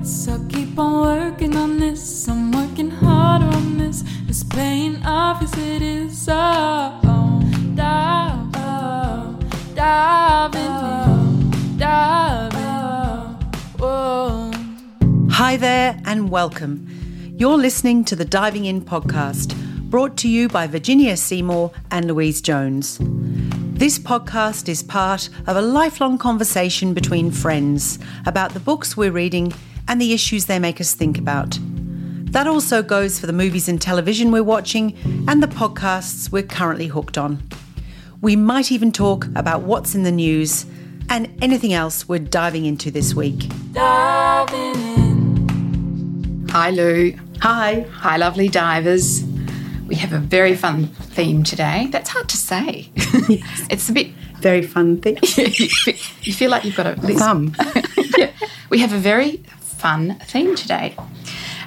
I'll 0.00 0.46
keep 0.48 0.78
on 0.78 1.00
working 1.00 1.56
on 1.56 1.78
this. 1.78 2.28
I'm 2.28 2.52
working 2.52 2.88
harder 2.88 3.46
on 3.46 3.78
this. 3.78 4.04
It's 4.28 4.44
it 4.44 5.82
is. 5.82 6.28
Oh, 6.30 7.00
oh, 7.04 7.40
dive, 7.74 8.48
oh, 8.54 9.40
dive 9.74 10.54
in, 10.54 11.78
dive. 11.78 12.52
Hi 15.32 15.56
there, 15.56 16.00
and 16.04 16.30
welcome. 16.30 16.86
You're 17.36 17.56
listening 17.56 18.04
to 18.04 18.14
the 18.14 18.24
Diving 18.24 18.66
In 18.66 18.82
podcast, 18.82 19.56
brought 19.90 20.16
to 20.18 20.28
you 20.28 20.48
by 20.48 20.68
Virginia 20.68 21.16
Seymour 21.16 21.72
and 21.90 22.06
Louise 22.06 22.40
Jones. 22.40 22.98
This 23.00 23.98
podcast 23.98 24.68
is 24.68 24.82
part 24.82 25.28
of 25.46 25.56
a 25.56 25.62
lifelong 25.62 26.18
conversation 26.18 26.94
between 26.94 27.30
friends 27.30 27.98
about 28.26 28.52
the 28.52 28.60
books 28.60 28.96
we're 28.96 29.12
reading 29.12 29.52
and 29.88 30.00
the 30.00 30.12
issues 30.12 30.44
they 30.46 30.58
make 30.58 30.80
us 30.80 30.94
think 30.94 31.18
about. 31.18 31.58
That 32.30 32.46
also 32.46 32.82
goes 32.82 33.18
for 33.18 33.26
the 33.26 33.32
movies 33.32 33.68
and 33.68 33.80
television 33.80 34.30
we're 34.30 34.42
watching 34.44 34.94
and 35.26 35.42
the 35.42 35.46
podcasts 35.48 36.30
we're 36.30 36.42
currently 36.42 36.86
hooked 36.86 37.16
on. 37.18 37.42
We 38.20 38.36
might 38.36 38.70
even 38.70 38.92
talk 38.92 39.24
about 39.34 39.62
what's 39.62 39.94
in 39.94 40.02
the 40.02 40.12
news 40.12 40.66
and 41.08 41.28
anything 41.42 41.72
else 41.72 42.06
we're 42.06 42.18
diving 42.18 42.66
into 42.66 42.90
this 42.90 43.14
week. 43.14 43.48
Diving 43.72 44.74
in. 44.74 46.48
Hi, 46.50 46.70
Lou. 46.70 47.14
Hi. 47.40 47.86
Hi, 47.92 48.16
lovely 48.18 48.48
divers. 48.48 49.24
We 49.86 49.94
have 49.94 50.12
a 50.12 50.18
very 50.18 50.54
fun 50.54 50.88
theme 50.88 51.44
today. 51.44 51.88
That's 51.90 52.10
hard 52.10 52.28
to 52.28 52.36
say. 52.36 52.90
it's 52.96 53.88
a 53.88 53.92
bit. 53.92 54.08
Very 54.40 54.62
fun 54.62 55.00
thing. 55.00 55.16
you 55.22 55.28
feel- 55.68 55.94
you 56.22 56.32
feel 56.32 56.50
like 56.50 56.64
you've 56.64 56.76
got 56.76 56.86
a 56.86 56.94
Thumb. 56.94 57.54
yeah. 58.18 58.30
We 58.70 58.78
have 58.80 58.92
a 58.92 58.98
very 58.98 59.42
fun 59.78 60.18
theme 60.24 60.54
today. 60.56 60.94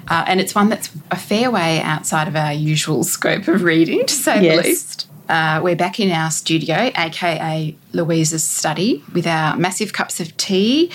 Uh, 0.08 0.26
and 0.28 0.40
it's 0.42 0.54
one 0.54 0.70
that's 0.70 0.90
a 1.12 1.16
fair 1.16 1.50
way 1.52 1.80
outside 1.82 2.28
of 2.28 2.36
our 2.36 2.52
usual 2.54 3.04
scope 3.04 3.48
of 3.48 3.64
reading, 3.64 4.06
to 4.06 4.14
say 4.14 4.44
Yes. 4.44 4.62
the 4.64 4.70
least. 4.70 5.08
Uh, 5.30 5.62
we're 5.64 5.76
back 5.76 6.00
in 6.00 6.12
our 6.12 6.30
studio, 6.30 6.92
aka 6.98 7.76
Louisa's 7.94 8.44
study, 8.44 9.04
with 9.14 9.26
our 9.26 9.56
massive 9.56 9.94
cups 9.94 10.20
of 10.20 10.36
tea 10.38 10.92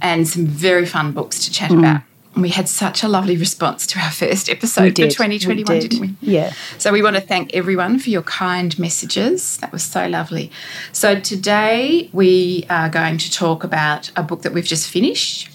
and 0.00 0.26
some 0.26 0.46
very 0.46 0.86
fun 0.86 1.12
books 1.12 1.44
to 1.44 1.50
chat 1.52 1.70
about. 1.70 2.02
And 2.34 2.42
we 2.42 2.48
had 2.48 2.68
such 2.68 3.02
a 3.04 3.08
lovely 3.08 3.36
response 3.36 3.86
to 3.88 3.98
our 4.00 4.10
first 4.10 4.48
episode 4.48 4.94
Mm. 4.94 5.04
For 5.04 5.10
2021, 5.10 5.74
We 5.76 5.80
did. 5.80 5.90
didn't 5.90 6.00
we? 6.00 6.14
Yeah. 6.32 6.52
So 6.78 6.92
we 6.92 7.00
want 7.02 7.14
to 7.16 7.22
thank 7.22 7.54
everyone 7.54 7.98
for 8.00 8.10
your 8.10 8.22
kind 8.22 8.76
messages. 8.78 9.58
That 9.58 9.70
was 9.70 9.82
so 9.84 10.08
lovely. 10.08 10.50
So 10.92 11.20
today 11.20 12.08
we 12.12 12.64
are 12.70 12.88
going 12.88 13.18
to 13.18 13.30
talk 13.30 13.62
about 13.64 14.10
a 14.16 14.22
book 14.22 14.42
that 14.42 14.52
we've 14.54 14.64
just 14.64 14.88
finished. 14.88 15.48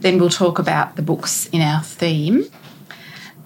Then 0.00 0.18
we'll 0.18 0.30
talk 0.30 0.58
about 0.58 0.96
the 0.96 1.02
books 1.02 1.46
in 1.46 1.62
our 1.62 1.82
theme. 1.82 2.44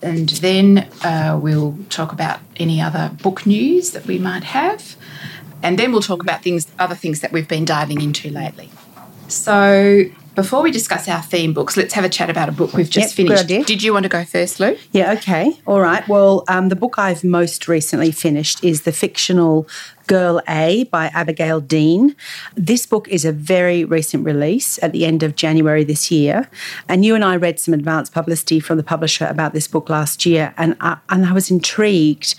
And 0.03 0.29
then 0.31 0.89
uh, 1.05 1.39
we'll 1.41 1.77
talk 1.91 2.13
about 2.13 2.41
any 2.57 2.81
other 2.81 3.11
book 3.23 3.45
news 3.47 3.91
that 3.91 4.07
we 4.07 4.19
might 4.19 4.45
have. 4.45 4.97
And 5.63 5.79
then 5.79 5.93
we'll 5.93 6.01
talk 6.03 6.23
about 6.23 6.43
things, 6.43 6.67
other 6.79 6.95
things 6.95 7.21
that 7.21 7.33
we've 7.33 7.49
been 7.49 7.67
diving 7.67 8.01
into 8.01 8.31
lately. 8.31 8.71
So 9.29 10.05
before 10.35 10.63
we 10.63 10.71
discuss 10.71 11.07
our 11.07 11.21
theme 11.21 11.53
books, 11.53 11.77
let's 11.77 11.93
have 11.95 12.05
a 12.05 12.09
chat 12.09 12.31
about 12.31 12.49
a 12.49 12.53
book 12.53 12.73
we've 12.73 12.89
just 12.89 13.11
Yep, 13.11 13.27
good 13.27 13.35
finished. 13.35 13.45
idea. 13.45 13.65
Did 13.65 13.83
you 13.83 13.93
want 13.93 14.05
to 14.05 14.09
go 14.09 14.25
first, 14.25 14.59
Lou? 14.59 14.77
Yeah, 14.93 15.13
okay. 15.13 15.53
All 15.67 15.81
right. 15.81 16.07
Well, 16.09 16.45
um, 16.49 16.71
the 16.71 16.77
book 16.77 16.99
I've 16.99 17.23
most 17.23 17.69
recently 17.69 18.11
finished 18.11 18.65
is 18.65 18.83
the 18.83 18.93
fictional 18.93 19.69
Girl 20.11 20.43
A 20.49 20.83
by 20.91 21.07
Abigail 21.15 21.61
Dean. 21.61 22.17
This 22.57 22.85
book 22.85 23.07
is 23.07 23.25
a 23.25 23.31
very 23.31 23.85
recent 23.85 24.25
release 24.25 24.77
at 24.83 24.91
the 24.91 25.07
end 25.07 25.23
of 25.23 25.37
January 25.37 25.85
this 25.85 26.11
year. 26.11 26.51
And 26.89 27.05
you 27.05 27.15
and 27.15 27.25
I 27.25 27.37
read 27.37 27.61
some 27.61 27.75
advance 27.75 28.11
publicity 28.11 28.59
from 28.59 28.77
the 28.77 28.83
publisher 28.83 29.27
about 29.27 29.53
this 29.53 29.69
book 29.69 29.89
last 29.89 30.27
year, 30.27 30.53
and 30.57 30.77
I, 30.81 30.97
and 31.11 31.27
I 31.27 31.33
was 31.33 31.49
intrigued. 31.49 32.35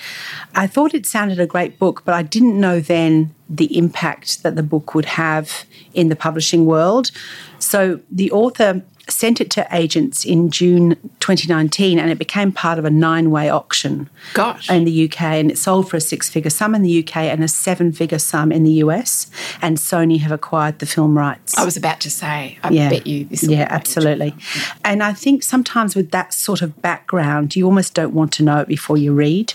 I 0.53 0.67
thought 0.67 0.93
it 0.93 1.05
sounded 1.05 1.39
a 1.39 1.47
great 1.47 1.79
book, 1.79 2.03
but 2.03 2.13
I 2.13 2.23
didn't 2.23 2.59
know 2.59 2.81
then 2.81 3.33
the 3.49 3.77
impact 3.77 4.43
that 4.43 4.57
the 4.57 4.63
book 4.63 4.93
would 4.93 5.05
have 5.05 5.63
in 5.93 6.09
the 6.09 6.15
publishing 6.17 6.65
world. 6.65 7.11
So 7.59 8.01
the 8.11 8.31
author 8.31 8.81
sent 9.09 9.41
it 9.41 9.49
to 9.51 9.67
agents 9.71 10.25
in 10.25 10.49
June 10.49 10.95
2019 11.19 11.99
and 11.99 12.09
it 12.09 12.17
became 12.17 12.51
part 12.51 12.79
of 12.79 12.85
a 12.85 12.89
nine 12.89 13.31
way 13.31 13.49
auction 13.49 14.09
Gosh. 14.33 14.69
in 14.69 14.85
the 14.85 15.05
UK 15.05 15.21
and 15.21 15.51
it 15.51 15.57
sold 15.57 15.89
for 15.89 15.97
a 15.97 16.01
six 16.01 16.29
figure 16.29 16.49
sum 16.49 16.75
in 16.75 16.81
the 16.81 16.99
UK 16.99 17.17
and 17.17 17.43
a 17.43 17.47
seven 17.47 17.91
figure 17.91 18.19
sum 18.19 18.51
in 18.51 18.63
the 18.63 18.73
US. 18.73 19.29
And 19.61 19.77
Sony 19.77 20.19
have 20.19 20.31
acquired 20.31 20.79
the 20.79 20.85
film 20.85 21.17
rights. 21.17 21.57
I 21.57 21.65
was 21.65 21.77
about 21.77 21.99
to 22.01 22.11
say, 22.11 22.57
I 22.63 22.69
yeah. 22.69 22.89
bet 22.89 23.07
you 23.07 23.25
this 23.25 23.43
Yeah, 23.43 23.67
absolutely. 23.69 24.35
And 24.83 25.03
I 25.03 25.13
think 25.13 25.43
sometimes 25.43 25.95
with 25.95 26.11
that 26.11 26.33
sort 26.33 26.61
of 26.61 26.81
background, 26.81 27.55
you 27.55 27.65
almost 27.65 27.93
don't 27.93 28.13
want 28.13 28.31
to 28.33 28.43
know 28.43 28.59
it 28.59 28.67
before 28.67 28.97
you 28.97 29.13
read. 29.13 29.53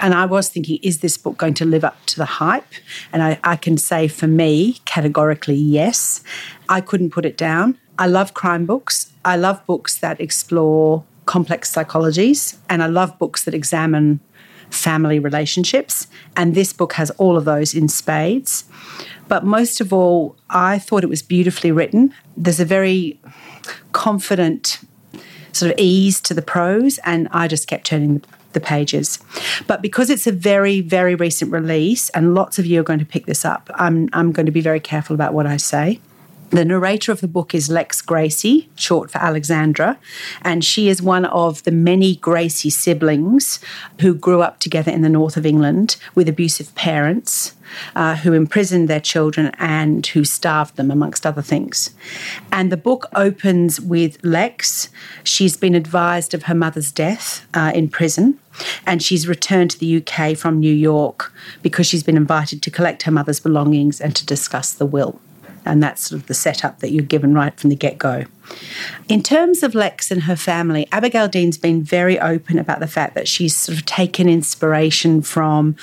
And 0.00 0.14
I 0.14 0.26
was 0.26 0.48
thinking, 0.48 0.78
is 0.82 1.00
this 1.00 1.16
book 1.16 1.38
going 1.38 1.54
to 1.54 1.64
live 1.64 1.84
up 1.84 2.04
to 2.06 2.16
the 2.16 2.24
hype? 2.24 2.72
And 3.12 3.22
I, 3.22 3.38
I 3.44 3.56
can 3.56 3.76
say 3.76 4.08
for 4.08 4.26
me, 4.26 4.78
categorically, 4.84 5.56
yes. 5.56 6.22
I 6.68 6.80
couldn't 6.80 7.10
put 7.10 7.26
it 7.26 7.36
down. 7.36 7.78
I 8.02 8.06
love 8.06 8.34
crime 8.34 8.66
books. 8.66 9.12
I 9.24 9.36
love 9.36 9.64
books 9.64 9.96
that 9.98 10.20
explore 10.20 11.04
complex 11.26 11.72
psychologies. 11.72 12.56
And 12.68 12.82
I 12.82 12.86
love 12.86 13.16
books 13.16 13.44
that 13.44 13.54
examine 13.54 14.18
family 14.70 15.20
relationships. 15.20 16.08
And 16.36 16.56
this 16.56 16.72
book 16.72 16.94
has 16.94 17.10
all 17.12 17.36
of 17.36 17.44
those 17.44 17.74
in 17.74 17.86
spades. 17.88 18.64
But 19.28 19.44
most 19.44 19.80
of 19.80 19.92
all, 19.92 20.34
I 20.50 20.80
thought 20.80 21.04
it 21.04 21.08
was 21.08 21.22
beautifully 21.22 21.70
written. 21.70 22.12
There's 22.36 22.58
a 22.58 22.64
very 22.64 23.20
confident 23.92 24.80
sort 25.52 25.70
of 25.70 25.78
ease 25.78 26.20
to 26.22 26.34
the 26.34 26.42
prose, 26.42 26.98
and 27.04 27.28
I 27.30 27.46
just 27.46 27.68
kept 27.68 27.86
turning 27.86 28.24
the 28.52 28.60
pages. 28.60 29.20
But 29.68 29.80
because 29.80 30.10
it's 30.10 30.26
a 30.26 30.32
very, 30.32 30.80
very 30.80 31.14
recent 31.14 31.52
release, 31.52 32.10
and 32.10 32.34
lots 32.34 32.58
of 32.58 32.66
you 32.66 32.80
are 32.80 32.88
going 32.90 32.98
to 32.98 33.04
pick 33.04 33.26
this 33.26 33.44
up, 33.44 33.70
I'm, 33.76 34.08
I'm 34.12 34.32
going 34.32 34.46
to 34.46 34.52
be 34.52 34.60
very 34.60 34.80
careful 34.80 35.14
about 35.14 35.34
what 35.34 35.46
I 35.46 35.56
say. 35.56 36.00
The 36.52 36.66
narrator 36.66 37.10
of 37.10 37.22
the 37.22 37.28
book 37.28 37.54
is 37.54 37.70
Lex 37.70 38.02
Gracie, 38.02 38.68
short 38.74 39.10
for 39.10 39.16
Alexandra, 39.16 39.98
and 40.42 40.62
she 40.62 40.90
is 40.90 41.00
one 41.00 41.24
of 41.24 41.62
the 41.62 41.70
many 41.70 42.16
Gracie 42.16 42.68
siblings 42.68 43.58
who 44.02 44.12
grew 44.12 44.42
up 44.42 44.60
together 44.60 44.92
in 44.92 45.00
the 45.00 45.08
north 45.08 45.38
of 45.38 45.46
England 45.46 45.96
with 46.14 46.28
abusive 46.28 46.74
parents 46.74 47.54
uh, 47.96 48.16
who 48.16 48.34
imprisoned 48.34 48.86
their 48.86 49.00
children 49.00 49.50
and 49.58 50.06
who 50.08 50.24
starved 50.24 50.76
them, 50.76 50.90
amongst 50.90 51.24
other 51.24 51.40
things. 51.40 51.94
And 52.52 52.70
the 52.70 52.76
book 52.76 53.06
opens 53.14 53.80
with 53.80 54.22
Lex. 54.22 54.90
She's 55.24 55.56
been 55.56 55.74
advised 55.74 56.34
of 56.34 56.42
her 56.42 56.54
mother's 56.54 56.92
death 56.92 57.46
uh, 57.54 57.72
in 57.74 57.88
prison, 57.88 58.38
and 58.86 59.02
she's 59.02 59.26
returned 59.26 59.70
to 59.70 59.78
the 59.78 60.04
UK 60.04 60.36
from 60.36 60.60
New 60.60 60.74
York 60.74 61.32
because 61.62 61.86
she's 61.86 62.02
been 62.02 62.18
invited 62.18 62.60
to 62.60 62.70
collect 62.70 63.04
her 63.04 63.10
mother's 63.10 63.40
belongings 63.40 64.02
and 64.02 64.14
to 64.16 64.26
discuss 64.26 64.74
the 64.74 64.84
will. 64.84 65.18
And 65.64 65.82
that's 65.82 66.08
sort 66.08 66.20
of 66.20 66.26
the 66.26 66.34
setup 66.34 66.80
that 66.80 66.90
you're 66.90 67.04
given 67.04 67.34
right 67.34 67.58
from 67.58 67.70
the 67.70 67.76
get 67.76 67.98
go. 67.98 68.24
In 69.08 69.22
terms 69.22 69.62
of 69.62 69.74
Lex 69.74 70.10
and 70.10 70.24
her 70.24 70.36
family, 70.36 70.86
Abigail 70.92 71.28
Dean's 71.28 71.58
been 71.58 71.82
very 71.82 72.18
open 72.18 72.58
about 72.58 72.80
the 72.80 72.86
fact 72.86 73.14
that 73.14 73.28
she's 73.28 73.56
sort 73.56 73.78
of 73.78 73.86
taken 73.86 74.28
inspiration 74.28 75.22
from 75.22 75.76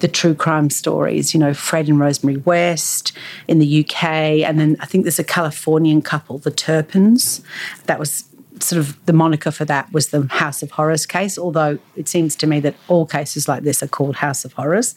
the 0.00 0.08
true 0.08 0.34
crime 0.34 0.70
stories, 0.70 1.32
you 1.32 1.40
know, 1.40 1.54
Fred 1.54 1.88
and 1.88 1.98
Rosemary 1.98 2.36
West 2.38 3.12
in 3.48 3.58
the 3.58 3.84
UK. 3.84 4.04
And 4.04 4.58
then 4.60 4.76
I 4.80 4.86
think 4.86 5.04
there's 5.04 5.18
a 5.18 5.24
Californian 5.24 6.02
couple, 6.02 6.38
the 6.38 6.50
Turpins. 6.50 7.40
That 7.86 7.98
was 7.98 8.24
sort 8.60 8.78
of 8.78 9.04
the 9.06 9.12
moniker 9.12 9.50
for 9.50 9.64
that 9.64 9.92
was 9.92 10.08
the 10.08 10.26
House 10.30 10.62
of 10.62 10.70
Horrors 10.72 11.06
case, 11.06 11.36
although 11.36 11.78
it 11.96 12.08
seems 12.08 12.36
to 12.36 12.46
me 12.46 12.60
that 12.60 12.74
all 12.88 13.04
cases 13.04 13.48
like 13.48 13.62
this 13.62 13.82
are 13.82 13.88
called 13.88 14.16
House 14.16 14.44
of 14.44 14.52
Horrors. 14.52 14.94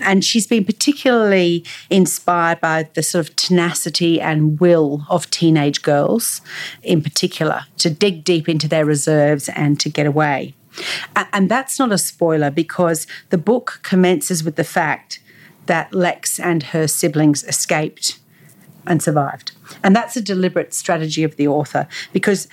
And 0.00 0.24
she's 0.24 0.46
been 0.46 0.64
particularly 0.64 1.64
inspired 1.90 2.60
by 2.60 2.88
the 2.94 3.02
sort 3.02 3.28
of 3.28 3.36
tenacity 3.36 4.20
and 4.20 4.58
will 4.58 5.04
of 5.10 5.30
teenage 5.30 5.82
girls 5.82 6.40
in 6.82 7.02
particular 7.02 7.62
to 7.78 7.90
dig 7.90 8.24
deep 8.24 8.48
into 8.48 8.68
their 8.68 8.84
reserves 8.84 9.48
and 9.50 9.78
to 9.80 9.90
get 9.90 10.06
away. 10.06 10.54
And 11.32 11.50
that's 11.50 11.78
not 11.78 11.92
a 11.92 11.98
spoiler 11.98 12.50
because 12.50 13.06
the 13.30 13.38
book 13.38 13.80
commences 13.82 14.44
with 14.44 14.56
the 14.56 14.64
fact 14.64 15.20
that 15.66 15.92
Lex 15.92 16.38
and 16.38 16.62
her 16.62 16.86
siblings 16.86 17.44
escaped 17.44 18.18
and 18.86 19.02
survived. 19.02 19.52
And 19.82 19.94
that's 19.94 20.16
a 20.16 20.20
deliberate 20.20 20.72
strategy 20.72 21.24
of 21.24 21.36
the 21.36 21.48
author 21.48 21.88
because, 22.12 22.48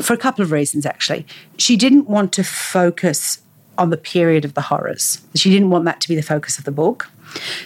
for 0.00 0.14
a 0.14 0.18
couple 0.18 0.42
of 0.42 0.52
reasons, 0.52 0.86
actually. 0.86 1.26
She 1.56 1.76
didn't 1.76 2.08
want 2.08 2.32
to 2.34 2.44
focus 2.44 3.40
on 3.76 3.90
the 3.90 3.96
period 3.96 4.44
of 4.44 4.54
the 4.54 4.60
horrors, 4.62 5.20
she 5.36 5.50
didn't 5.50 5.70
want 5.70 5.84
that 5.84 6.00
to 6.00 6.08
be 6.08 6.16
the 6.16 6.22
focus 6.22 6.58
of 6.58 6.64
the 6.64 6.72
book. 6.72 7.08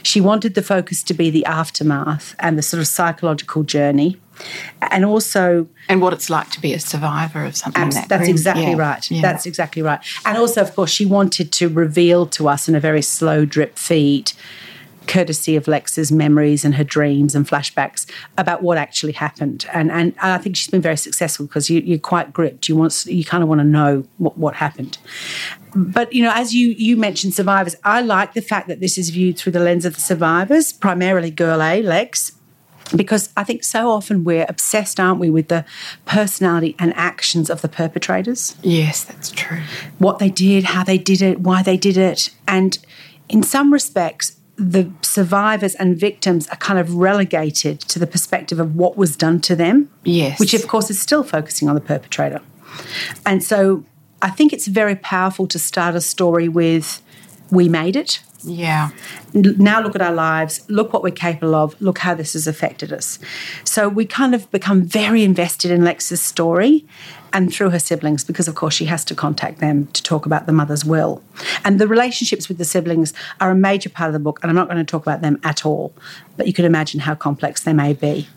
She 0.03 0.21
wanted 0.21 0.55
the 0.57 0.63
focus 0.63 1.03
to 1.05 1.15
be 1.15 1.31
the 1.31 1.45
aftermath 1.47 2.35
and 2.41 2.59
the 2.59 2.63
sort 2.63 2.81
of 2.81 2.89
psychological 2.89 3.63
journey. 3.63 4.17
And 4.91 5.05
also, 5.05 5.69
and 5.89 6.03
what 6.03 6.13
it's 6.13 6.29
like 6.29 6.51
to 6.51 6.61
be 6.61 6.75
a 6.75 6.81
survivor 6.81 7.45
of 7.45 7.57
something 7.57 7.81
Abs- 7.83 7.95
that 7.95 8.09
that's 8.09 8.23
grim. 8.23 8.31
exactly 8.31 8.65
Yeah, 8.73 8.77
right. 8.77 9.11
yeah. 9.11 9.23
That's 9.23 9.47
exactly 9.47 9.81
right. 9.83 10.01
And 10.27 10.37
also, 10.37 10.61
of 10.63 10.75
course, 10.75 10.91
she 10.91 11.07
wanted 11.07 11.53
to 11.53 11.69
reveal 11.69 12.27
to 12.27 12.49
us 12.49 12.69
in 12.69 12.75
a 12.75 12.81
very 12.81 13.03
slow 13.03 13.45
drip 13.45 13.79
feed 13.79 14.33
courtesy 15.07 15.57
of 15.57 15.67
Lex's 15.67 16.11
memories 16.13 16.65
and 16.65 16.75
her 16.75 16.85
dreams 16.85 17.35
and 17.35 17.47
flashbacks 17.47 18.09
about 18.39 18.63
what 18.63 18.79
actually 18.79 19.13
happened. 19.13 19.67
And 19.73 19.91
and, 19.91 20.15
I 20.21 20.39
think 20.39 20.57
she's 20.57 20.71
been 20.71 20.83
very 20.83 20.97
successful 20.97 21.47
because 21.47 21.69
you, 21.69 21.81
you're 21.81 21.99
quite 21.99 22.33
gripped. 22.33 22.69
You 22.69 22.77
want 22.77 23.05
you 23.07 23.25
kind 23.25 23.43
of 23.43 23.49
want 23.49 23.61
to 23.61 23.67
know 23.67 24.07
what, 24.19 24.39
what 24.39 24.55
happened. 24.55 24.99
But 25.75 26.13
you 26.13 26.23
know, 26.23 26.33
as 26.35 26.55
you 26.55 26.69
you 26.71 26.97
mentioned, 26.97 27.35
survivors. 27.35 27.77
I 27.85 28.03
like 28.03 28.35
the 28.35 28.43
fact 28.43 28.69
that 28.69 28.81
this 28.81 28.99
is 28.99 29.11
viewed 29.11 29.39
through 29.39 29.53
the 29.53 29.61
lens 29.61 29.85
of 29.85 29.95
the 29.95 30.01
survivors, 30.01 30.73
primarily 30.73 31.31
girl 31.31 31.63
A, 31.63 31.83
Lex, 31.83 32.33
because 32.95 33.31
I 33.37 33.45
think 33.45 33.65
so 33.65 33.91
often 33.91 34.25
we're 34.25 34.47
obsessed, 34.49 35.01
aren't 35.01 35.19
we, 35.19 35.31
with 35.31 35.49
the 35.49 35.65
personality 36.05 36.77
and 36.79 36.93
actions 36.95 37.51
of 37.51 37.63
the 37.63 37.69
perpetrators. 37.69 38.57
Yes, 38.63 39.05
that's 39.05 39.31
true. 39.31 39.63
What 39.99 40.19
they 40.19 40.31
did, 40.31 40.65
how 40.65 40.85
they 40.85 40.99
did 40.99 41.23
it, 41.23 41.41
why 41.41 41.63
they 41.63 41.77
did 41.77 41.97
it, 41.97 42.31
and 42.47 42.79
in 43.29 43.43
some 43.43 43.73
respects, 43.73 44.37
the 44.57 44.91
survivors 45.03 45.75
and 45.77 45.97
victims 45.97 46.47
are 46.49 46.57
kind 46.57 46.79
of 46.79 46.95
relegated 46.95 47.81
to 47.81 47.99
the 47.99 48.07
perspective 48.07 48.61
of 48.61 48.77
what 48.77 48.97
was 48.97 49.17
done 49.17 49.41
to 49.41 49.57
them. 49.57 49.91
Yes. 50.05 50.39
Which, 50.39 50.55
of 50.55 50.67
course, 50.69 50.91
is 50.91 51.01
still 51.01 51.25
focusing 51.25 51.69
on 51.69 51.75
the 51.75 51.81
perpetrator. 51.81 52.41
And 53.25 53.43
so 53.43 53.85
I 54.21 54.31
think 54.31 54.53
it's 54.53 54.67
very 54.67 54.97
powerful 54.97 55.47
to 55.49 55.59
start 55.59 55.95
a 55.95 56.01
story 56.01 56.49
with, 56.49 57.03
we 57.51 57.69
made 57.69 57.97
it. 57.97 58.21
Yeah. 58.45 58.91
Now 59.35 59.81
look 59.81 59.95
at 59.95 60.03
our 60.03 60.13
lives, 60.13 60.65
look 60.69 60.93
what 60.93 61.03
we're 61.03 61.11
capable 61.11 61.55
of, 61.55 61.81
look 61.81 61.99
how 61.99 62.15
this 62.15 62.33
has 62.33 62.47
affected 62.47 62.93
us. 62.93 63.19
So 63.65 63.89
we 63.89 64.05
kind 64.05 64.35
of 64.35 64.51
become 64.51 64.83
very 64.83 65.23
invested 65.23 65.71
in 65.71 65.85
Lex's 65.85 66.21
story 66.21 66.87
and 67.33 67.53
through 67.53 67.71
her 67.71 67.79
siblings, 67.79 68.25
because 68.25 68.49
of 68.49 68.55
course 68.55 68.75
she 68.75 68.85
has 68.87 69.05
to 69.07 69.15
contact 69.15 69.59
them 69.59 69.87
to 69.89 70.03
talk 70.03 70.27
about 70.27 70.47
the 70.47 70.53
mother's 70.53 70.85
will. 70.85 71.23
And 71.65 71.81
the 71.81 71.89
relationships 71.89 72.49
with 72.49 72.59
the 72.59 72.65
siblings 72.65 73.13
are 73.41 73.51
a 73.51 73.55
major 73.55 73.89
part 73.89 74.09
of 74.09 74.13
the 74.13 74.19
book, 74.19 74.39
and 74.43 74.51
I'm 74.51 74.57
not 74.57 74.69
going 74.69 74.85
to 74.85 74.91
talk 74.91 75.03
about 75.03 75.21
them 75.23 75.41
at 75.45 75.65
all, 75.65 75.95
but 76.37 76.47
you 76.47 76.53
can 76.53 76.65
imagine 76.65 77.01
how 77.01 77.15
complex 77.15 77.63
they 77.63 77.73
may 77.73 77.93
be. 77.93 78.29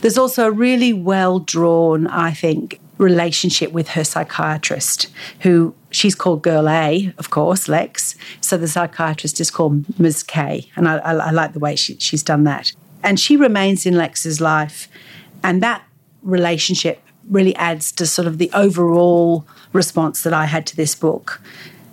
There's 0.00 0.16
also 0.16 0.46
a 0.46 0.50
really 0.50 0.92
well 0.92 1.38
drawn, 1.38 2.06
I 2.06 2.32
think, 2.32 2.80
relationship 2.98 3.72
with 3.72 3.88
her 3.90 4.04
psychiatrist, 4.04 5.08
who 5.40 5.74
she's 5.90 6.14
called 6.14 6.42
Girl 6.42 6.68
A, 6.68 7.12
of 7.18 7.30
course, 7.30 7.68
Lex. 7.68 8.14
So 8.40 8.56
the 8.56 8.68
psychiatrist 8.68 9.40
is 9.40 9.50
called 9.50 9.98
Ms. 9.98 10.22
K, 10.22 10.70
and 10.76 10.88
I, 10.88 10.98
I, 10.98 11.12
I 11.14 11.30
like 11.30 11.52
the 11.52 11.58
way 11.58 11.76
she, 11.76 11.96
she's 11.98 12.22
done 12.22 12.44
that. 12.44 12.72
And 13.02 13.18
she 13.18 13.36
remains 13.36 13.86
in 13.86 13.96
Lex's 13.96 14.40
life, 14.40 14.88
and 15.42 15.62
that 15.62 15.82
relationship 16.22 17.02
really 17.30 17.54
adds 17.56 17.92
to 17.92 18.06
sort 18.06 18.28
of 18.28 18.38
the 18.38 18.50
overall 18.52 19.46
response 19.72 20.22
that 20.22 20.32
I 20.32 20.46
had 20.46 20.66
to 20.66 20.76
this 20.76 20.94
book. 20.94 21.40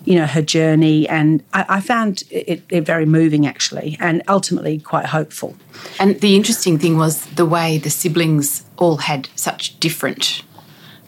You 0.03 0.15
know, 0.15 0.25
her 0.25 0.41
journey, 0.41 1.07
and 1.09 1.43
I, 1.53 1.65
I 1.67 1.81
found 1.81 2.23
it, 2.29 2.63
it 2.69 2.85
very 2.85 3.05
moving 3.05 3.45
actually, 3.45 3.97
and 3.99 4.23
ultimately 4.29 4.79
quite 4.79 5.07
hopeful. 5.07 5.57
And 5.99 6.19
the 6.21 6.35
interesting 6.35 6.79
thing 6.79 6.97
was 6.97 7.25
the 7.25 7.45
way 7.45 7.77
the 7.77 7.89
siblings 7.89 8.63
all 8.77 8.97
had 8.97 9.27
such 9.35 9.77
different 9.81 10.43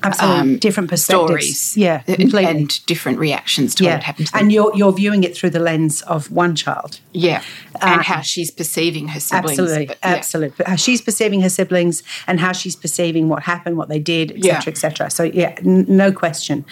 Absolutely, 0.03 0.39
um, 0.39 0.57
different 0.59 0.89
perspectives. 0.89 1.27
stories, 1.27 1.77
Yeah, 1.77 2.03
and, 2.07 2.17
completely. 2.17 2.45
and 2.45 2.85
different 2.85 3.19
reactions 3.19 3.75
to 3.75 3.83
what 3.85 4.03
happened 4.03 4.27
to 4.27 4.31
them. 4.31 4.41
and 4.43 4.51
you're 4.51 4.71
you're 4.75 4.93
viewing 4.93 5.23
it 5.23 5.35
through 5.35 5.49
the 5.49 5.59
lens 5.59 6.01
of 6.03 6.31
one 6.31 6.55
child. 6.55 6.99
yeah, 7.11 7.41
and 7.81 7.99
Uh, 7.99 8.03
how 8.03 8.21
she's 8.21 8.49
perceiving 8.51 9.09
her 9.09 9.19
siblings. 9.19 9.59
Absolutely, 9.59 9.85
but 9.87 9.97
yeah. 10.03 10.09
absolutely. 10.15 10.55
But 10.57 10.67
how 10.67 10.75
she's 10.77 11.01
perceiving 11.01 11.41
her 11.41 11.49
siblings 11.49 12.01
and 12.27 12.39
how 12.39 12.53
she's 12.53 12.75
perceiving 12.75 13.27
what 13.29 13.43
happened, 13.43 13.75
what 13.77 13.89
they 13.89 13.99
did, 13.99 14.31
etc., 14.31 14.47
Yeah. 14.47 14.61
etc. 14.67 15.09
So 15.11 15.23
yeah, 15.23 15.53
n- 15.65 15.85
no 15.87 16.11
question. 16.11 16.65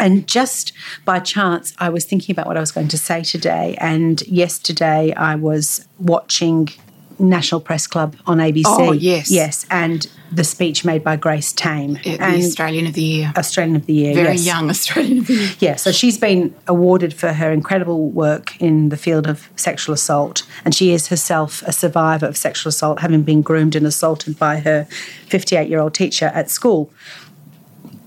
And 0.00 0.26
just 0.28 0.72
by 1.04 1.18
chance, 1.18 1.74
I 1.78 1.88
was 1.88 2.04
thinking 2.04 2.32
about 2.32 2.46
what 2.46 2.56
I 2.56 2.60
was 2.60 2.72
going 2.72 2.88
to 2.88 2.98
say 2.98 3.22
today, 3.22 3.76
and 3.80 4.22
yesterday 4.22 5.12
I 5.14 5.34
was 5.34 5.84
watching 5.98 6.68
National 7.18 7.60
Press 7.60 7.86
Club 7.86 8.16
on 8.26 8.38
ABC. 8.38 8.62
Oh, 8.66 8.92
yes. 8.92 9.30
yes, 9.30 9.66
and 9.70 10.06
the 10.30 10.44
speech 10.44 10.84
made 10.84 11.02
by 11.02 11.16
Grace 11.16 11.52
Tame, 11.52 11.98
Yeah, 12.04 12.16
the 12.18 12.22
and 12.22 12.42
Australian 12.42 12.86
of 12.86 12.92
the 12.94 13.02
Year. 13.02 13.32
Australian 13.36 13.76
of 13.76 13.86
the 13.86 13.94
Year. 13.94 14.14
Very 14.14 14.32
yes. 14.34 14.46
young 14.46 14.70
Australian 14.70 15.18
of 15.18 15.26
the 15.26 15.34
Year. 15.34 15.50
Yeah, 15.58 15.76
so 15.76 15.90
she's 15.90 16.18
been 16.18 16.54
awarded 16.66 17.14
for 17.14 17.32
her 17.32 17.50
incredible 17.50 18.10
work 18.10 18.60
in 18.60 18.90
the 18.90 18.96
field 18.96 19.26
of 19.26 19.48
sexual 19.56 19.94
assault, 19.94 20.42
and 20.64 20.74
she 20.74 20.92
is 20.92 21.08
herself 21.08 21.62
a 21.62 21.72
survivor 21.72 22.26
of 22.26 22.36
sexual 22.36 22.68
assault, 22.68 23.00
having 23.00 23.22
been 23.22 23.42
groomed 23.42 23.74
and 23.74 23.86
assaulted 23.86 24.38
by 24.38 24.60
her 24.60 24.84
58 25.28 25.68
year 25.68 25.80
old 25.80 25.94
teacher 25.94 26.26
at 26.26 26.50
school. 26.50 26.90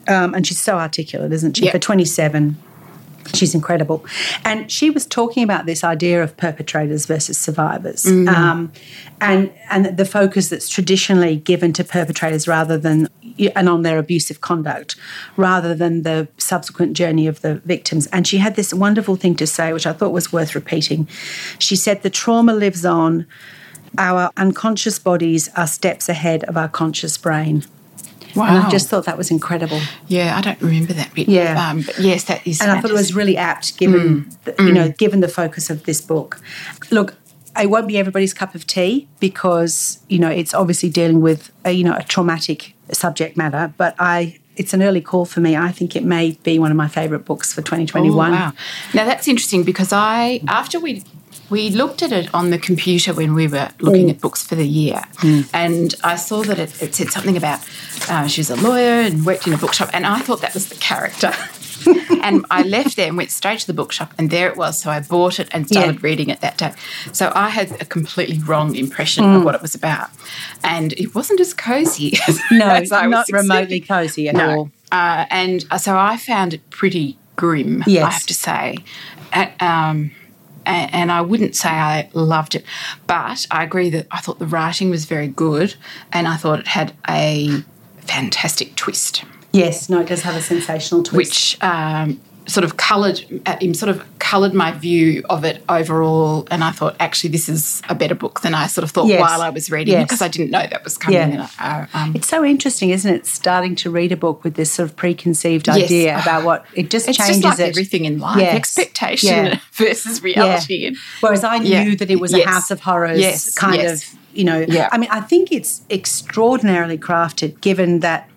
Um, 0.08 0.34
and 0.34 0.46
she's 0.46 0.60
so 0.60 0.78
articulate, 0.78 1.32
isn't 1.32 1.58
she? 1.58 1.66
Yeah. 1.66 1.72
For 1.72 1.80
27, 1.80 2.58
she's 3.34 3.54
incredible. 3.56 4.06
And 4.46 4.72
she 4.72 4.90
was 4.90 5.06
talking 5.06 5.44
about 5.44 5.66
this 5.66 5.84
idea 5.84 6.24
of 6.24 6.36
perpetrators 6.38 7.06
versus 7.06 7.38
survivors, 7.38 8.06
um, 8.06 8.72
and 9.20 9.52
and 9.70 9.98
the 9.98 10.06
focus 10.06 10.50
that's 10.50 10.70
traditionally 10.70 11.38
given 11.38 11.74
to 11.74 11.84
perpetrators 11.84 12.48
rather 12.48 12.78
than 12.78 13.08
and 13.56 13.70
on 13.70 13.82
their 13.82 13.98
abusive 13.98 14.42
conduct, 14.42 14.96
rather 15.38 15.74
than 15.74 16.04
the 16.04 16.28
subsequent 16.38 16.98
journey 16.98 17.28
of 17.28 17.42
the 17.42 17.56
victims. 17.66 18.08
And 18.08 18.28
she 18.28 18.38
had 18.38 18.56
this 18.56 18.74
wonderful 18.74 19.16
thing 19.16 19.36
to 19.36 19.48
say, 19.48 19.74
which 19.74 19.88
I 19.88 19.94
thought 19.94 20.12
was 20.12 20.34
worth 20.34 20.54
repeating. 20.56 21.08
She 21.60 21.76
said, 21.76 22.04
"The 22.04 22.10
trauma 22.10 22.54
lives 22.54 22.86
on." 22.86 23.26
Our 23.98 24.32
unconscious 24.38 25.00
bodies 25.00 25.50
are 25.58 25.68
steps 25.68 26.08
ahead 26.08 26.46
of 26.46 26.56
our 26.56 26.70
conscious 26.70 27.18
brain. 27.18 27.66
Wow. 28.36 28.48
And 28.48 28.58
I 28.66 28.70
just 28.70 28.90
thought 28.90 29.06
that 29.06 29.18
was 29.18 29.32
incredible. 29.32 29.80
yeah, 30.08 30.38
I 30.38 30.42
don't 30.42 30.62
remember 30.62 30.94
that 30.94 31.14
bit. 31.14 31.28
Yeah. 31.28 31.70
Um, 31.70 31.82
but 31.82 32.00
yes, 32.00 32.26
that 32.26 32.46
is. 32.46 32.62
and 32.62 32.72
I 32.72 32.80
thought 32.82 32.92
it 32.92 32.96
was 32.96 33.14
really 33.14 33.38
apt 33.38 33.78
given 33.78 34.30
the, 34.46 34.56
you 34.60 34.72
know 34.72 34.90
given 34.90 35.20
the 35.22 35.28
focus 35.28 35.70
of 35.70 35.84
this 35.84 36.02
book. 36.02 36.40
Look, 36.90 37.16
it 37.60 37.70
won't 37.70 37.88
be 37.88 37.98
everybody's 37.98 38.34
cup 38.34 38.56
of 38.56 38.66
tea 38.68 39.08
because 39.20 40.00
you 40.08 40.20
know 40.20 40.30
it's 40.30 40.54
obviously 40.54 40.90
dealing 40.90 41.22
with 41.22 41.52
a, 41.66 41.72
you 41.72 41.84
know 41.84 41.96
a 41.96 42.04
traumatic 42.04 42.76
subject 42.92 43.38
matter, 43.38 43.74
but 43.78 43.96
I 44.00 44.40
it's 44.58 44.74
an 44.74 44.84
early 44.84 45.02
call 45.02 45.26
for 45.26 45.40
me. 45.40 45.56
I 45.56 45.72
think 45.72 45.96
it 45.96 46.04
may 46.04 46.32
be 46.44 46.60
one 46.60 46.72
of 46.72 46.78
my 46.78 46.88
favourite 46.88 47.26
books 47.26 47.54
for 47.54 47.62
2021. 47.62 48.12
Oh, 48.12 48.36
wow. 48.36 48.54
Now 48.94 49.06
that's 49.06 49.28
interesting 49.28 49.64
because 49.64 49.92
I 49.94 50.42
after 50.48 50.80
we 50.80 51.04
we 51.52 51.70
looked 51.70 52.02
at 52.02 52.12
it 52.12 52.34
on 52.34 52.50
the 52.50 52.58
computer 52.58 53.14
when 53.14 53.34
we 53.36 53.48
were 53.48 53.70
looking 53.80 54.10
at 54.10 54.20
books 54.22 54.42
for 54.44 54.56
the 54.56 54.68
year, 54.68 55.04
and 55.54 55.94
I 56.04 56.16
saw 56.16 56.42
that 56.44 56.58
it, 56.58 56.82
it 56.82 56.96
said 56.96 57.10
something 57.12 57.38
about 57.38 57.60
uh, 58.10 58.28
she 58.28 58.40
was 58.42 58.50
a 58.50 58.56
lawyer 58.56 59.02
and 59.02 59.26
worked 59.26 59.46
in 59.46 59.54
a 59.54 59.58
bookshop, 59.58 59.90
and 59.94 60.06
I 60.08 60.20
thought 60.20 60.42
that 60.42 60.54
was 60.54 60.70
the 60.70 60.76
character. 60.76 61.32
and 62.22 62.46
I 62.52 62.62
left 62.62 62.96
there 62.96 63.08
and 63.08 63.18
went 63.18 63.32
straight 63.32 63.60
to 63.62 63.68
the 63.68 63.74
bookshop, 63.74 64.14
and 64.18 64.30
there 64.30 64.48
it 64.48 64.56
was. 64.56 64.78
So 64.80 64.90
I 64.92 65.00
bought 65.02 65.40
it 65.40 65.50
and 65.52 65.68
started 65.68 65.96
Yeah. 65.96 66.02
reading 66.04 66.30
it 66.30 66.40
that 66.42 66.58
day. 66.58 66.74
So 67.12 67.32
I 67.36 67.50
had 67.50 67.72
a 67.82 67.86
completely 67.86 68.38
wrong 68.40 68.76
impression 68.76 69.24
of 69.26 69.44
what 69.44 69.56
it 69.56 69.62
was 69.62 69.76
about, 69.76 70.10
and 70.64 70.94
it 70.94 71.14
wasn't 71.16 71.40
as 71.40 71.54
cozy 71.54 72.18
as, 72.28 72.40
No, 72.52 72.68
as 72.68 72.92
I 72.92 73.08
was 73.08 73.12
not 73.12 73.30
remotely 73.32 73.80
cosy 73.82 74.30
at 74.30 74.36
No. 74.36 74.50
all. 74.50 74.72
Uh, 74.92 75.26
and 75.30 75.66
uh, 75.72 75.78
so 75.78 75.98
I 75.98 76.18
found 76.18 76.54
it 76.54 76.70
pretty 76.70 77.18
grim, 77.36 77.84
Yes. 77.88 78.06
I 78.06 78.10
have 78.12 78.26
to 78.28 78.34
say. 78.34 78.78
Uh, 79.34 79.48
um, 79.60 80.12
a- 80.66 80.70
and 80.70 81.12
I 81.12 81.22
wouldn't 81.22 81.56
say 81.56 81.70
I 81.70 82.10
loved 82.14 82.56
it, 82.56 82.64
but 83.08 83.46
I 83.52 83.64
agree 83.64 83.90
that 83.92 84.08
I 84.12 84.20
thought 84.20 84.40
the 84.40 84.46
writing 84.48 84.90
was 84.90 85.06
very 85.06 85.28
good 85.28 85.76
and 86.14 86.28
I 86.28 86.38
thought 86.38 86.60
it 86.60 86.68
had 86.68 86.94
a 87.10 87.64
fantastic 88.00 88.76
twist, 88.76 89.24
Yes, 89.54 89.90
no, 89.90 90.00
it 90.00 90.08
does 90.08 90.22
have 90.22 90.36
a 90.36 90.42
sensational 90.42 91.04
twist. 91.04 91.18
which 91.18 91.58
um, 91.62 92.22
sort 92.52 92.64
of 92.66 92.78
coloured, 92.78 93.22
uh, 93.46 93.58
sort 93.74 93.90
of 93.90 94.04
coloured 94.20 94.54
my 94.54 94.72
view 94.72 95.24
of 95.30 95.44
it 95.46 95.64
overall. 95.70 96.48
And 96.52 96.64
I 96.64 96.72
thought, 96.72 96.96
actually, 97.00 97.30
this 97.32 97.48
is 97.48 97.82
a 97.90 97.96
better 97.96 98.16
book 98.16 98.42
than 98.42 98.54
I 98.54 98.68
sort 98.68 98.84
of 98.84 98.92
thought 98.92 99.08
Yes. 99.08 99.22
while 99.22 99.42
I 99.42 99.50
was 99.50 99.72
reading 99.72 99.94
it 99.94 99.98
Yes. 100.00 100.06
because 100.08 100.22
I 100.22 100.28
didn't 100.28 100.52
know 100.52 100.66
that 100.70 100.84
was 100.84 100.98
coming. 100.98 101.34
Yeah. 101.34 101.48
Uh, 101.60 101.86
um, 101.94 102.12
It's 102.16 102.28
so 102.28 102.44
interesting, 102.44 102.90
isn't 102.90 103.14
it? 103.14 103.26
Starting 103.26 103.76
to 103.76 103.90
read 103.90 104.12
a 104.12 104.18
book 104.18 104.44
with 104.44 104.56
this 104.56 104.72
sort 104.72 104.90
of 104.90 104.96
preconceived 104.96 105.68
Yes. 105.68 105.78
idea 105.78 106.20
about 106.22 106.44
what 106.44 106.66
it 106.74 106.90
just 106.90 107.08
it's 107.08 107.18
changes 107.18 107.42
just 107.42 107.60
like 107.60 107.68
it. 107.68 107.70
everything 107.70 108.06
in 108.06 108.20
life 108.20 108.42
expectation 108.42 109.30
Yeah. 109.46 109.60
versus 109.74 110.22
reality. 110.22 110.88
And- 110.88 110.98
Whereas 111.22 111.44
I 111.44 111.58
knew 111.60 111.70
Yeah. 111.70 111.96
that 111.96 112.12
it 112.12 112.20
was 112.20 112.34
a 112.34 112.42
house 112.44 112.70
of 112.72 112.82
horrors 112.82 113.20
Yes. 113.20 113.54
kind 113.54 113.82
of, 113.82 114.04
you 114.34 114.44
know. 114.44 114.66
Yeah. 114.68 114.90
I 114.92 114.98
mean, 114.98 115.10
I 115.12 115.22
think 115.22 115.52
it's 115.52 115.82
extraordinarily 115.90 116.98
crafted 116.98 117.62
given 117.62 118.00
that, 118.02 118.30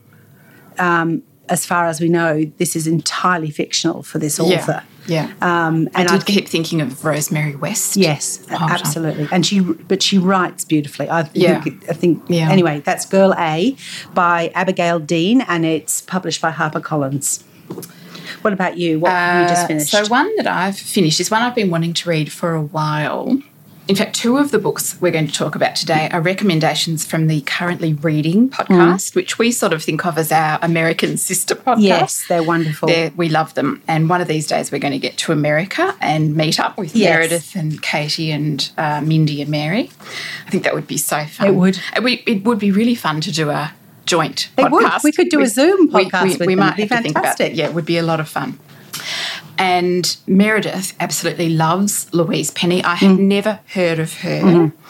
um, 0.79 1.23
as 1.49 1.67
far 1.67 1.87
as 1.87 2.01
we 2.01 2.09
know, 2.09 2.45
this 2.59 2.75
is 2.77 2.87
entirely 2.87 3.51
fictional 3.51 4.03
for 4.03 4.19
this 4.19 4.39
author. 4.41 4.83
Yeah. 5.07 5.31
Um, 5.43 5.89
I 5.95 6.01
and 6.01 6.09
did 6.09 6.23
I 6.23 6.25
keep 6.25 6.49
thinking 6.49 6.81
of 6.81 7.05
Rosemary 7.05 7.55
West. 7.57 7.97
yes, 7.97 8.39
the 8.39 8.55
absolutely. 8.55 9.29
And 9.31 9.45
she, 9.45 9.61
but 9.61 10.03
she 10.03 10.17
writes 10.17 10.65
beautifully. 10.65 11.11
I 11.11 11.29
Yeah. 11.35 11.61
think, 11.63 11.85
I 11.91 11.93
think, 11.93 12.23
Yeah. 12.29 12.51
anyway, 12.51 12.81
that's 12.85 13.05
Girl 13.05 13.35
A 13.39 13.77
by 14.15 14.51
Abigail 14.55 14.99
Dean 14.99 15.43
and 15.43 15.67
it's 15.67 16.01
published 16.01 16.41
by 16.41 16.53
HarperCollins. 16.53 17.43
What 18.41 18.53
about 18.55 18.79
you? 18.79 18.99
What 19.01 19.11
have 19.13 19.43
you 19.43 19.49
just 19.49 19.65
Uh, 19.65 19.69
finished? 19.69 19.91
So 19.91 20.07
one 20.07 20.35
that 20.37 20.47
I've 20.47 20.79
finished 20.79 21.21
is 21.21 21.31
one 21.31 21.43
I've 21.43 21.55
been 21.55 21.71
wanting 21.71 21.93
to 21.95 22.09
read 22.09 22.33
for 22.33 22.55
a 22.55 22.63
while. 22.63 23.39
In 23.87 23.97
fact, 23.97 24.15
two 24.17 24.39
of 24.39 24.51
the 24.51 24.59
books 24.59 24.99
we're 25.01 25.13
going 25.13 25.27
to 25.27 25.33
talk 25.33 25.55
about 25.55 25.77
today 25.77 26.09
are 26.11 26.21
recommendations 26.21 27.05
from 27.05 27.27
the 27.27 27.43
Currently 27.43 27.93
Reading 27.95 28.49
podcast, 28.49 29.15
which 29.15 29.39
we 29.39 29.51
sort 29.51 29.73
of 29.73 29.83
think 29.83 30.07
of 30.07 30.17
as 30.17 30.33
our 30.33 30.59
American 30.63 31.17
sister 31.17 31.55
podcast. 31.55 31.83
Yes, 31.83 32.27
they're 32.29 32.43
wonderful. 32.43 32.89
They're, 32.89 33.13
we 33.17 33.29
love 33.29 33.55
them. 33.55 33.83
And 33.87 34.09
one 34.09 34.21
of 34.21 34.29
these 34.29 34.47
days, 34.47 34.73
we're 34.73 34.79
going 34.79 34.93
to 34.93 34.99
get 34.99 35.19
to 35.19 35.33
America 35.33 35.95
and 36.01 36.35
meet 36.37 36.59
up 36.59 36.79
with 36.79 36.97
Yes. 36.97 37.11
Meredith 37.11 37.57
and 37.57 37.83
Katie 37.83 38.31
and 38.31 38.71
uh, 38.79 39.01
Mindy 39.03 39.43
and 39.43 39.51
Mary. 39.51 39.91
I 40.47 40.51
think 40.51 40.65
that 40.65 40.75
would 40.75 40.87
be 40.87 40.97
so 40.97 41.25
fun. 41.27 41.47
It 41.49 41.55
would. 41.55 41.79
And 41.93 42.05
we, 42.05 42.23
it 42.27 42.45
would 42.45 42.59
be 42.59 42.71
really 42.71 42.95
fun 42.95 43.21
to 43.21 43.31
do 43.33 43.51
a 43.51 43.73
joint 44.07 44.49
It 44.57 44.63
podcast. 44.63 44.71
would. 44.73 45.05
We 45.05 45.13
could 45.13 45.29
do 45.29 45.41
a 45.41 45.47
Zoom 45.47 45.91
we- 45.93 46.05
podcast 46.07 46.23
We, 46.25 46.29
with 46.31 46.41
we 46.41 46.55
them. 46.55 46.61
might 46.61 46.75
have 46.79 46.89
to 46.89 47.03
think 47.03 47.11
about 47.11 47.23
fantastic. 47.25 47.53
it. 47.53 47.57
Yeah, 47.57 47.67
it 47.69 47.75
would 47.75 47.87
be 47.87 47.99
a 47.99 48.03
lot 48.03 48.21
of 48.21 48.29
fun. 48.29 48.59
And 49.57 50.17
Meredith 50.27 50.95
absolutely 50.99 51.49
loves 51.49 52.13
Louise 52.13 52.51
Penny. 52.51 52.83
I 52.83 52.97
had 52.97 53.13
mm. 53.13 53.21
never 53.21 53.61
heard 53.69 53.99
of 53.99 54.15
her. 54.21 54.41
Mm-hmm. 54.41 54.83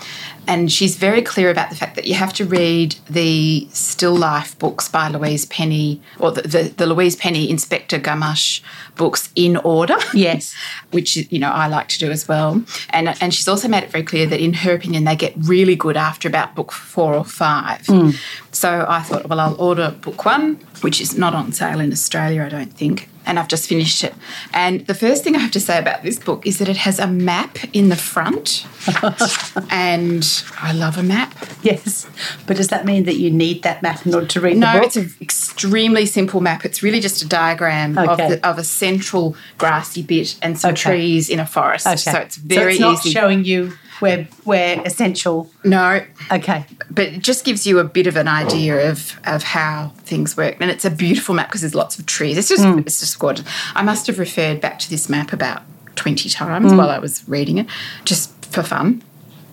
And 0.47 0.71
she's 0.71 0.97
very 0.97 1.23
clear 1.23 1.51
about 1.51 1.71
the 1.71 1.77
fact 1.77 1.97
that 1.97 2.07
you 2.07 2.15
have 2.15 2.33
to 2.35 2.45
read 2.45 2.97
the 3.09 3.67
still 3.73 4.15
life 4.15 4.59
books 4.59 4.89
by 4.89 5.09
Louise 5.09 5.47
Penny, 5.47 6.03
or 6.19 6.33
the, 6.33 6.43
the, 6.43 6.63
the 6.77 6.87
Louise 6.87 7.17
Penny 7.17 7.49
Inspector 7.49 7.99
Gamache 7.99 8.61
books 8.97 9.31
in 9.35 9.57
order. 9.59 9.97
Yes. 10.13 10.55
Which 10.91 11.17
you 11.17 11.39
know 11.39 11.51
I 11.51 11.67
like 11.67 11.89
to 11.89 11.99
do 11.99 12.11
as 12.11 12.29
well, 12.29 12.63
and 12.91 13.09
and 13.21 13.35
she's 13.35 13.49
also 13.49 13.69
made 13.69 13.83
it 13.83 13.91
very 13.91 14.05
clear 14.05 14.27
that 14.27 14.41
in 14.41 14.53
her 14.55 14.75
opinion 14.75 15.05
they 15.05 15.17
get 15.17 15.35
really 15.37 15.77
good 15.77 15.97
after 15.97 16.29
about 16.29 16.55
book 16.55 16.71
four 16.73 17.15
or 17.15 17.25
five. 17.25 17.81
Mm. 17.83 18.17
So 18.53 18.87
I 18.89 19.03
thought, 19.03 19.29
well, 19.29 19.41
I'll 19.41 19.61
order 19.61 19.91
book 20.01 20.25
one, 20.25 20.55
which 20.83 21.01
is 21.01 21.19
not 21.19 21.35
on 21.35 21.51
sale 21.53 21.81
in 21.81 21.91
Australia, 21.91 22.45
I 22.45 22.49
don't 22.49 22.73
think, 22.73 23.09
and 23.27 23.37
I've 23.41 23.49
just 23.49 23.69
finished 23.69 24.05
it. 24.05 24.15
And 24.53 24.87
the 24.87 24.95
first 24.95 25.25
thing 25.25 25.35
I 25.35 25.41
have 25.41 25.51
to 25.53 25.61
say 25.61 25.77
about 25.77 26.05
this 26.05 26.21
book 26.21 26.47
is 26.47 26.59
that 26.59 26.69
it 26.69 26.77
has 26.77 27.01
a 27.01 27.09
map 27.09 27.59
in 27.73 27.89
the 27.89 27.97
front, 27.97 28.65
and 29.71 30.45
I 30.61 30.73
love 30.73 30.97
a 30.99 31.03
map. 31.03 31.35
Yes. 31.63 32.07
But 32.47 32.57
does 32.57 32.69
that 32.69 32.85
mean 32.85 33.05
that 33.05 33.17
you 33.17 33.31
need 33.31 33.63
that 33.65 33.83
map 33.83 34.07
in 34.07 34.15
order 34.15 34.27
to 34.27 34.41
read 34.41 34.57
No, 34.57 34.67
the 34.67 34.73
book? 34.73 34.83
No, 34.83 34.87
it's 34.87 34.97
an 34.97 35.15
extremely 35.21 36.07
simple 36.07 36.41
map. 36.41 36.65
It's 36.65 36.83
really 36.83 37.01
just 37.01 37.23
a 37.23 37.29
diagram 37.29 37.99
of, 37.99 38.09
Okay. 38.11 38.29
the, 38.37 38.47
of 38.49 38.59
a 38.59 38.65
central 38.85 39.37
grassy 39.59 40.03
bit 40.03 40.37
and 40.43 40.59
some 40.59 40.73
Okay. 40.73 40.91
trees 40.91 41.31
in 41.31 41.41
a 41.41 41.47
forest. 41.47 41.87
okay. 41.87 41.97
So 41.97 42.19
it's 42.19 42.37
very 42.37 42.77
so 42.77 42.77
it's 42.77 42.81
not 42.81 43.07
easy. 43.07 43.11
showing 43.11 43.45
you 43.45 43.73
where 44.01 44.29
where 44.45 44.83
essential. 44.85 45.51
no, 45.65 46.03
Okay. 46.31 46.67
but 46.91 47.07
it 47.07 47.23
just 47.23 47.45
gives 47.45 47.67
you 47.67 47.79
a 47.79 47.85
bit 47.85 48.07
of 48.07 48.17
an 48.17 48.29
idea 48.29 48.91
of, 48.91 49.19
of 49.25 49.43
how 49.43 49.93
things 50.05 50.37
work. 50.37 50.57
And 50.61 50.71
it's 50.71 50.85
a 50.85 50.91
beautiful 50.91 51.35
map 51.35 51.49
because 51.49 51.63
there's 51.63 51.75
lots 51.75 51.99
of 51.99 52.07
trees. 52.07 52.37
It's 52.37 52.49
just 52.49 52.65
hmm. 52.65 52.79
it's 52.81 53.01
just 53.01 53.19
gorgeous. 53.19 53.47
I 53.75 53.83
must 53.83 54.07
have 54.09 54.19
referred 54.19 54.61
back 54.61 54.79
to 54.81 54.91
this 54.91 55.09
map 55.09 55.33
about 55.33 55.63
20 55.97 56.29
times 56.29 56.71
hmm. 56.71 56.79
while 56.79 56.91
I 56.91 56.99
was 56.99 57.27
reading 57.29 57.59
it, 57.59 57.67
just 58.05 58.31
for 58.47 58.63
fun. 58.63 59.03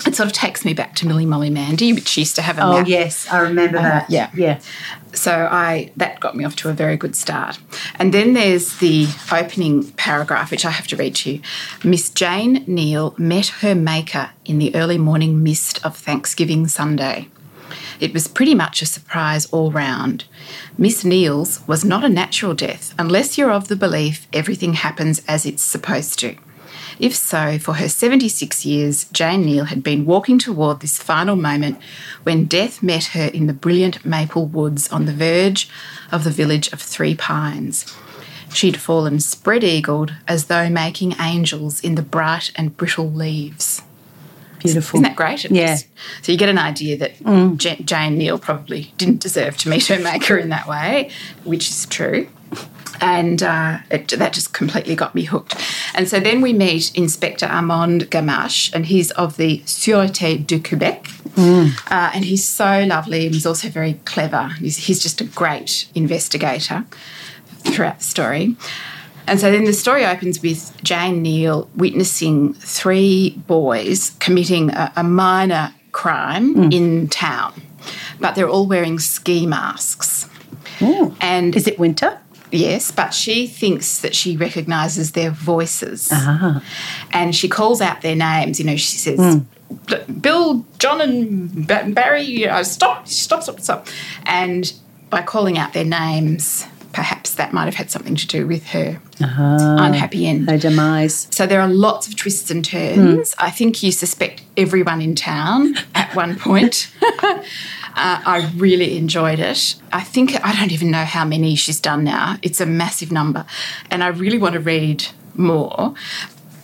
It 0.05 0.15
sort 0.15 0.27
of 0.27 0.34
takes 0.34 0.65
me 0.65 0.74
back 0.74 0.96
to 0.96 1.08
Millie 1.08 1.25
Molly 1.25 1.50
Mandy, 1.50 1.93
which 1.93 2.17
used 2.17 2.36
to 2.38 2.41
have 2.41 2.58
a 2.58 2.63
Oh 2.63 2.77
map. 2.79 2.88
yes, 2.88 3.27
I 3.31 3.39
remember 3.39 3.77
that. 3.77 4.10
yeah. 4.10 4.29
Yeah. 4.34 4.60
So 5.13 5.48
I 5.51 5.91
that 5.98 6.20
got 6.20 6.36
me 6.36 6.43
off 6.46 6.55
to 6.58 6.70
a 6.70 6.74
very 6.74 6.98
good 6.98 7.15
start. 7.15 7.60
And 8.00 8.13
then 8.13 8.34
there's 8.34 8.77
the 8.77 9.08
opening 9.31 9.91
paragraph, 9.93 10.51
which 10.51 10.65
I 10.65 10.70
have 10.72 10.88
to 10.88 10.96
read 10.96 11.15
to 11.17 11.34
you. 11.34 11.41
Miss 11.84 12.10
Jane 12.10 12.63
Neal 12.67 13.13
met 13.17 13.48
her 13.62 13.75
maker 13.75 14.31
in 14.46 14.58
the 14.58 14.74
early 14.75 14.98
morning 14.98 15.43
mist 15.43 15.86
of 15.86 15.96
Thanksgiving 15.98 16.67
Sunday. 16.67 17.27
It 18.00 18.13
was 18.13 18.27
pretty 18.27 18.55
much 18.55 18.81
a 18.81 18.86
surprise 18.86 19.46
all 19.48 19.72
round. 19.72 20.25
Miss 20.77 21.03
Neal's 21.05 21.65
was 21.67 21.86
not 21.86 22.03
a 22.03 22.10
natural 22.10 22.53
death 22.53 22.96
unless 22.98 23.38
you're 23.38 23.51
of 23.51 23.67
the 23.67 23.75
belief 23.75 24.27
everything 24.34 24.74
happens 24.74 25.22
as 25.27 25.46
it's 25.46 25.62
supposed 25.62 26.17
to. 26.20 26.36
If 27.01 27.15
so, 27.15 27.58
for 27.58 27.74
her 27.74 27.89
76 27.89 28.63
years, 28.63 29.05
Jane 29.05 29.43
Neal 29.43 29.65
had 29.65 29.81
been 29.81 30.05
walking 30.05 30.38
toward 30.38 30.81
this 30.81 31.00
final 31.01 31.36
moment 31.36 31.79
when 32.22 32.46
death 32.46 32.84
met 32.84 33.05
her 33.15 33.25
in 33.25 33.48
the 33.48 33.53
brilliant 33.53 34.05
maple 34.05 34.46
woods 34.46 34.88
on 34.91 35.05
the 35.08 35.12
verge 35.13 35.67
of 36.12 36.24
the 36.24 36.29
village 36.29 36.72
of 36.72 36.79
Three 36.79 37.15
Pines. 37.15 37.91
She'd 38.53 38.77
fallen 38.77 39.20
spread 39.20 39.63
eagled 39.63 40.13
as 40.27 40.46
though 40.46 40.70
making 40.70 41.15
angels 41.20 41.79
in 41.81 41.96
the 41.96 42.03
bright 42.03 42.51
and 42.55 42.77
brittle 42.77 43.12
leaves. 43.12 43.81
Beautiful. 44.60 44.98
Isn't 45.00 45.03
that 45.10 45.15
great? 45.15 45.43
It 45.43 45.51
Yeah. 45.51 45.74
just- 45.74 45.88
so 46.22 46.31
you 46.31 46.38
get 46.38 46.50
an 46.50 46.60
idea 46.60 46.98
that 46.98 47.17
mm. 47.17 47.63
Ja- 47.63 47.84
Jane 47.84 48.15
Neal 48.20 48.38
probably 48.38 48.93
didn't 49.00 49.22
deserve 49.22 49.58
to 49.58 49.70
meet 49.70 49.88
her 49.88 49.98
maker 49.98 50.38
in 50.38 50.50
that 50.50 50.67
way, 50.67 51.10
which 51.46 51.67
is 51.72 51.88
true. 51.88 52.27
And 53.03 53.41
uh, 53.41 53.79
it, 53.89 54.10
that 54.10 54.34
just 54.34 54.53
completely 54.53 54.96
got 54.96 55.15
me 55.15 55.24
hooked. 55.24 55.55
And 55.96 56.08
so 56.08 56.20
then 56.20 56.39
we 56.39 56.53
meet 56.53 56.96
Inspector 56.96 57.46
Armand 57.46 58.12
Gamache, 58.12 58.72
and 58.74 58.86
he's 58.86 59.10
of 59.12 59.38
the 59.38 59.60
Sûreté 59.65 60.46
du 60.46 60.60
Québec. 60.60 61.08
Uh, 61.89 62.12
and 62.13 62.25
he's 62.25 62.48
so 62.48 62.84
lovely, 62.84 63.25
and 63.25 63.34
he's 63.34 63.48
also 63.48 63.70
very 63.70 63.93
clever. 64.05 64.50
He's, 64.60 64.77
he's 64.77 65.01
just 65.01 65.20
a 65.20 65.24
great 65.24 65.88
investigator 65.96 66.86
throughout 67.63 68.00
the 68.00 68.03
story. 68.03 68.55
And 69.27 69.39
so 69.39 69.51
then 69.51 69.65
the 69.65 69.74
story 69.74 70.05
opens 70.05 70.41
with 70.41 70.72
Jane 70.84 71.22
Neal 71.22 71.70
witnessing 71.75 72.53
three 72.53 73.31
boys 73.48 74.12
committing 74.20 74.72
a, 74.72 74.91
a 74.96 75.03
minor 75.03 75.74
crime 75.91 76.72
in 76.72 77.08
town, 77.08 77.62
but 78.20 78.36
they're 78.36 78.50
all 78.50 78.67
wearing 78.67 79.00
ski 79.00 79.46
masks. 79.46 80.27
Ooh. 80.81 81.15
And 81.22 81.55
Is 81.55 81.67
it 81.67 81.79
winter? 81.79 82.20
Yes, 82.51 82.91
but 82.91 83.13
she 83.13 83.48
thinks 83.48 84.00
that 84.00 84.15
she 84.15 84.38
recognises 84.38 85.12
their 85.12 85.31
voices. 85.31 86.10
Ah. 86.12 86.63
And 87.12 87.36
she 87.36 87.48
calls 87.48 87.81
out 87.81 88.01
their 88.01 88.15
names. 88.15 88.60
You 88.60 88.65
know, 88.65 88.75
she 88.75 88.98
says, 88.98 89.20
hmm. 89.20 89.75
"B- 89.88 90.13
Bill, 90.20 90.65
John, 90.79 91.01
and 91.01 91.67
Barry, 91.67 92.24
you 92.24 92.48
know, 92.48 92.63
stop, 92.63 93.08
stop, 93.08 93.43
stop, 93.43 93.60
stop. 93.60 93.88
And 94.25 94.74
by 95.10 95.22
calling 95.22 95.58
out 95.58 95.74
their 95.74 95.86
names, 95.86 96.65
perhaps 96.93 97.36
that 97.36 97.53
might 97.53 97.65
have 97.65 97.75
had 97.75 97.89
something 97.89 98.15
to 98.15 98.27
do 98.27 98.46
with 98.48 98.65
her 98.67 99.00
uh-huh. 99.22 99.77
unhappy 99.79 100.27
end. 100.27 100.46
No 100.46 100.58
demise. 100.58 101.27
So 101.31 101.46
there 101.48 101.62
are 101.62 101.70
lots 101.70 102.08
of 102.08 102.15
twists 102.15 102.51
and 102.51 102.63
turns. 102.63 103.34
Hmm. 103.34 103.46
I 103.46 103.51
think 103.51 103.81
you 103.84 103.91
suspect 103.91 104.43
everyone 104.58 105.01
in 105.01 105.15
town 105.15 105.75
at 106.12 106.15
one 106.15 106.38
point. 106.38 106.91
uh, 107.01 107.41
I 107.96 108.51
really 108.56 108.98
enjoyed 108.98 109.39
it. 109.39 109.75
I 109.91 110.01
think 110.01 110.44
I 110.46 110.56
don't 110.56 110.72
even 110.72 110.91
know 110.91 111.06
how 111.06 111.25
many 111.25 111.56
she's 111.56 111.80
done 111.80 112.03
now. 112.03 112.38
It's 112.41 112.62
a 112.62 112.65
massive 112.65 113.12
number, 113.12 113.46
and 113.89 114.03
I 114.03 114.08
really 114.08 114.38
want 114.38 114.53
to 114.53 114.60
read 114.60 115.06
more. 115.36 115.94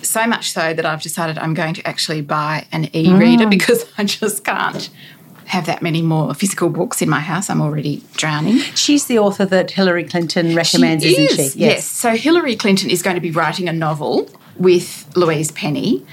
So 0.01 0.25
much 0.25 0.51
so 0.51 0.73
that 0.73 0.85
I've 0.85 1.01
decided 1.01 1.37
I'm 1.37 1.53
going 1.53 1.73
to 1.73 1.87
actually 1.87 2.21
buy 2.21 2.65
an 2.71 2.95
e-reader 2.95 3.47
because 3.47 3.85
I 3.97 4.05
just 4.05 4.43
can't 4.45 4.89
have 5.45 5.65
that 5.65 5.81
many 5.81 6.01
more 6.01 6.33
physical 6.33 6.69
books 6.69 7.01
in 7.01 7.09
my 7.09 7.19
house. 7.19 7.49
I'm 7.49 7.61
already 7.61 8.03
drowning. 8.15 8.57
She's 8.75 9.07
the 9.07 9.17
author 9.19 9.45
that 9.45 9.71
Hillary 9.71 10.03
Clinton 10.03 10.55
recommends, 10.55 11.03
She 11.03 11.11
isn't 11.11 11.39
is, 11.39 11.53
she? 11.53 11.59
Yes. 11.59 11.85
So 11.85 12.15
Hillary 12.15 12.55
Clinton 12.55 12.89
is 12.89 13.01
going 13.01 13.15
to 13.15 13.21
be 13.21 13.31
writing 13.31 13.67
a 13.67 13.73
novel 13.73 14.29
with 14.57 15.09
Louise 15.15 15.51
Penny, 15.51 16.05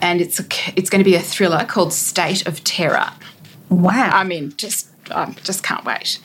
and 0.00 0.20
it's 0.20 0.40
a, 0.40 0.44
it's 0.76 0.90
going 0.90 1.00
to 1.02 1.10
be 1.10 1.14
a 1.16 1.20
thriller 1.20 1.64
called 1.64 1.92
State 1.92 2.46
of 2.46 2.62
Terror. 2.64 3.10
Wow. 3.68 4.10
I 4.12 4.24
mean, 4.24 4.52
just 4.56 4.88
I 5.12 5.32
just 5.42 5.62
can't 5.64 5.84
wait, 5.84 6.20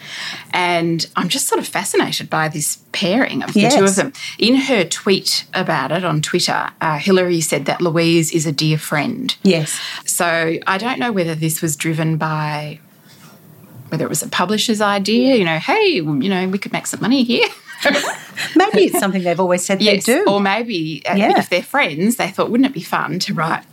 and 0.53 1.07
I'm 1.15 1.27
just 1.29 1.47
sort 1.47 1.59
of 1.59 1.67
fascinated 1.67 2.29
by 2.29 2.47
this 2.49 2.77
pairing 2.91 3.41
of 3.43 3.53
the 3.53 3.61
Yes. 3.61 3.75
two 3.75 3.83
of 3.83 3.95
them. 3.95 4.13
In 4.37 4.55
her 4.55 4.83
tweet 4.83 5.45
about 5.53 5.91
it 5.91 6.03
on 6.05 6.21
Twitter, 6.21 6.69
uh, 6.81 6.97
Hillary 6.99 7.41
said 7.41 7.65
that 7.65 7.81
Louise 7.81 8.31
is 8.31 8.45
a 8.45 8.51
dear 8.51 8.77
friend. 8.77 9.35
yes. 9.43 9.79
So 10.05 10.57
I 10.67 10.77
don't 10.77 10.99
know 10.99 11.11
whether 11.11 11.33
this 11.35 11.61
was 11.61 11.75
driven 11.75 12.17
by 12.17 12.79
whether 13.89 14.05
it 14.05 14.09
was 14.09 14.23
a 14.23 14.27
publisher's 14.29 14.81
idea, 14.81 15.35
you 15.35 15.45
know, 15.45 15.59
hey, 15.59 15.85
you 15.95 16.03
know, 16.29 16.47
we 16.47 16.57
could 16.57 16.73
make 16.73 16.87
some 16.87 16.99
money 17.01 17.23
here. 17.23 17.47
Maybe 18.55 18.85
it's 18.85 18.99
something 18.99 19.23
they've 19.23 19.39
always 19.39 19.65
said 19.65 19.81
yes. 19.81 20.05
they 20.05 20.13
do. 20.13 20.25
Or 20.27 20.39
maybe 20.39 21.01
uh, 21.09 21.15
Yeah. 21.15 21.37
if 21.39 21.49
they're 21.49 21.61
friends, 21.63 22.15
they 22.17 22.29
thought, 22.29 22.49
wouldn't 22.51 22.67
it 22.69 22.73
be 22.73 22.81
fun 22.81 23.19
to 23.19 23.33
write 23.33 23.63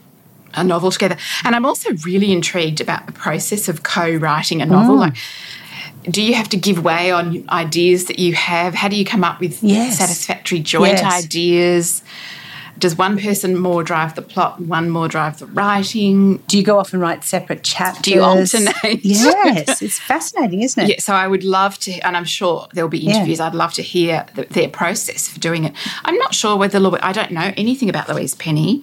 a 0.55 0.63
novel 0.65 0.91
together? 0.91 1.17
And 1.45 1.55
I'm 1.57 1.65
also 1.65 1.91
really 2.05 2.33
intrigued 2.33 2.81
about 2.81 3.07
the 3.07 3.13
process 3.13 3.69
of 3.69 3.83
co-writing 3.83 4.63
a 4.63 4.67
Mm. 4.67 4.71
novel. 4.71 4.97
Like, 4.97 5.15
do 6.11 6.21
you 6.23 6.35
have 6.35 6.49
to 6.51 6.57
give 6.57 6.83
way 6.85 7.11
on 7.13 7.45
ideas 7.49 8.07
that 8.07 8.19
you 8.19 8.35
have? 8.35 8.75
How 8.75 8.89
do 8.89 8.97
you 8.97 9.05
come 9.05 9.23
up 9.25 9.41
with 9.41 9.63
Yes. 9.63 9.99
satisfactory 9.99 10.59
joint 10.61 10.99
Yes. 10.99 11.25
ideas? 11.25 12.03
Does 12.79 12.97
one 12.97 13.19
person 13.19 13.57
more 13.57 13.85
drive 13.85 14.15
the 14.15 14.23
plot, 14.23 14.61
one 14.61 14.91
more 14.91 15.07
drive 15.07 15.39
the 15.39 15.47
writing? 15.47 16.39
do 16.49 16.57
you 16.59 16.65
go 16.65 16.79
off 16.79 16.93
and 16.93 17.01
write 17.03 17.23
separate 17.23 17.63
chapters? 17.63 18.03
Do 18.03 18.11
you 18.13 18.23
alternate? 18.23 19.05
Yes. 19.05 19.81
It's 19.83 19.99
fascinating, 19.99 20.63
isn't 20.63 20.83
it? 20.83 20.89
Yeah, 20.89 20.97
so 20.99 21.13
I 21.15 21.27
would 21.29 21.45
love 21.45 21.79
to, 21.81 21.93
and 22.01 22.17
I'm 22.17 22.25
sure 22.25 22.67
there'll 22.73 22.91
be 22.91 23.07
interviews. 23.07 23.41
I'd 23.41 23.55
love 23.55 23.73
to 23.75 23.83
hear 23.83 24.27
the, 24.35 24.45
their 24.45 24.69
process 24.69 25.29
for 25.29 25.39
doing 25.39 25.65
it. 25.65 25.75
I'm 26.05 26.17
not 26.17 26.35
sure 26.35 26.57
whether 26.57 26.79
I 27.03 27.13
don't 27.13 27.31
know 27.31 27.53
anything 27.57 27.89
about 27.89 28.09
Louise 28.09 28.35
Penny, 28.35 28.83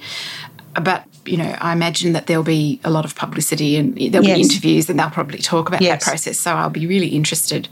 but 0.81 1.05
you 1.25 1.38
know, 1.38 1.55
I 1.60 1.74
imagine 1.74 2.13
that 2.13 2.27
there'll 2.27 2.43
be 2.43 2.79
a 2.84 2.89
lot 2.89 3.05
of 3.05 3.15
publicity 3.15 3.75
and 3.75 3.96
there'll 4.12 4.25
Yes. 4.25 4.38
be 4.38 4.41
interviews, 4.43 4.89
and 4.89 5.00
they'll 5.00 5.10
probably 5.10 5.39
talk 5.39 5.67
about 5.67 5.81
Yes. 5.81 6.03
that 6.03 6.10
process. 6.10 6.39
So 6.39 6.53
I'll 6.55 6.69
be 6.69 6.86
really 6.88 7.08
interested 7.10 7.67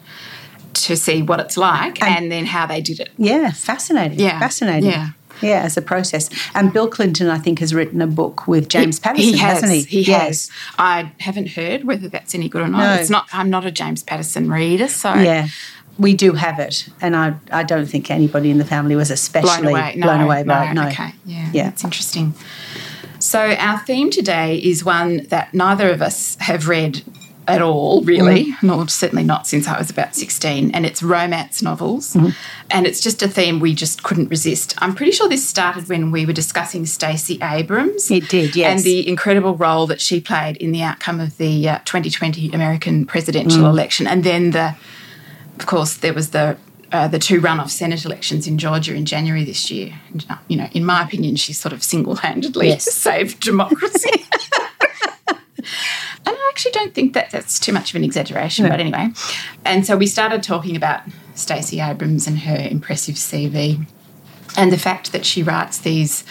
to 0.73 0.95
see 0.95 1.21
what 1.21 1.39
it's 1.39 1.57
like 1.57 2.01
and, 2.03 2.31
then 2.31 2.45
how 2.45 2.65
they 2.65 2.81
did 2.81 2.99
it. 2.99 3.09
Yeah, 3.17 3.51
fascinating. 3.51 4.19
Yeah, 4.19 4.39
Fascinating. 4.39 4.89
Yeah. 4.91 5.09
Yeah, 5.41 5.61
as 5.63 5.77
a 5.77 5.81
process. 5.81 6.29
And 6.55 6.73
Bill 6.73 6.87
Clinton, 6.87 7.29
I 7.29 7.37
think, 7.37 7.59
has 7.59 7.73
written 7.73 8.01
a 8.01 8.07
book 8.07 8.47
with 8.47 8.69
James 8.69 8.99
Patterson, 8.99 9.33
he 9.33 9.37
has, 9.37 9.61
hasn't 9.61 9.71
he? 9.71 9.81
He 9.83 10.01
Yes. 10.01 10.49
has. 10.49 10.51
I 10.77 11.11
haven't 11.19 11.49
heard 11.49 11.83
whether 11.83 12.07
that's 12.09 12.33
any 12.33 12.49
good 12.49 12.61
or 12.63 12.67
not. 12.67 12.79
No. 12.79 12.93
It's 13.01 13.09
not. 13.09 13.27
I'm 13.31 13.49
not 13.49 13.65
a 13.65 13.71
James 13.71 14.03
Patterson 14.03 14.49
reader, 14.51 14.87
so 14.87 15.13
Yeah. 15.13 15.47
We 15.99 16.13
do 16.13 16.33
have 16.33 16.59
it, 16.59 16.89
and 17.01 17.15
I, 17.15 17.33
I 17.51 17.63
don't 17.63 17.87
think 17.87 18.11
anybody 18.11 18.51
in 18.51 18.59
the 18.59 18.65
family 18.65 18.95
was 18.95 19.09
especially 19.09 19.63
blown 19.63 19.71
away. 19.73 19.93
No, 19.95 20.05
blown 20.05 20.21
away 20.21 20.43
by 20.43 20.65
no, 20.65 20.69
it. 20.71 20.73
No. 20.75 20.87
Okay, 20.89 21.11
yeah, 21.25 21.49
Yeah. 21.51 21.63
that's 21.63 21.83
interesting. 21.83 22.35
So 23.17 23.39
our 23.39 23.79
theme 23.79 24.11
today 24.11 24.57
is 24.57 24.85
one 24.85 25.25
that 25.29 25.55
neither 25.55 25.89
of 25.89 26.03
us 26.03 26.37
have 26.41 26.67
read 26.67 27.01
at 27.47 27.61
all, 27.61 28.01
really. 28.01 28.45
Mm. 28.53 28.63
No, 28.63 28.85
certainly 28.87 29.23
not 29.23 29.47
since 29.47 29.67
I 29.67 29.77
was 29.77 29.89
about 29.89 30.15
16. 30.15 30.71
And 30.71 30.85
it's 30.85 31.01
romance 31.01 31.61
novels. 31.61 32.13
Mm-hmm. 32.13 32.29
And 32.71 32.85
it's 32.85 32.99
just 33.01 33.23
a 33.23 33.27
theme 33.27 33.59
we 33.59 33.73
just 33.73 34.03
couldn't 34.03 34.27
resist. 34.29 34.75
I'm 34.79 34.93
pretty 34.93 35.13
sure 35.13 35.29
this 35.29 35.47
started 35.47 35.87
when 35.87 36.11
we 36.11 36.25
were 36.25 36.33
discussing 36.33 36.85
Stacey 36.85 37.39
Abrams. 37.41 38.11
It 38.11 38.27
did, 38.29 38.55
yes. 38.55 38.71
And 38.71 38.83
the 38.83 39.07
incredible 39.07 39.55
role 39.55 39.87
that 39.87 40.01
she 40.01 40.19
played 40.19 40.57
in 40.57 40.71
the 40.73 40.83
outcome 40.83 41.19
of 41.19 41.37
the 41.37 41.69
uh, 41.69 41.79
2020 41.85 42.51
American 42.51 43.05
presidential 43.05 43.61
Mm. 43.63 43.69
election. 43.69 44.07
And 44.07 44.23
then 44.23 44.51
the, 44.51 44.75
of 45.59 45.65
course, 45.65 45.95
there 45.95 46.13
was 46.13 46.31
the 46.31 46.57
uh, 46.91 47.05
the 47.05 47.19
two 47.19 47.41
runoff 47.41 47.69
Senate 47.69 48.05
elections 48.05 48.47
in 48.47 48.57
Georgia 48.57 48.93
in 48.95 49.03
January 49.05 49.43
this 49.43 49.69
year. 49.69 49.93
And, 50.09 50.25
uh, 50.29 50.37
you 50.47 50.55
know, 50.55 50.69
in 50.71 50.85
my 50.85 51.03
opinion, 51.03 51.35
she 51.35 51.51
sort 51.51 51.73
of 51.73 51.83
single 51.83 52.15
handedly 52.15 52.69
Yes. 52.69 52.85
saved 52.93 53.41
democracy. 53.41 54.09
and 56.27 56.35
I 56.37 56.49
actually 56.51 56.71
don't 56.73 56.93
think 56.93 57.13
that 57.13 57.31
that's 57.31 57.59
too 57.59 57.71
much 57.73 57.91
of 57.91 57.95
an 57.95 58.03
exaggeration, 58.03 58.65
No. 58.65 58.69
but 58.71 58.79
anyway. 58.79 59.09
And 59.65 59.85
so 59.85 59.95
we 59.97 60.07
started 60.07 60.43
talking 60.43 60.75
about 60.75 61.01
Stacey 61.35 61.79
Abrams 61.79 62.27
and 62.27 62.39
her 62.39 62.67
impressive 62.69 63.15
CV 63.15 63.85
and 64.57 64.71
the 64.71 64.77
fact 64.77 65.11
that 65.13 65.25
she 65.25 65.41
writes 65.43 65.77
these 65.79 66.23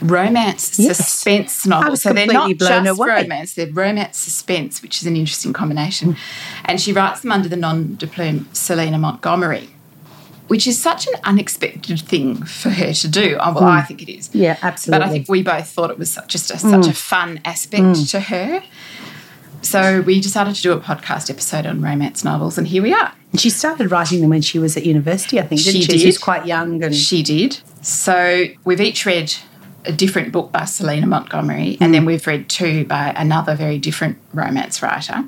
romance 0.00 0.78
Yes. 0.78 0.96
suspense 0.96 1.64
novels. 1.66 2.02
so 2.02 2.12
they're 2.12 2.26
not 2.26 2.50
just 2.58 2.98
away. 2.98 3.22
romance, 3.22 3.54
they're 3.54 3.70
romance 3.72 4.18
suspense, 4.18 4.82
which 4.82 5.00
is 5.00 5.06
an 5.06 5.16
interesting 5.16 5.52
combination. 5.52 6.16
And 6.64 6.80
she 6.80 6.92
writes 6.92 7.20
them 7.20 7.32
under 7.32 7.48
the 7.48 7.56
nom 7.56 7.94
de 7.94 8.06
plume 8.06 8.48
Selena 8.52 8.98
Montgomery, 8.98 9.70
which 10.48 10.66
is 10.66 10.80
such 10.82 11.06
an 11.06 11.14
unexpected 11.24 12.00
thing 12.00 12.42
for 12.44 12.70
her 12.70 12.92
to 12.92 13.08
do. 13.08 13.36
Oh, 13.40 13.52
well, 13.54 13.64
I 13.64 13.82
think 13.82 14.02
it 14.02 14.12
is. 14.12 14.28
Yeah, 14.32 14.56
absolutely. 14.60 14.98
But 14.98 15.08
I 15.08 15.10
think 15.12 15.28
we 15.28 15.42
both 15.42 15.68
thought 15.68 15.90
it 15.90 15.98
was 15.98 16.10
such- 16.12 16.28
just 16.28 16.50
a, 16.50 16.58
such 16.58 16.88
a 16.88 16.92
fun 16.92 17.40
aspect 17.44 18.08
to 18.10 18.20
her. 18.20 18.62
So 19.62 20.02
we 20.02 20.20
decided 20.20 20.54
to 20.56 20.62
do 20.62 20.72
a 20.72 20.80
podcast 20.80 21.30
episode 21.30 21.66
on 21.66 21.80
romance 21.80 22.24
novels, 22.24 22.58
and 22.58 22.66
here 22.68 22.82
we 22.82 22.92
are. 22.92 23.12
And 23.30 23.40
she 23.40 23.48
started 23.48 23.90
writing 23.90 24.20
them 24.20 24.30
when 24.30 24.42
she 24.42 24.58
was 24.58 24.76
at 24.76 24.84
university, 24.84 25.40
I 25.40 25.42
think, 25.42 25.62
didn't 25.62 25.80
She 25.80 25.82
she? 25.82 25.92
did. 25.92 26.00
She 26.00 26.06
was 26.06 26.18
quite 26.18 26.46
young 26.46 26.82
and 26.82 26.94
She 26.94 27.22
did. 27.22 27.60
So 27.80 28.44
we've 28.64 28.80
each 28.80 29.06
read 29.06 29.34
a 29.84 29.92
different 29.92 30.32
book 30.32 30.52
by 30.52 30.64
Selena 30.64 31.06
Montgomery, 31.06 31.76
and 31.80 31.90
mm. 31.90 31.92
then 31.92 32.04
we've 32.04 32.26
read 32.26 32.48
two 32.48 32.84
by 32.84 33.12
another 33.16 33.54
very 33.54 33.78
different 33.78 34.18
romance 34.32 34.82
writer. 34.82 35.24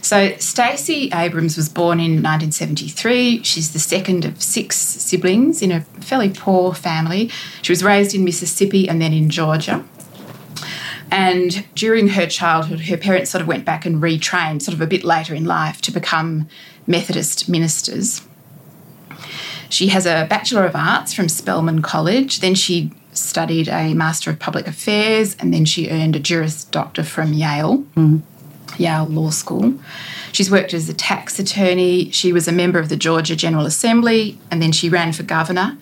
So 0.00 0.36
Stacey 0.38 1.10
Abrams 1.12 1.56
was 1.56 1.68
born 1.68 1.98
in 1.98 2.22
1973. 2.22 3.42
She's 3.42 3.72
the 3.72 3.78
second 3.78 4.24
of 4.24 4.42
six 4.42 4.76
siblings 4.76 5.62
in 5.62 5.72
a 5.72 5.80
fairly 5.80 6.30
poor 6.30 6.72
family. 6.74 7.30
She 7.62 7.72
was 7.72 7.82
raised 7.82 8.14
in 8.14 8.24
Mississippi 8.24 8.88
and 8.88 9.00
then 9.00 9.12
in 9.12 9.30
Georgia. 9.30 9.84
And 11.10 11.64
during 11.74 12.08
her 12.08 12.26
childhood, 12.26 12.80
her 12.82 12.96
parents 12.96 13.30
sort 13.30 13.42
of 13.42 13.48
went 13.48 13.64
back 13.64 13.86
and 13.86 14.02
retrained, 14.02 14.62
sort 14.62 14.74
of 14.74 14.80
a 14.80 14.86
bit 14.86 15.04
later 15.04 15.34
in 15.34 15.44
life, 15.44 15.80
to 15.82 15.92
become 15.92 16.48
Methodist 16.86 17.48
ministers. 17.48 18.22
She 19.68 19.88
has 19.88 20.06
a 20.06 20.26
Bachelor 20.28 20.64
of 20.64 20.76
Arts 20.76 21.12
from 21.12 21.28
Spelman 21.28 21.82
College. 21.82 22.40
Then 22.40 22.54
she 22.54 22.92
studied 23.12 23.68
a 23.68 23.94
Master 23.94 24.30
of 24.30 24.38
Public 24.38 24.66
Affairs, 24.66 25.36
and 25.38 25.52
then 25.52 25.64
she 25.64 25.90
earned 25.90 26.16
a 26.16 26.20
Juris 26.20 26.64
Doctor 26.64 27.02
from 27.02 27.32
Yale, 27.32 27.84
Yale 28.78 29.06
Law 29.06 29.30
School. 29.30 29.74
She's 30.32 30.50
worked 30.50 30.74
as 30.74 30.88
a 30.88 30.94
tax 30.94 31.38
attorney. 31.38 32.10
She 32.10 32.32
was 32.32 32.46
a 32.46 32.52
member 32.52 32.78
of 32.78 32.88
the 32.88 32.96
Georgia 32.96 33.34
General 33.34 33.64
Assembly, 33.64 34.38
and 34.50 34.60
then 34.60 34.72
she 34.72 34.88
ran 34.88 35.12
for 35.12 35.22
governor 35.22 35.78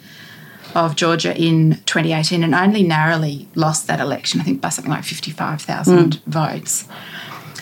of 0.75 0.97
Georgia 0.97 1.37
in 1.37 1.81
2018 1.87 2.43
and 2.43 2.55
only 2.55 2.83
narrowly 2.83 3.49
lost 3.55 3.87
that 3.87 4.01
election, 4.01 4.41
I 4.41 4.45
think 4.45 4.61
by 4.61 4.69
something 4.69 4.93
like 4.93 5.05
55,000 5.05 6.15
hmm. 6.15 6.31
votes. 6.31 6.89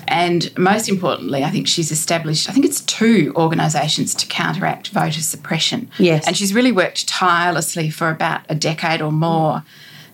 And 0.09 0.57
most 0.59 0.89
importantly, 0.89 1.45
I 1.45 1.51
think 1.51 1.67
she's 1.67 1.91
established, 1.91 2.49
I 2.49 2.53
think 2.53 2.67
it's 2.67 2.81
two 2.83 3.33
organisations 3.37 4.15
to 4.17 4.27
counteract 4.27 4.89
voter 4.89 5.21
suppression. 5.21 5.91
Yes. 5.99 6.27
And 6.27 6.37
she's 6.37 6.53
really 6.53 6.73
worked 6.73 7.09
tirelessly 7.09 7.89
for 7.89 8.11
about 8.11 8.43
a 8.49 8.55
decade 8.55 9.01
or 9.01 9.13
more 9.13 9.63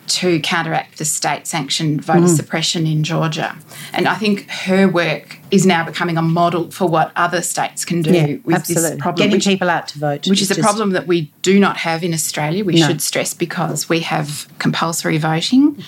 to 0.08 0.40
counteract 0.40 0.98
the 0.98 1.04
state 1.04 1.46
sanctioned 1.46 2.04
voter 2.04 2.28
suppression 2.28 2.86
in 2.86 3.04
Georgia. 3.04 3.56
And 3.92 4.08
I 4.08 4.14
think 4.14 4.48
her 4.50 4.88
work 4.88 5.38
is 5.50 5.66
now 5.66 5.84
becoming 5.84 6.16
a 6.16 6.22
model 6.22 6.70
for 6.70 6.86
what 6.88 7.12
other 7.16 7.42
states 7.42 7.84
can 7.84 8.02
do 8.02 8.12
yeah, 8.12 8.36
with 8.44 8.56
absolutely. 8.56 8.90
this 8.90 9.00
problem. 9.00 9.16
Getting 9.24 9.36
which- 9.38 9.44
people 9.46 9.70
out 9.70 9.88
to 9.88 9.98
vote. 9.98 10.26
which 10.28 10.42
is 10.42 10.50
a 10.50 10.60
problem 10.60 10.90
that 10.90 11.06
we 11.06 11.32
do 11.42 11.58
not 11.60 11.78
have 11.78 12.02
in 12.02 12.12
Australia. 12.12 12.64
We 12.64 12.74
No. 12.80 12.86
should 12.88 13.00
stress 13.02 13.34
because 13.34 13.88
we 13.88 14.00
have 14.00 14.46
compulsory 14.58 15.18
voting, 15.18 15.82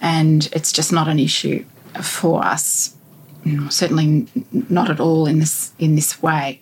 and 0.00 0.48
it's 0.52 0.72
just 0.72 0.92
not 0.92 1.08
an 1.08 1.18
issue 1.18 1.64
for 2.02 2.44
us. 2.44 2.94
Mm, 3.46 3.72
Certainly 3.72 4.26
not 4.68 4.90
at 4.90 5.00
all 5.00 5.26
in 5.26 5.38
this 5.38 5.72
in 5.78 5.94
this 5.94 6.22
way. 6.22 6.60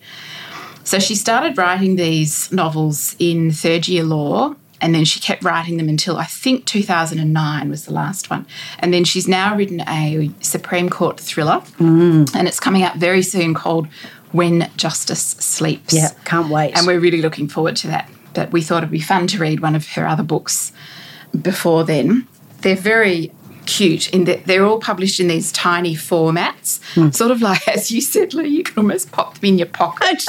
So 0.83 0.97
she 0.97 1.13
started 1.13 1.57
writing 1.57 1.97
these 1.97 2.51
novels 2.51 3.15
in 3.19 3.51
third 3.51 3.87
year 3.87 4.03
law. 4.03 4.55
And 4.81 4.95
then 4.95 5.03
she 5.05 5.19
kept 5.19 5.43
writing 5.43 5.77
them 5.77 5.89
until 5.89 6.17
I 6.17 6.25
think 6.25 6.65
2009 6.65 7.69
was 7.69 7.85
the 7.85 7.93
last 7.93 8.29
one. 8.29 8.45
And 8.79 8.93
then 8.93 9.03
she's 9.03 9.27
now 9.27 9.55
written 9.55 9.81
a 9.81 10.31
Supreme 10.41 10.89
Court 10.89 11.19
thriller, 11.19 11.61
Mm. 11.79 12.33
and 12.35 12.47
it's 12.47 12.59
coming 12.59 12.83
out 12.83 12.95
very 12.97 13.21
soon 13.21 13.53
called 13.53 13.87
When 14.31 14.69
Justice 14.77 15.21
Sleeps. 15.39 15.93
Yeah, 15.93 16.09
can't 16.25 16.49
wait. 16.49 16.77
And 16.77 16.87
we're 16.87 16.99
really 16.99 17.21
looking 17.21 17.47
forward 17.49 17.75
to 17.77 17.87
that. 17.87 18.09
But 18.33 18.51
we 18.51 18.61
thought 18.61 18.77
it'd 18.83 18.91
be 18.91 19.01
fun 19.01 19.27
to 19.27 19.37
read 19.39 19.59
one 19.59 19.75
of 19.75 19.87
her 19.89 20.07
other 20.07 20.23
books 20.23 20.71
before 21.41 21.83
then. 21.83 22.27
They're 22.61 22.75
very 22.75 23.31
cute 23.65 24.09
in 24.13 24.23
that 24.25 24.45
they're 24.45 24.65
all 24.65 24.79
published 24.79 25.19
in 25.19 25.27
these 25.27 25.51
tiny 25.51 25.95
formats, 25.95 26.79
Hmm. 26.95 27.09
sort 27.11 27.31
of 27.31 27.41
like, 27.41 27.67
as 27.75 27.91
you 27.91 28.01
said, 28.01 28.33
Lou, 28.33 28.43
you 28.43 28.63
can 28.63 28.77
almost 28.77 29.11
pop 29.11 29.35
them 29.37 29.45
in 29.49 29.57
your 29.57 29.67
pocket. 29.67 30.23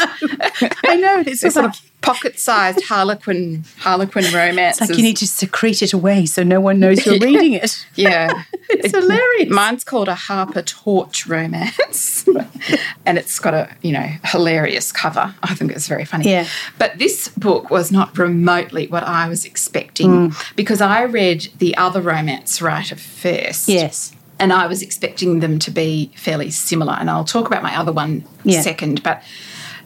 I 0.85 0.97
know. 0.97 1.23
It's 1.27 1.41
They're 1.43 1.51
sort 1.51 1.53
sort 1.53 1.67
of 1.67 1.90
pocket-sized 2.03 2.83
Harlequin 2.85 3.65
Harlequin 3.79 4.25
romances. 4.35 4.89
like 4.89 4.97
you 4.99 5.03
need 5.05 5.17
to 5.19 5.27
secrete 5.27 5.83
it 5.83 5.93
away 5.93 6.27
so 6.27 6.43
no 6.43 6.61
one 6.61 6.81
knows 6.81 7.05
you're 7.05 7.19
reading 7.21 7.55
it. 7.55 7.87
Yeah. 7.95 8.43
It's 8.73 8.95
hilarious. 8.97 9.51
Mine's 9.51 9.83
called 9.83 10.07
a 10.07 10.15
Harper 10.15 10.63
Torch 10.63 11.27
romance. 11.27 12.25
and 13.05 13.19
it's 13.19 13.37
got 13.41 13.53
a, 13.53 13.69
you 13.83 13.91
know, 13.91 14.09
hilarious 14.23 14.93
cover. 14.93 15.35
I 15.43 15.55
think 15.57 15.73
it's 15.73 15.89
very 15.89 16.05
funny. 16.05 16.31
Yeah. 16.31 16.47
But 16.79 16.97
this 16.99 17.27
book 17.31 17.69
was 17.69 17.91
not 17.91 18.17
remotely 18.17 18.87
what 18.87 19.03
I 19.03 19.29
was 19.29 19.45
expecting 19.45 20.31
Mm. 20.31 20.55
because 20.55 20.81
I 20.81 21.03
read 21.03 21.49
the 21.59 21.77
other 21.77 22.01
romance 22.01 22.63
writer 22.63 22.95
first. 22.95 23.69
Yes. 23.69 24.13
And 24.39 24.53
I 24.53 24.69
was 24.69 24.83
expecting 24.83 25.41
them 25.41 25.59
to 25.59 25.73
be 25.73 26.13
fairly 26.15 26.51
similar. 26.53 26.93
And 26.93 27.11
I'll 27.11 27.25
talk 27.25 27.49
about 27.49 27.65
my 27.65 27.77
other 27.77 27.91
one 27.93 28.25
Yeah. 28.45 28.61
second. 28.63 29.03
But 29.03 29.21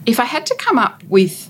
if 0.05 0.19
I 0.19 0.25
had 0.25 0.45
to 0.45 0.55
come 0.59 0.77
up 0.77 1.03
with 1.09 1.49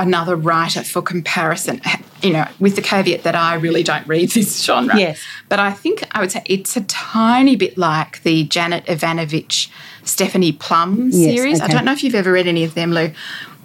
another 0.00 0.34
writer 0.34 0.82
for 0.82 1.02
comparison, 1.02 1.80
you 2.22 2.32
know, 2.32 2.46
with 2.58 2.74
the 2.74 2.82
caveat 2.82 3.22
that 3.22 3.36
I 3.36 3.54
really 3.54 3.82
don't 3.82 4.06
read 4.06 4.30
this 4.32 4.64
genre. 4.64 4.98
Yes. 4.98 5.20
But 5.48 5.60
I 5.60 5.72
think 5.72 6.02
I 6.12 6.20
would 6.20 6.32
say 6.32 6.42
it's 6.46 6.76
a 6.76 6.82
tiny 6.82 7.54
bit 7.56 7.76
like 7.76 8.22
the 8.22 8.44
Janet 8.44 8.84
Evanovich 8.88 9.70
Stephanie 10.02 10.52
Plum 10.52 11.10
Yes, 11.10 11.14
series. 11.14 11.60
I 11.60 11.68
don't 11.68 11.84
know 11.84 11.92
if 11.92 12.02
you've 12.02 12.14
ever 12.14 12.32
read 12.32 12.46
any 12.46 12.64
of 12.64 12.74
them, 12.74 12.92
Lou. 12.92 13.12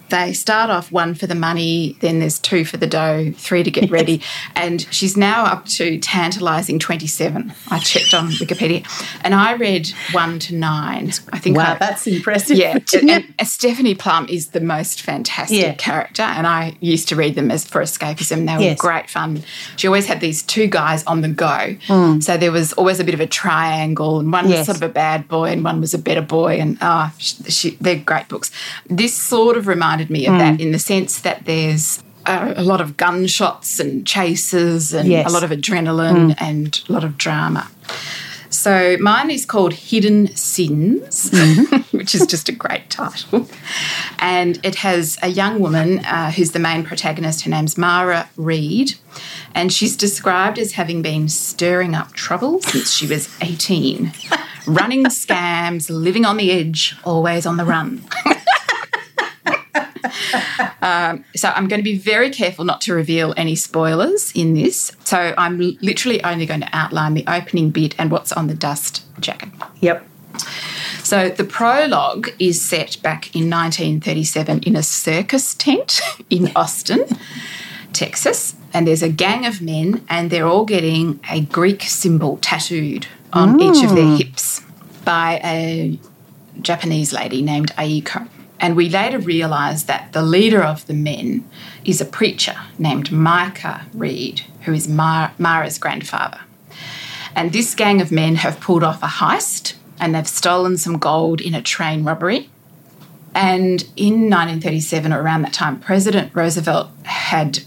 They 0.09 0.33
start 0.33 0.69
off 0.69 0.91
one 0.91 1.15
for 1.15 1.27
the 1.27 1.35
money, 1.35 1.97
then 1.99 2.19
there's 2.19 2.37
two 2.39 2.63
for 2.65 2.77
the 2.77 2.87
dough, 2.87 3.31
three 3.35 3.63
to 3.63 3.71
get 3.71 3.89
ready. 3.89 4.21
And 4.55 4.85
she's 4.91 5.17
now 5.17 5.45
up 5.45 5.65
to 5.65 5.97
tantalising 5.99 6.79
27. 6.79 7.53
I 7.71 7.79
checked 7.79 8.13
on 8.13 8.29
Wikipedia. 8.29 8.85
And 9.23 9.33
I 9.33 9.53
read 9.53 9.89
one 10.11 10.39
to 10.39 10.55
nine. 10.55 11.11
I 11.33 11.39
think 11.39 11.57
Wow, 11.57 11.73
I, 11.73 11.77
that's 11.77 12.07
impressive. 12.07 12.57
yeah, 12.57 12.77
and, 13.09 13.25
Stephanie 13.47 13.95
Plum 13.95 14.27
is 14.29 14.47
the 14.49 14.59
most 14.61 15.01
fantastic 15.01 15.57
Yeah. 15.59 15.73
character, 15.73 16.23
and 16.23 16.45
I 16.47 16.77
used 16.81 17.07
to 17.09 17.15
read 17.15 17.35
them 17.35 17.49
as 17.51 17.65
for 17.65 17.81
escapism. 17.81 18.45
They 18.47 18.55
were 18.55 18.61
Yes. 18.63 18.77
great 18.79 19.09
fun. 19.09 19.43
She 19.75 19.87
always 19.87 20.05
had 20.07 20.19
these 20.21 20.41
two 20.43 20.67
guys 20.67 21.03
on 21.05 21.21
the 21.21 21.29
go, 21.29 21.75
so 22.21 22.37
there 22.37 22.51
was 22.51 22.73
always 22.73 22.99
a 22.99 23.03
bit 23.03 23.13
of 23.13 23.19
a 23.19 23.27
triangle, 23.27 24.19
and 24.19 24.31
one. 24.31 24.47
Yes. 24.49 24.59
was 24.59 24.65
sort 24.67 24.77
of 24.77 24.83
a 24.83 24.93
bad 24.93 25.27
boy, 25.27 25.45
and 25.51 25.63
one 25.63 25.81
was 25.81 25.93
a 25.93 25.97
better 25.97 26.21
boy, 26.21 26.59
and 26.59 26.77
ah, 26.81 27.13
they're 27.81 27.97
great 27.99 28.27
books. 28.27 28.51
This 28.89 29.13
sort 29.15 29.57
of 29.57 29.67
reminded 29.95 30.09
me 30.09 30.25
of 30.27 30.33
Hmm. 30.33 30.39
that 30.39 30.61
in 30.61 30.71
the 30.71 30.79
sense 30.79 31.19
that 31.21 31.45
there's. 31.45 32.01
A, 32.27 32.55
a 32.57 32.63
lot 32.63 32.81
of 32.81 32.97
gunshots 32.97 33.79
and 33.79 34.03
chases 34.03 34.93
and 34.95 35.07
Yes. 35.07 35.29
A 35.29 35.31
lot 35.31 35.43
of 35.43 35.51
adrenaline 35.51 36.33
and 36.39 36.81
a 36.89 36.91
lot 36.91 37.03
of 37.03 37.19
drama. 37.19 37.67
So 38.49 38.97
mine 38.99 39.29
is 39.29 39.45
called 39.45 39.73
Hidden 39.73 40.35
Sins, 40.35 41.29
which 41.91 42.15
is 42.15 42.25
just 42.25 42.49
a 42.49 42.51
great 42.51 42.89
title. 42.89 43.47
And 44.17 44.59
it 44.63 44.75
has 44.77 45.19
a 45.21 45.27
young 45.27 45.59
woman 45.59 45.99
uh, 45.99 46.31
who's 46.31 46.49
the 46.51 46.57
main 46.59 46.83
protagonist. 46.83 47.43
Her 47.43 47.51
name's 47.51 47.77
Mara 47.77 48.27
Reed. 48.37 48.95
And 49.53 49.71
she's 49.71 49.95
described 49.95 50.57
as 50.57 50.71
having 50.71 51.03
been 51.03 51.29
stirring 51.29 51.93
up 51.93 52.13
trouble 52.13 52.59
since 52.63 52.91
she 52.91 53.05
was 53.05 53.29
18, 53.41 54.13
running 54.65 55.03
scams, 55.05 55.91
living 55.91 56.25
on 56.25 56.37
the 56.37 56.49
edge, 56.51 56.95
always 57.03 57.45
on 57.45 57.57
the 57.57 57.65
run. 57.65 58.03
Um, 60.81 61.25
so 61.35 61.49
I'm 61.49 61.67
going 61.67 61.79
to 61.79 61.83
be 61.83 61.97
very 61.97 62.29
careful 62.29 62.63
not 62.63 62.81
to 62.81 62.93
reveal 62.93 63.33
any 63.37 63.55
spoilers 63.55 64.31
in 64.35 64.53
this. 64.53 64.91
So 65.03 65.33
I'm 65.37 65.57
literally 65.81 66.23
only 66.23 66.45
going 66.45 66.61
to 66.61 66.69
outline 66.73 67.15
the 67.15 67.23
opening 67.27 67.71
bit 67.71 67.95
and 67.97 68.11
what's 68.11 68.31
on 68.31 68.47
the 68.47 68.53
dust 68.53 69.03
jacket. 69.19 69.49
Yep. 69.81 70.07
So 71.03 71.29
the 71.29 71.43
prologue 71.43 72.29
is 72.39 72.61
set 72.61 73.01
back 73.01 73.35
in 73.35 73.49
1937 73.49 74.59
in 74.63 74.75
a 74.75 74.83
circus 74.83 75.53
tent 75.53 76.01
in 76.29 76.51
Austin, 76.55 77.05
Texas. 77.93 78.55
And 78.73 78.87
there's 78.87 79.03
a 79.03 79.09
gang 79.09 79.45
of 79.45 79.61
men, 79.61 80.05
and 80.09 80.29
they're 80.29 80.47
all 80.47 80.65
getting 80.65 81.19
a 81.29 81.41
Greek 81.41 81.83
symbol 81.83 82.37
tattooed 82.37 83.07
on 83.31 83.61
each 83.61 83.83
of 83.83 83.95
their 83.95 84.17
hips 84.17 84.61
by 85.05 85.39
a 85.43 85.99
Japanese 86.61 87.13
lady 87.13 87.41
named 87.41 87.71
Aiko. 87.77 88.27
And 88.59 88.75
we 88.75 88.89
later 88.89 89.19
realise 89.19 89.83
that 89.83 90.13
the 90.13 90.21
leader 90.21 90.63
of 90.63 90.85
the 90.87 90.93
men 90.93 91.47
is 91.83 92.01
a 92.01 92.05
preacher 92.05 92.55
named 92.79 93.11
Micah 93.11 93.85
Reed, 93.93 94.41
who 94.61 94.73
is 94.73 94.87
Mar- 94.87 95.33
Mara's 95.37 95.77
grandfather. 95.77 96.39
And 97.35 97.51
this 97.51 97.75
gang 97.75 98.01
of 98.01 98.11
men 98.11 98.35
have 98.35 98.59
pulled 98.61 98.83
off 98.83 99.03
a 99.03 99.07
heist 99.07 99.75
and 99.99 100.15
they've 100.15 100.27
stolen 100.27 100.77
some 100.77 100.97
gold 100.97 101.41
in 101.41 101.53
a 101.53 101.61
train 101.61 102.03
robbery. 102.03 102.49
And 103.33 103.81
in 103.97 104.29
1937, 104.29 105.11
or 105.11 105.21
around 105.21 105.41
that 105.41 105.51
time, 105.51 105.79
President 105.81 106.33
Roosevelt 106.33 106.89
had 107.03 107.59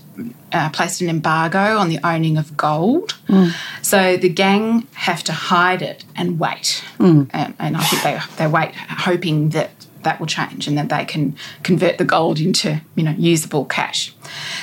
uh, 0.51 0.71
placed 0.71 1.03
an 1.03 1.11
embargo 1.11 1.77
on 1.77 1.91
the 1.91 2.01
owning 2.03 2.39
of 2.39 2.57
gold. 2.57 3.19
So 3.83 4.17
the 4.17 4.31
gang 4.31 4.87
have 4.95 5.23
to 5.25 5.33
hide 5.33 5.83
it 5.83 6.05
and 6.17 6.41
wait. 6.41 6.83
And, 7.35 7.55
and 7.59 7.77
I 7.77 7.83
think 7.83 8.03
they, 8.03 8.19
they 8.39 8.47
wait, 8.47 8.75
hoping 8.75 9.51
that 9.51 9.71
that 10.03 10.21
will 10.21 10.27
change 10.27 10.67
and 10.67 10.77
that 10.79 10.89
they 10.89 11.05
can 11.05 11.37
convert 11.63 11.99
the 11.99 12.05
gold 12.05 12.41
into 12.41 12.81
you 12.95 13.03
know 13.03 13.15
usable 13.19 13.65
cash. 13.65 14.15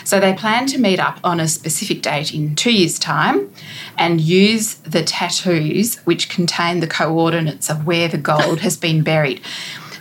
So 0.04 0.20
they 0.20 0.34
plan 0.34 0.68
to 0.68 0.78
meet 0.78 1.00
up 1.00 1.20
on 1.24 1.40
a 1.40 1.48
specific 1.48 2.02
date 2.02 2.34
in 2.34 2.56
two 2.56 2.72
years' 2.72 3.00
time 3.00 3.52
and 3.98 4.22
use 4.22 4.76
the 4.76 5.04
tattoos 5.04 5.98
which 6.06 6.30
contain 6.30 6.80
the 6.80 6.88
coordinates 6.88 7.70
of 7.70 7.86
where 7.86 8.08
the 8.08 8.18
gold 8.18 8.60
has 8.60 8.78
been 8.78 9.04
buried. 9.04 9.42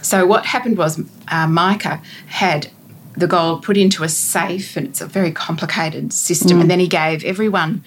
So 0.03 0.27
what 0.27 0.47
happened 0.47 0.77
was 0.77 1.01
uh, 1.29 1.47
Micah 1.47 2.03
had 2.27 2.71
the 3.17 3.27
gold 3.27 3.63
put 3.63 3.77
into 3.77 4.03
a 4.03 4.09
safe, 4.09 4.77
and 4.77 4.87
it's 4.89 5.01
a 5.01 5.07
very 5.07 5.31
complicated 5.31 6.13
system. 6.13 6.61
And 6.61 6.71
then 6.71 6.81
he 6.81 6.89
gave 6.89 7.25
everyone, 7.25 7.85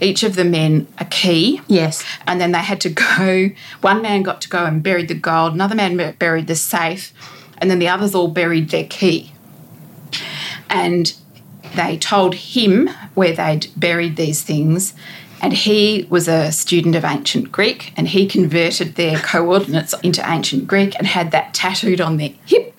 each 0.00 0.22
of 0.22 0.34
the 0.36 0.44
men, 0.44 0.86
a 0.98 1.04
key. 1.04 1.60
Yes. 1.68 2.04
And 2.26 2.40
then 2.40 2.52
they 2.52 2.58
had 2.58 2.80
to 2.82 2.90
go. 2.90 3.50
One 3.80 4.02
man 4.02 4.22
got 4.22 4.40
to 4.42 4.48
go 4.48 4.64
and 4.64 4.82
buried 4.82 5.08
the 5.08 5.14
gold. 5.14 5.54
Another 5.54 5.74
man 5.74 6.14
buried 6.18 6.46
the 6.46 6.56
safe, 6.56 7.12
and 7.58 7.70
then 7.70 7.78
the 7.78 7.88
others 7.88 8.14
all 8.14 8.28
buried 8.28 8.70
their 8.70 8.86
key. 8.86 9.32
And 10.68 11.14
they 11.74 11.98
told 11.98 12.34
him 12.34 12.88
where 13.14 13.32
they'd 13.32 13.68
buried 13.76 14.16
these 14.16 14.42
things. 14.42 14.94
And 15.42 15.52
he 15.52 16.06
was 16.08 16.28
a 16.28 16.50
student 16.50 16.96
of 16.96 17.04
ancient 17.04 17.52
Greek, 17.52 17.92
and 17.96 18.08
he 18.08 18.26
converted 18.26 18.94
their 18.94 19.18
coordinates 19.18 19.94
into 20.02 20.28
ancient 20.28 20.66
Greek 20.66 20.96
and 20.96 21.06
had 21.06 21.30
that 21.32 21.52
tattooed 21.52 22.00
on 22.00 22.16
their 22.16 22.30
hip. 22.46 22.74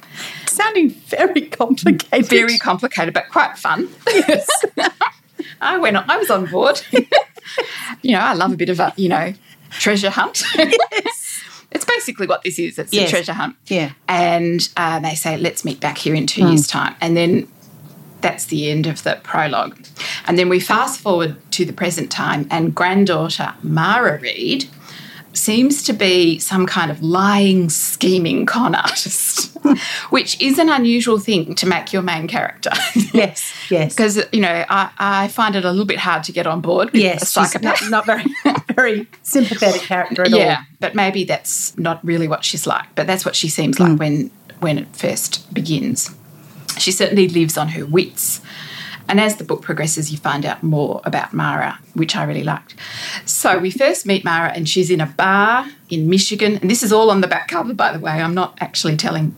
Sounding 0.47 0.89
very 0.89 1.41
complicated. 1.41 2.27
Very 2.27 2.57
complicated, 2.57 3.13
but 3.13 3.29
quite 3.29 3.57
fun. 3.57 3.89
Yes. 4.07 4.47
I 5.61 5.77
went. 5.77 5.97
I 5.97 6.17
was 6.17 6.29
on 6.29 6.45
board. 6.45 6.81
you 8.01 8.11
know, 8.11 8.19
I 8.19 8.33
love 8.33 8.53
a 8.53 8.57
bit 8.57 8.69
of 8.69 8.79
a 8.79 8.93
you 8.97 9.09
know 9.09 9.33
treasure 9.71 10.09
hunt. 10.09 10.43
yes. 10.55 11.41
it's 11.71 11.85
basically 11.85 12.27
what 12.27 12.43
this 12.43 12.57
is. 12.59 12.77
It's 12.79 12.93
Yes. 12.93 13.09
a 13.09 13.11
treasure 13.11 13.33
hunt. 13.33 13.55
Yeah. 13.67 13.91
And 14.07 14.67
uh, 14.77 14.99
they 14.99 15.15
say, 15.15 15.37
let's 15.37 15.65
meet 15.65 15.79
back 15.79 15.97
here 15.97 16.15
in 16.15 16.27
two 16.27 16.47
years' 16.47 16.67
time, 16.67 16.95
and 17.01 17.15
then 17.17 17.47
that's 18.21 18.45
the 18.45 18.69
end 18.71 18.87
of 18.87 19.03
the 19.03 19.19
prologue. 19.23 19.77
And 20.25 20.37
then 20.39 20.49
we 20.49 20.59
fast 20.59 20.99
forward 20.99 21.35
to 21.51 21.65
the 21.65 21.73
present 21.73 22.11
time, 22.11 22.47
and 22.49 22.73
granddaughter 22.73 23.53
Mara 23.61 24.19
Reed 24.19 24.65
seems 25.37 25.83
to 25.83 25.93
be 25.93 26.39
some 26.39 26.65
kind 26.65 26.91
of 26.91 27.01
lying, 27.01 27.69
scheming 27.69 28.45
con 28.45 28.75
artist, 28.75 29.55
which 30.09 30.39
is 30.41 30.59
an 30.59 30.69
unusual 30.69 31.19
thing 31.19 31.55
to 31.55 31.65
make 31.65 31.93
your 31.93 32.01
main 32.01 32.27
character. 32.27 32.71
Yes. 33.13 33.51
Yes. 33.71 33.95
Because, 33.95 34.23
you 34.31 34.41
know, 34.41 34.65
I, 34.69 34.91
I 34.97 35.27
find 35.29 35.55
it 35.55 35.65
a 35.65 35.71
little 35.71 35.85
bit 35.85 35.97
hard 35.97 36.23
to 36.25 36.31
get 36.31 36.45
on 36.45 36.61
board 36.61 36.91
with 36.91 37.01
yes, 37.01 37.23
a 37.23 37.25
she's 37.25 37.51
psychopath. 37.51 37.89
not, 37.89 38.05
not 38.05 38.05
very, 38.05 38.25
very 38.75 39.07
sympathetic 39.23 39.81
character 39.81 40.23
at 40.23 40.29
yeah, 40.29 40.57
all. 40.57 40.65
but 40.79 40.93
maybe 40.93 41.23
that's 41.23 41.75
not 41.77 42.03
really 42.05 42.27
what 42.27 42.45
she's 42.45 42.67
like. 42.67 42.85
But 42.95 43.07
that's 43.07 43.25
what 43.25 43.35
she 43.35 43.49
seems 43.49 43.79
like 43.79 43.93
mm. 43.93 43.99
when 43.99 44.31
when 44.59 44.77
it 44.77 44.95
first 44.95 45.51
begins. 45.53 46.13
She 46.77 46.91
certainly 46.91 47.27
lives 47.27 47.57
on 47.57 47.69
her 47.69 47.85
wits. 47.85 48.41
And 49.09 49.19
as 49.21 49.37
the 49.37 49.43
book 49.43 49.61
progresses, 49.61 50.11
you 50.11 50.17
find 50.17 50.45
out 50.45 50.63
more 50.63 51.01
about 51.05 51.33
Mara, 51.33 51.79
which 51.93 52.15
I 52.15 52.23
really 52.23 52.43
liked. 52.43 52.75
So 53.25 53.57
we 53.57 53.71
first 53.71 54.05
meet 54.05 54.23
Mara, 54.25 54.49
and 54.49 54.67
she's 54.67 54.89
in 54.89 54.99
a 55.01 55.05
bar 55.05 55.67
in 55.89 56.09
Michigan. 56.09 56.57
And 56.57 56.69
this 56.69 56.83
is 56.83 56.91
all 56.91 57.09
on 57.09 57.21
the 57.21 57.27
back 57.27 57.47
cover, 57.47 57.73
by 57.73 57.93
the 57.93 57.99
way. 57.99 58.11
I'm 58.13 58.33
not 58.33 58.57
actually 58.59 58.97
telling 58.97 59.35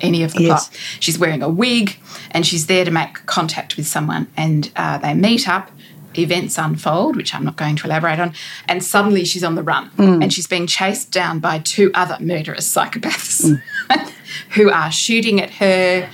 any 0.00 0.22
of 0.22 0.32
the 0.34 0.42
Yes. 0.44 0.68
plot. 0.68 0.80
She's 1.00 1.18
wearing 1.18 1.42
a 1.42 1.48
wig, 1.48 1.98
and 2.30 2.46
she's 2.46 2.66
there 2.66 2.84
to 2.84 2.90
make 2.92 3.26
contact 3.26 3.76
with 3.76 3.86
someone. 3.86 4.28
And 4.36 4.70
uh, 4.76 4.98
they 4.98 5.14
meet 5.14 5.48
up. 5.48 5.70
Events 6.16 6.58
unfold, 6.58 7.14
which 7.16 7.32
I'm 7.34 7.44
not 7.44 7.56
going 7.56 7.76
to 7.76 7.86
elaborate 7.86 8.18
on, 8.18 8.32
and 8.66 8.82
suddenly 8.82 9.24
she's 9.24 9.44
on 9.44 9.54
the 9.54 9.62
run 9.62 9.90
and 9.98 10.32
she's 10.32 10.48
being 10.48 10.66
chased 10.66 11.12
down 11.12 11.38
by 11.38 11.58
two 11.60 11.92
other 11.94 12.16
murderous 12.18 12.66
psychopaths 12.74 13.60
who 14.50 14.68
are 14.70 14.90
shooting 14.90 15.40
at 15.40 15.50
her, 15.56 16.08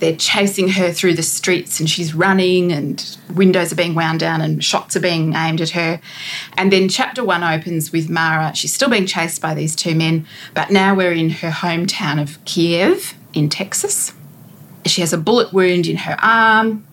they're 0.00 0.16
chasing 0.16 0.68
her 0.70 0.92
through 0.92 1.14
the 1.14 1.22
streets 1.22 1.78
and 1.78 1.88
she's 1.88 2.14
running 2.14 2.72
and 2.72 3.16
windows 3.34 3.72
are 3.72 3.76
being 3.76 3.94
wound 3.94 4.20
down 4.20 4.40
and 4.40 4.64
shots 4.64 4.96
are 4.96 5.00
being 5.00 5.34
aimed 5.34 5.60
at 5.60 5.70
her. 5.70 6.00
And 6.56 6.72
then 6.72 6.88
chapter 6.88 7.22
one 7.22 7.44
opens 7.44 7.92
with 7.92 8.08
mara. 8.08 8.54
She's 8.54 8.72
still 8.72 8.90
being 8.90 9.06
chased 9.06 9.40
by 9.40 9.54
these 9.54 9.76
two 9.76 9.94
men 9.94 10.26
but 10.54 10.70
now 10.70 10.94
we're 10.94 11.12
in 11.12 11.30
her 11.30 11.50
hometown 11.50 12.20
of 12.20 12.44
kiev 12.44 13.14
in 13.32 13.48
texas. 13.48 14.12
She 14.86 15.02
has 15.02 15.12
a 15.12 15.18
bullet 15.18 15.52
wound 15.52 15.86
in 15.86 15.98
her 15.98 16.16
arm. 16.20 16.86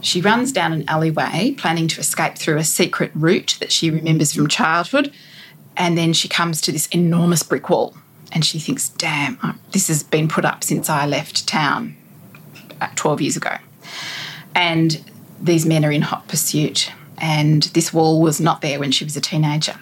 She 0.00 0.20
runs 0.20 0.50
down 0.50 0.72
an 0.72 0.88
alleyway 0.88 1.54
planning 1.56 1.86
to 1.88 2.00
escape 2.00 2.36
through 2.36 2.56
a 2.56 2.64
secret 2.64 3.12
route 3.14 3.56
that 3.60 3.70
she 3.70 3.90
remembers 3.90 4.32
from 4.32 4.48
childhood. 4.48 5.12
And 5.76 5.96
then 5.96 6.14
she 6.14 6.26
comes 6.26 6.60
to 6.62 6.72
this 6.72 6.86
enormous 6.86 7.42
brick 7.42 7.68
wall 7.68 7.94
and 8.32 8.44
she 8.44 8.58
thinks 8.58 8.88
damn 8.88 9.60
this 9.72 9.88
has 9.88 10.02
been 10.02 10.26
put 10.26 10.44
up 10.44 10.64
since 10.64 10.90
i 10.90 11.06
left 11.06 11.46
town 11.46 11.96
Uh, 12.80 12.88
12 12.94 13.20
years 13.22 13.36
ago. 13.36 13.56
And 14.54 15.02
these 15.40 15.64
men 15.64 15.84
are 15.84 15.92
in 15.92 16.02
hot 16.02 16.28
pursuit. 16.28 16.92
And 17.18 17.62
this 17.74 17.92
wall 17.92 18.20
was 18.20 18.40
not 18.40 18.60
there 18.60 18.78
when 18.78 18.92
she 18.92 19.04
was 19.04 19.16
a 19.16 19.20
teenager. 19.20 19.74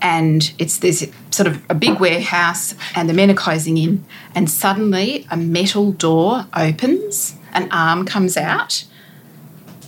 And 0.00 0.52
it's 0.58 0.78
this 0.78 1.10
sort 1.30 1.48
of 1.48 1.62
a 1.68 1.74
big 1.74 1.98
warehouse, 1.98 2.74
and 2.94 3.08
the 3.08 3.12
men 3.12 3.30
are 3.30 3.34
closing 3.34 3.76
in. 3.76 4.04
And 4.34 4.48
suddenly, 4.48 5.26
a 5.30 5.36
metal 5.36 5.92
door 5.92 6.46
opens, 6.54 7.34
an 7.52 7.70
arm 7.72 8.06
comes 8.06 8.36
out, 8.36 8.84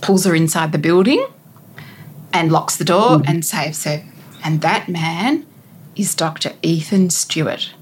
pulls 0.01 0.25
her 0.25 0.35
inside 0.35 0.73
the 0.73 0.77
building, 0.77 1.25
and 2.33 2.51
locks 2.51 2.75
the 2.75 2.85
door 2.85 3.17
mm. 3.17 3.23
and 3.27 3.45
saves 3.45 3.85
her. 3.85 4.03
And 4.43 4.61
that 4.61 4.89
man 4.89 5.45
is 5.95 6.13
Dr. 6.13 6.53
Ethan 6.61 7.09
Stewart, 7.09 7.73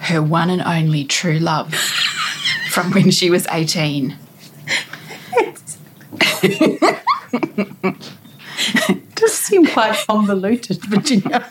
her 0.00 0.22
one 0.22 0.50
and 0.50 0.62
only 0.62 1.04
true 1.04 1.38
love 1.38 1.74
from 2.74 2.90
when 2.90 3.10
she 3.12 3.30
was 3.30 3.46
18. 3.52 4.16
it 6.42 6.80
does 9.14 9.32
seem 9.32 9.64
quite 9.66 9.96
convoluted, 10.08 10.82
Virginia. 10.84 11.46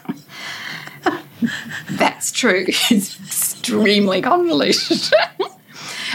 That's 1.92 2.32
true. 2.34 2.66
It's 2.92 3.18
extremely 3.20 4.22
convoluted. 4.22 5.02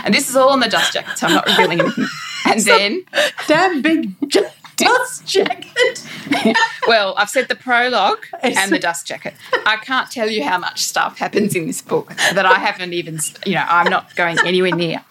and 0.05 0.15
this 0.15 0.29
is 0.29 0.37
all 0.37 0.51
on 0.51 0.61
the 0.61 0.69
dust 0.69 0.93
jacket, 0.93 1.17
so 1.17 1.27
I'm 1.27 1.35
not 1.35 1.47
revealing 1.47 1.81
anything. 1.81 2.07
And 2.45 2.61
then, 2.61 3.03
Damn 3.47 3.81
big 3.81 4.15
j- 4.29 4.51
dust 4.85 5.27
jacket. 5.27 6.05
well, 6.87 7.15
I've 7.17 7.31
said 7.31 7.49
the 7.49 7.55
prologue 7.55 8.25
and 8.43 8.73
the 8.73 8.79
dust 8.79 9.07
jacket. 9.07 9.35
I 9.67 9.77
can't 9.77 10.11
tell 10.11 10.29
you 10.29 10.45
how 10.45 10.59
much 10.59 10.83
stuff 10.83 11.19
happens 11.19 11.55
in 11.55 11.67
this 11.67 11.83
book 11.83 12.15
that 12.33 12.47
I 12.47 12.59
haven't 12.59 12.93
even, 12.93 13.19
you 13.45 13.55
know, 13.55 13.65
I'm 13.69 13.91
not 13.91 14.15
going 14.15 14.39
anywhere 14.45 14.75
near. 14.75 15.05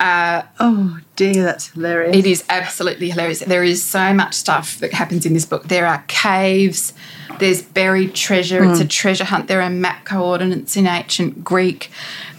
Uh, 0.00 0.42
oh 0.58 0.98
dear, 1.16 1.44
that's 1.44 1.68
hilarious. 1.68 2.16
It 2.16 2.26
is 2.26 2.44
absolutely 2.48 3.10
hilarious. 3.10 3.40
There 3.40 3.62
is 3.62 3.82
so 3.82 4.12
much 4.12 4.34
stuff 4.34 4.78
that 4.78 4.92
happens 4.92 5.24
in 5.24 5.34
this 5.34 5.44
book. 5.44 5.68
There 5.68 5.86
are 5.86 6.04
caves, 6.08 6.94
there's 7.38 7.62
buried 7.62 8.14
treasure, 8.14 8.64
it's 8.64 8.80
a 8.80 8.84
hmm. 8.84 8.88
treasure 8.88 9.24
hunt. 9.24 9.48
There 9.48 9.62
are 9.62 9.70
map 9.70 10.04
coordinates 10.04 10.76
in 10.76 10.86
ancient 10.86 11.44
Greek, 11.44 11.90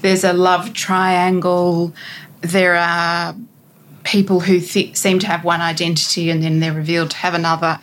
there's 0.01 0.23
a 0.23 0.33
love 0.33 0.73
triangle, 0.73 1.93
there 2.41 2.75
are 2.75 3.35
people 4.05 4.39
who 4.39 4.61
th- 4.61 4.95
seem 4.95 5.19
to 5.19 5.27
have 5.27 5.43
one 5.43 5.59
identity 5.59 6.29
and 6.29 6.41
then 6.41 6.61
they're 6.61 6.71
revealed 6.71 7.11
to 7.11 7.17
have 7.17 7.33
another. 7.33 7.79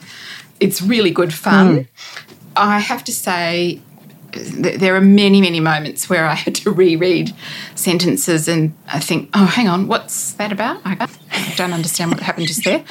It's 0.60 0.80
really 0.80 1.10
good 1.10 1.34
fun. 1.34 1.88
I 2.56 2.78
have 2.78 3.04
to 3.04 3.12
say, 3.12 3.80
th- 4.32 4.78
there 4.78 4.94
are 4.94 5.00
many, 5.00 5.40
many 5.40 5.60
moments 5.60 6.08
where 6.08 6.24
I 6.26 6.34
had 6.34 6.54
to 6.56 6.70
reread 6.70 7.34
sentences 7.74 8.48
and 8.48 8.72
I 8.86 9.00
think, 9.00 9.30
oh, 9.34 9.46
hang 9.46 9.68
on, 9.68 9.88
what's 9.88 10.32
that 10.34 10.52
about? 10.52 10.80
I 10.84 11.08
don't 11.56 11.72
understand 11.72 12.12
what 12.12 12.20
happened 12.20 12.46
just 12.46 12.64
there. 12.64 12.84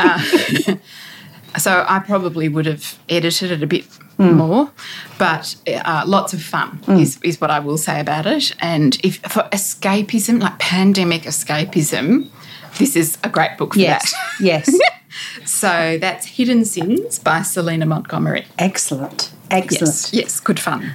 Uh, 0.00 0.18
so 1.58 1.84
I 1.86 2.00
probably 2.00 2.48
would 2.48 2.66
have 2.66 2.98
edited 3.08 3.52
it 3.52 3.62
a 3.62 3.66
bit 3.66 3.84
more, 4.18 4.70
but 5.18 5.56
uh, 5.66 6.04
lots 6.06 6.32
of 6.32 6.42
fun 6.42 6.80
is, 6.88 7.18
is 7.22 7.40
what 7.40 7.50
I 7.50 7.58
will 7.58 7.78
say 7.78 8.00
about 8.00 8.26
it. 8.26 8.54
And 8.60 8.98
if 9.02 9.18
for 9.18 9.42
escapism, 9.52 10.40
like 10.40 10.58
pandemic 10.58 11.22
escapism, 11.22 12.30
this 12.78 12.96
is 12.96 13.18
a 13.22 13.28
great 13.28 13.56
book 13.58 13.74
for 13.74 13.80
yes, 13.80 14.12
that. 14.12 14.40
yes. 14.40 14.78
So 15.44 15.98
that's 16.00 16.26
Hidden 16.26 16.64
Sins 16.64 17.18
by 17.18 17.42
Selena 17.42 17.86
Montgomery. 17.86 18.46
Excellent, 18.58 19.32
excellent. 19.50 19.94
Yes, 19.94 20.12
yes, 20.12 20.40
good 20.40 20.58
fun. 20.58 20.94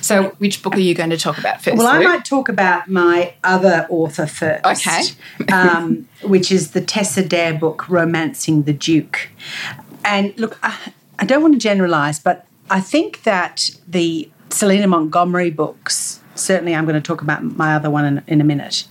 So, 0.00 0.30
which 0.38 0.62
book 0.62 0.74
are 0.74 0.80
you 0.80 0.94
going 0.94 1.10
to 1.10 1.16
talk 1.16 1.38
about 1.38 1.62
first? 1.62 1.76
Well, 1.76 1.86
I 1.86 1.98
might 2.00 2.24
talk 2.24 2.48
about 2.48 2.88
my 2.88 3.34
other 3.44 3.86
author 3.88 4.26
first. 4.26 4.64
Okay. 4.64 5.02
um, 5.52 6.08
which 6.22 6.50
is 6.50 6.72
the 6.72 6.80
Tessa 6.80 7.24
Dare 7.24 7.54
book, 7.54 7.88
Romancing 7.88 8.64
the 8.64 8.72
Duke. 8.72 9.30
And 10.04 10.36
look, 10.38 10.58
I, 10.62 10.76
I 11.18 11.24
don't 11.24 11.42
want 11.42 11.54
to 11.54 11.60
generalise, 11.60 12.18
but 12.18 12.46
I 12.68 12.80
think 12.80 13.22
that 13.24 13.70
the 13.86 14.30
Selena 14.50 14.86
Montgomery 14.86 15.50
books, 15.50 16.20
certainly 16.34 16.74
I'm 16.74 16.84
going 16.84 17.00
to 17.00 17.06
talk 17.06 17.22
about 17.22 17.42
my 17.42 17.74
other 17.74 17.90
one 17.90 18.04
in, 18.04 18.22
in 18.26 18.40
a 18.40 18.44
minute, 18.44 18.86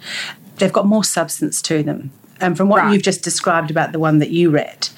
they've 0.58 0.74
got 0.74 0.86
more 0.86 1.04
substance 1.04 1.62
to 1.64 1.84
them. 1.84 2.12
And 2.42 2.56
from 2.58 2.70
what 2.70 2.82
Right. 2.84 2.94
you've 2.94 3.04
just 3.04 3.24
described 3.24 3.70
about 3.72 3.92
the 3.92 4.00
one 4.00 4.20
that 4.20 4.30
you 4.30 4.50
read, 4.50 4.90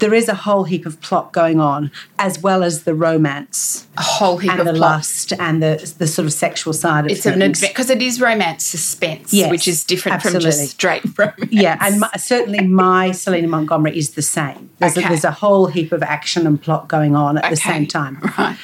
there 0.00 0.12
is 0.12 0.28
a 0.28 0.34
whole 0.34 0.64
heap 0.64 0.86
of 0.86 1.00
plot 1.00 1.32
going 1.32 1.60
on, 1.60 1.90
as 2.18 2.38
well 2.40 2.64
as 2.64 2.82
the 2.82 2.94
romance 2.94 3.86
a 3.96 4.02
whole 4.02 4.38
heap 4.38 4.50
and 4.50 4.60
of 4.60 4.66
the 4.66 4.72
plot. 4.72 4.90
lust 4.96 5.32
and 5.38 5.62
the 5.62 5.94
the 5.98 6.06
sort 6.06 6.26
of 6.26 6.32
sexual 6.32 6.72
side 6.72 7.04
of 7.04 7.10
it. 7.10 7.14
It's 7.14 7.26
an 7.26 7.38
things. 7.38 7.60
because 7.60 7.90
it 7.90 8.02
is 8.02 8.20
romance 8.20 8.64
suspense, 8.64 9.32
Yes, 9.32 9.50
which 9.50 9.68
is 9.68 9.84
different 9.84 10.20
from 10.20 10.38
just 10.40 10.68
straight 10.70 11.02
romance. 11.18 11.50
Yeah, 11.50 11.78
and 11.80 12.00
my, 12.00 12.10
certainly 12.16 12.66
my 12.66 13.12
Selena 13.12 13.46
Montgomery 13.48 13.96
is 13.96 14.10
the 14.10 14.22
same. 14.22 14.70
There's, 14.78 14.96
Okay. 14.98 15.06
a, 15.06 15.08
there's 15.10 15.24
a 15.24 15.30
whole 15.30 15.66
heap 15.68 15.92
of 15.92 16.02
action 16.02 16.44
and 16.46 16.60
plot 16.60 16.88
going 16.88 17.14
on 17.14 17.38
at 17.38 17.48
the 17.48 17.56
same 17.56 17.86
time. 17.86 18.18
right, 18.38 18.56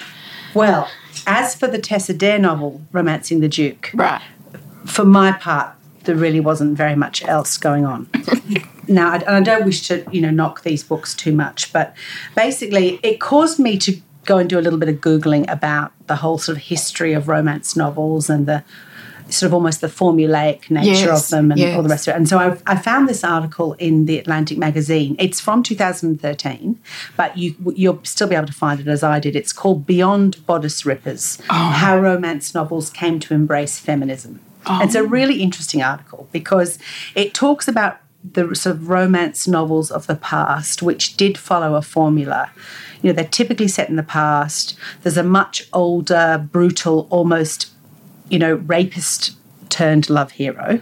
Well, 0.53 0.88
as 1.29 1.55
for 1.55 1.69
the 1.69 1.79
Tessa 1.79 2.12
Dare 2.12 2.40
novel, 2.40 2.81
Romancing 2.93 3.38
the 3.40 3.49
Duke, 3.49 3.93
right. 3.95 4.21
for 4.85 5.05
my 5.05 5.31
part, 5.33 5.75
there 6.11 6.18
really 6.18 6.40
wasn't 6.40 6.77
very 6.77 6.96
much 6.96 7.25
else 7.25 7.57
going 7.57 7.87
on. 7.87 8.09
now, 8.88 9.12
I, 9.12 9.16
and 9.18 9.29
I 9.29 9.40
don't 9.40 9.64
wish 9.64 9.87
to, 9.87 10.05
you 10.11 10.20
know, 10.20 10.31
knock 10.31 10.64
these 10.64 10.83
books 10.83 11.14
too 11.14 11.33
much, 11.33 11.73
but 11.73 11.94
basically, 12.35 12.99
it 13.05 13.20
caused 13.20 13.61
me 13.61 13.79
to 13.79 14.01
go 14.25 14.38
and 14.38 14.51
do 14.51 14.59
a 14.59 14.61
little 14.61 14.79
bit 14.79 14.88
of 14.88 14.96
googling 14.96 15.49
about 15.49 15.92
the 16.09 16.16
whole 16.16 16.37
sort 16.37 16.59
of 16.59 16.64
history 16.64 17.12
of 17.12 17.29
romance 17.29 17.77
novels 17.77 18.29
and 18.29 18.46
the 18.46 18.64
sort 19.29 19.46
of 19.46 19.55
almost 19.55 19.81
the 19.83 19.87
formulaic 19.87 20.68
nature 20.68 20.90
Yes, 20.90 21.27
of 21.27 21.31
them 21.31 21.53
and 21.53 21.61
yes. 21.61 21.77
all 21.77 21.85
the 21.85 21.88
rest 21.88 22.09
of 22.09 22.14
it. 22.14 22.16
And 22.16 22.29
so 22.29 22.38
I, 22.38 22.59
I 22.66 22.77
found 22.77 23.09
this 23.09 23.23
article 23.23 23.75
in 23.75 24.07
the 24.07 24.18
Atlantic 24.18 24.59
magazine. 24.59 25.14
It's 25.20 25.38
from 25.38 25.62
2013, 25.62 26.77
but 27.16 27.38
you 27.38 27.55
you'll 27.77 28.01
still 28.03 28.27
be 28.27 28.35
able 28.35 28.49
to 28.49 28.53
find 28.53 28.81
it 28.81 28.88
as 28.88 29.05
I 29.05 29.20
did. 29.20 29.37
It's 29.37 29.53
called 29.53 29.87
Beyond 29.87 30.44
Bodice 30.44 30.85
Rippers: 30.85 31.38
oh. 31.49 31.55
How 31.55 31.96
Romance 32.01 32.53
Novels 32.53 32.90
Came 32.90 33.20
to 33.20 33.33
Embrace 33.33 33.79
Feminism. 33.79 34.40
It's 34.68 34.94
a 34.94 35.03
really 35.03 35.42
interesting 35.42 35.83
article 35.83 36.29
because 36.33 36.79
it 37.14 37.35
talks 37.35 37.66
about 37.68 37.99
the 38.23 38.55
sort 38.55 38.77
of 38.77 38.88
romance 38.88 39.49
novels 39.49 39.90
of 39.90 40.07
the 40.07 40.14
past, 40.14 40.83
which 40.83 41.16
did 41.16 41.38
follow 41.38 41.75
a 41.75 41.83
formula. 41.83 42.51
You 43.03 43.09
know, 43.09 43.14
they're 43.14 43.25
typically 43.25 43.68
set 43.68 43.88
in 43.88 43.96
the 43.96 44.03
past. 44.03 44.77
There's 45.03 45.16
a 45.16 45.23
much 45.23 45.66
older, 45.73 46.46
brutal, 46.53 47.07
almost 47.11 47.70
you 48.29 48.38
know, 48.38 48.55
rapist 48.55 49.33
turned 49.70 50.09
love 50.11 50.33
hero. 50.33 50.81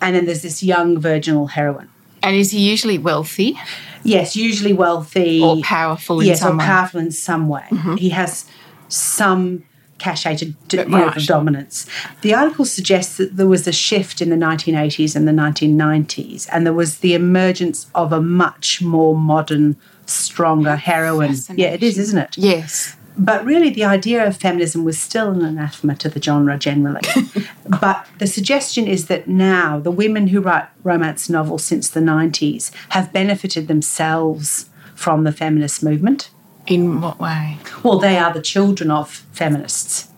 And 0.00 0.16
then 0.16 0.24
there's 0.26 0.42
this 0.42 0.62
young 0.62 0.98
virginal 1.00 1.48
heroine. 1.48 1.88
And 2.22 2.36
is 2.36 2.50
he 2.52 2.60
usually 2.70 2.98
wealthy 2.98 3.58
Yes, 4.04 4.34
usually 4.36 4.72
wealthy. 4.72 5.42
or 5.42 5.60
powerful 5.62 6.20
in 6.20 6.28
yes, 6.28 6.40
some 6.40 6.54
or 6.54 6.58
way? 6.58 6.64
Mm-hmm. 6.64 6.72
powerful 6.72 7.00
in 7.00 7.10
some 7.10 7.48
way. 7.48 7.66
He 7.98 8.08
has 8.10 8.46
some 8.88 9.64
cachet 10.02 10.36
to, 10.36 10.52
to 10.68 10.76
you 10.78 10.84
know, 10.88 11.06
Right. 11.06 11.16
of 11.16 11.24
dominance. 11.26 11.86
The 12.22 12.34
article 12.34 12.64
suggests 12.64 13.16
that 13.18 13.36
there 13.36 13.46
was 13.46 13.66
a 13.66 13.72
shift 13.72 14.20
in 14.20 14.28
the 14.30 14.36
1980s 14.36 15.14
and 15.16 15.26
the 15.28 15.32
1990s, 15.32 16.48
and 16.52 16.66
there 16.66 16.72
was 16.82 16.98
the 16.98 17.14
emergence 17.14 17.86
of 17.94 18.12
a 18.12 18.20
much 18.20 18.82
more 18.82 19.14
modern, 19.16 19.76
stronger 20.06 20.76
heroine. 20.76 21.36
Yeah, 21.54 21.68
it 21.68 21.82
is, 21.82 21.96
isn't 21.98 22.18
it? 22.18 22.36
Yes. 22.36 22.96
But 23.16 23.44
really, 23.44 23.68
the 23.70 23.84
idea 23.84 24.26
of 24.26 24.36
feminism 24.36 24.84
was 24.84 24.98
still 24.98 25.28
an 25.30 25.42
anathema 25.44 25.94
to 25.96 26.08
the 26.08 26.20
genre 26.20 26.58
generally. 26.58 27.02
but 27.80 28.06
the 28.18 28.26
suggestion 28.26 28.86
is 28.88 29.06
that 29.06 29.28
now 29.28 29.78
the 29.78 29.90
women 29.90 30.28
who 30.28 30.40
write 30.40 30.66
romance 30.82 31.28
novels 31.28 31.62
since 31.62 31.90
the 31.90 32.00
90s 32.00 32.70
have 32.90 33.12
benefited 33.12 33.68
themselves 33.68 34.70
from 34.94 35.24
the 35.24 35.32
feminist 35.32 35.82
movement. 35.82 36.30
In 36.66 37.00
what 37.00 37.18
way? 37.18 37.58
Well, 37.82 37.98
they 37.98 38.18
are 38.18 38.32
the 38.32 38.42
children 38.42 38.90
of 38.90 39.10
feminists. 39.32 40.08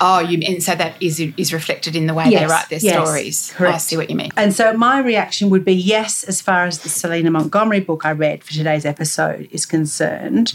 Oh, 0.00 0.18
you 0.18 0.38
mean 0.38 0.60
so 0.60 0.74
that 0.74 1.00
is 1.00 1.20
is 1.20 1.52
reflected 1.52 1.94
in 1.94 2.06
the 2.06 2.14
way 2.14 2.28
they 2.28 2.44
write 2.46 2.68
their 2.68 2.80
yes, 2.80 2.92
stories. 2.92 3.54
Oh, 3.58 3.66
I 3.66 3.76
see 3.78 3.96
what 3.96 4.10
you 4.10 4.16
mean. 4.16 4.30
And 4.36 4.52
so 4.52 4.72
my 4.72 4.98
reaction 4.98 5.50
would 5.50 5.64
be 5.64 5.74
yes, 5.74 6.24
as 6.24 6.40
far 6.40 6.66
as 6.66 6.80
the 6.80 6.88
Selena 6.88 7.30
Montgomery 7.30 7.80
book 7.80 8.04
I 8.04 8.12
read 8.12 8.42
for 8.42 8.52
today's 8.52 8.84
episode 8.84 9.48
is 9.50 9.64
concerned, 9.64 10.54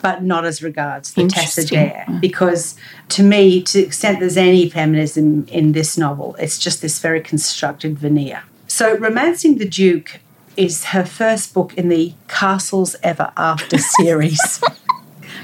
but 0.00 0.24
not 0.24 0.44
as 0.44 0.62
regards 0.62 1.12
the 1.12 1.28
Tessa 1.28 1.60
Interesting. 1.60 1.78
Dare. 1.78 2.04
Mm. 2.08 2.20
Because 2.20 2.76
to 3.10 3.22
me, 3.22 3.62
to 3.62 3.78
the 3.78 3.84
extent 3.84 4.20
there's 4.20 4.36
any 4.36 4.68
feminism 4.70 5.46
in 5.48 5.72
this 5.72 5.98
novel, 5.98 6.34
it's 6.38 6.58
just 6.58 6.80
this 6.80 6.98
very 6.98 7.20
constructed 7.20 7.98
veneer. 7.98 8.42
So 8.68 8.96
Romancing 8.96 9.58
the 9.58 9.68
Duke 9.68 10.20
is 10.58 10.86
her 10.86 11.04
first 11.04 11.54
book 11.54 11.72
in 11.74 11.88
the 11.88 12.12
Castles 12.26 12.96
Ever 13.02 13.32
After 13.36 13.78
series. 13.78 14.60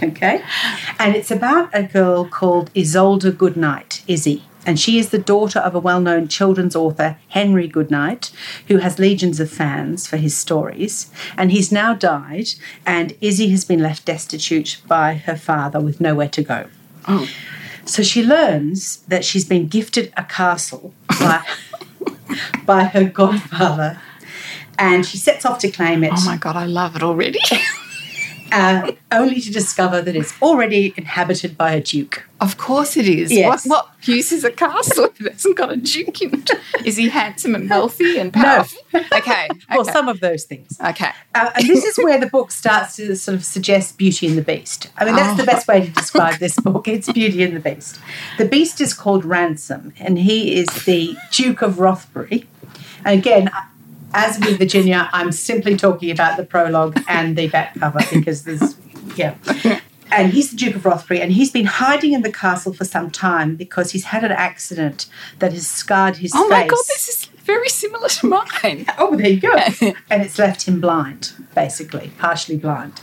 Okay. 0.02 0.42
And 0.98 1.14
it's 1.14 1.30
about 1.30 1.70
a 1.72 1.84
girl 1.84 2.26
called 2.26 2.70
Isolde 2.74 3.38
Goodnight, 3.38 4.02
Izzy. 4.08 4.42
And 4.66 4.78
she 4.78 4.98
is 4.98 5.10
the 5.10 5.18
daughter 5.18 5.60
of 5.60 5.74
a 5.74 5.78
well 5.78 6.00
known 6.00 6.26
children's 6.26 6.74
author, 6.74 7.16
Henry 7.28 7.68
Goodnight, 7.68 8.32
who 8.66 8.78
has 8.78 8.98
legions 8.98 9.40
of 9.40 9.50
fans 9.50 10.06
for 10.06 10.16
his 10.16 10.36
stories. 10.36 11.10
And 11.38 11.52
he's 11.52 11.70
now 11.70 11.94
died, 11.94 12.48
and 12.84 13.16
Izzy 13.20 13.50
has 13.50 13.64
been 13.64 13.80
left 13.80 14.04
destitute 14.04 14.82
by 14.86 15.14
her 15.14 15.36
father 15.36 15.80
with 15.80 16.00
nowhere 16.00 16.28
to 16.30 16.42
go. 16.42 16.66
Oh. 17.06 17.28
So 17.84 18.02
she 18.02 18.22
learns 18.22 18.98
that 19.08 19.24
she's 19.24 19.44
been 19.44 19.68
gifted 19.68 20.12
a 20.16 20.24
castle 20.24 20.92
by, 21.08 21.46
by 22.66 22.84
her 22.84 23.04
godfather, 23.04 24.00
and 24.78 25.04
she 25.06 25.16
sets 25.18 25.44
off 25.44 25.58
to 25.60 25.70
claim 25.70 26.04
it 26.04 26.12
Oh 26.14 26.24
my 26.26 26.36
god, 26.36 26.56
I 26.56 26.66
love 26.66 26.96
it 26.96 27.02
already. 27.02 27.40
uh, 28.52 28.92
only 29.10 29.40
to 29.40 29.50
discover 29.52 30.00
that 30.00 30.14
it's 30.14 30.40
already 30.40 30.94
inhabited 30.96 31.56
by 31.58 31.72
a 31.72 31.80
duke. 31.80 32.24
of 32.40 32.56
course 32.56 32.96
it 32.96 33.08
is. 33.08 33.32
Yes. 33.32 33.66
What, 33.66 33.86
what 33.86 34.08
use 34.08 34.30
is 34.32 34.44
a 34.44 34.50
castle 34.50 35.06
if 35.06 35.20
it 35.20 35.32
hasn't 35.32 35.56
got 35.56 35.72
a 35.72 35.76
duke 35.76 36.20
in 36.22 36.34
it? 36.34 36.50
Is 36.84 36.96
he 36.96 37.08
handsome 37.08 37.54
and 37.54 37.68
wealthy 37.68 38.18
and 38.18 38.32
powerful? 38.32 38.80
Okay. 39.12 39.48
Well, 39.70 39.84
some 39.84 40.08
of 40.08 40.20
those 40.20 40.44
things. 40.44 40.78
Okay. 40.80 41.10
Uh, 41.34 41.50
and 41.56 41.66
this 41.66 41.84
is 41.84 41.96
where 41.96 42.20
the 42.20 42.26
book 42.28 42.52
starts 42.52 42.96
to 42.96 43.16
sort 43.16 43.34
of 43.34 43.44
suggest 43.44 43.98
Beauty 43.98 44.28
and 44.28 44.38
the 44.38 44.42
Beast. 44.42 44.88
I 44.96 45.04
mean, 45.04 45.16
that's 45.16 45.36
the 45.36 45.44
best 45.44 45.66
way 45.66 45.86
to 45.86 45.90
describe 45.90 46.38
this 46.38 46.56
book. 46.60 46.86
It's 46.86 47.10
Beauty 47.10 47.42
and 47.42 47.56
the 47.56 47.60
Beast. 47.60 47.98
The 48.38 48.44
Beast 48.44 48.80
is 48.80 48.94
called 48.94 49.24
Ransom, 49.24 49.92
and 49.98 50.16
he 50.18 50.54
is 50.54 50.68
the 50.84 51.16
Duke 51.32 51.60
of 51.62 51.80
Rothbury. 51.80 52.46
And 53.04 53.18
again, 53.18 53.50
as 54.14 54.38
with 54.38 54.58
Virginia, 54.58 55.10
I'm 55.12 55.32
simply 55.32 55.76
talking 55.76 56.10
about 56.10 56.36
the 56.36 56.44
prologue 56.44 56.98
and 57.08 57.36
the 57.36 57.48
back 57.48 57.74
cover 57.78 58.00
because 58.12 58.44
there's, 58.44 58.76
yeah. 59.16 59.34
And 60.10 60.32
he's 60.32 60.52
the 60.52 60.56
Duke 60.56 60.76
of 60.76 60.84
Rothbury, 60.84 61.20
and 61.20 61.32
he's 61.32 61.50
been 61.50 61.66
hiding 61.66 62.12
in 62.12 62.22
the 62.22 62.30
castle 62.30 62.72
for 62.72 62.84
some 62.84 63.10
time 63.10 63.56
because 63.56 63.90
he's 63.90 64.04
had 64.04 64.22
an 64.22 64.30
accident 64.30 65.06
that 65.40 65.52
has 65.52 65.66
scarred 65.66 66.18
his 66.18 66.32
Oh 66.34 66.48
face. 66.48 66.52
Oh 66.52 66.60
my 66.60 66.66
god, 66.68 66.84
this 66.86 67.08
is 67.08 67.24
very 67.44 67.68
similar 67.68 68.08
to 68.08 68.26
mine. 68.26 68.86
Oh, 68.96 69.16
there 69.16 69.28
you 69.28 69.40
go. 69.40 69.52
and 70.10 70.22
it's 70.22 70.38
left 70.38 70.68
him 70.68 70.80
blind, 70.80 71.32
basically, 71.54 72.12
partially 72.18 72.56
blind. 72.56 73.00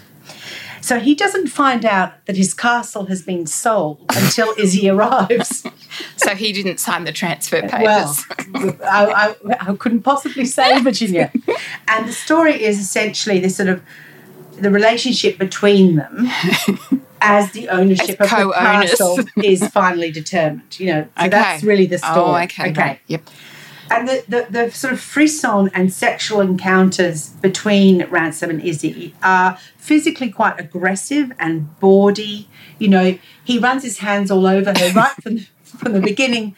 So 0.82 1.00
he 1.00 1.16
doesn't 1.16 1.48
find 1.48 1.86
out 1.86 2.26
that 2.26 2.36
his 2.36 2.54
castle 2.54 3.06
has 3.06 3.22
been 3.22 3.46
sold 3.46 4.04
until 4.10 4.54
Izzy 4.58 4.90
arrives. 4.90 5.66
So 6.16 6.36
he 6.36 6.54
didn't 6.54 6.80
sign 6.80 7.04
the 7.04 7.12
transfer 7.12 7.62
papers. 7.68 8.26
Well, 8.54 8.78
I, 8.82 9.36
I, 9.50 9.72
I 9.72 9.76
couldn't 9.76 10.04
possibly 10.04 10.46
say 10.46 10.80
Virginia. 10.82 11.34
And 11.86 12.08
the 12.08 12.14
story 12.14 12.64
is 12.64 12.80
essentially 12.80 13.40
this 13.40 13.58
sort 13.58 13.68
of 13.68 13.82
the 14.54 14.72
relationship 14.72 15.38
between 15.38 15.98
them 15.98 16.30
as 17.22 17.52
the 17.52 17.68
ownership 17.68 18.22
As 18.22 18.32
of 18.32 18.48
the 18.48 18.54
castle 18.54 19.20
is 19.44 19.68
finally 19.68 20.12
determined. 20.12 20.80
You 20.80 20.86
know, 20.88 21.08
so 21.20 21.28
that's 21.28 21.64
really 21.64 21.88
the 21.88 22.00
oh, 22.04 22.14
story. 22.14 22.42
Oh, 22.42 22.44
okay. 22.44 22.72
right. 22.72 23.00
Yep. 23.08 23.30
And 23.92 24.08
the, 24.08 24.24
the, 24.28 24.48
the 24.50 24.72
sort 24.72 24.94
of 24.94 25.02
frisson 25.02 25.70
and 25.74 25.92
sexual 25.92 26.40
encounters 26.40 27.30
between 27.42 28.06
Ransom 28.06 28.50
and 28.50 28.62
Izzy 28.62 29.14
are 29.22 29.58
physically 29.76 30.30
quite 30.30 30.58
aggressive 30.58 31.34
and 31.38 31.78
bawdy. 31.82 32.48
You 32.80 32.88
know, 32.88 33.18
he 33.44 33.60
runs 33.60 33.84
his 33.84 33.98
hands 33.98 34.32
all 34.32 34.48
over 34.48 34.70
her 34.70 34.94
right 34.94 35.12
from 35.22 35.36
the, 35.36 35.48
from 35.66 35.92
the 35.92 36.00
beginning. 36.00 36.56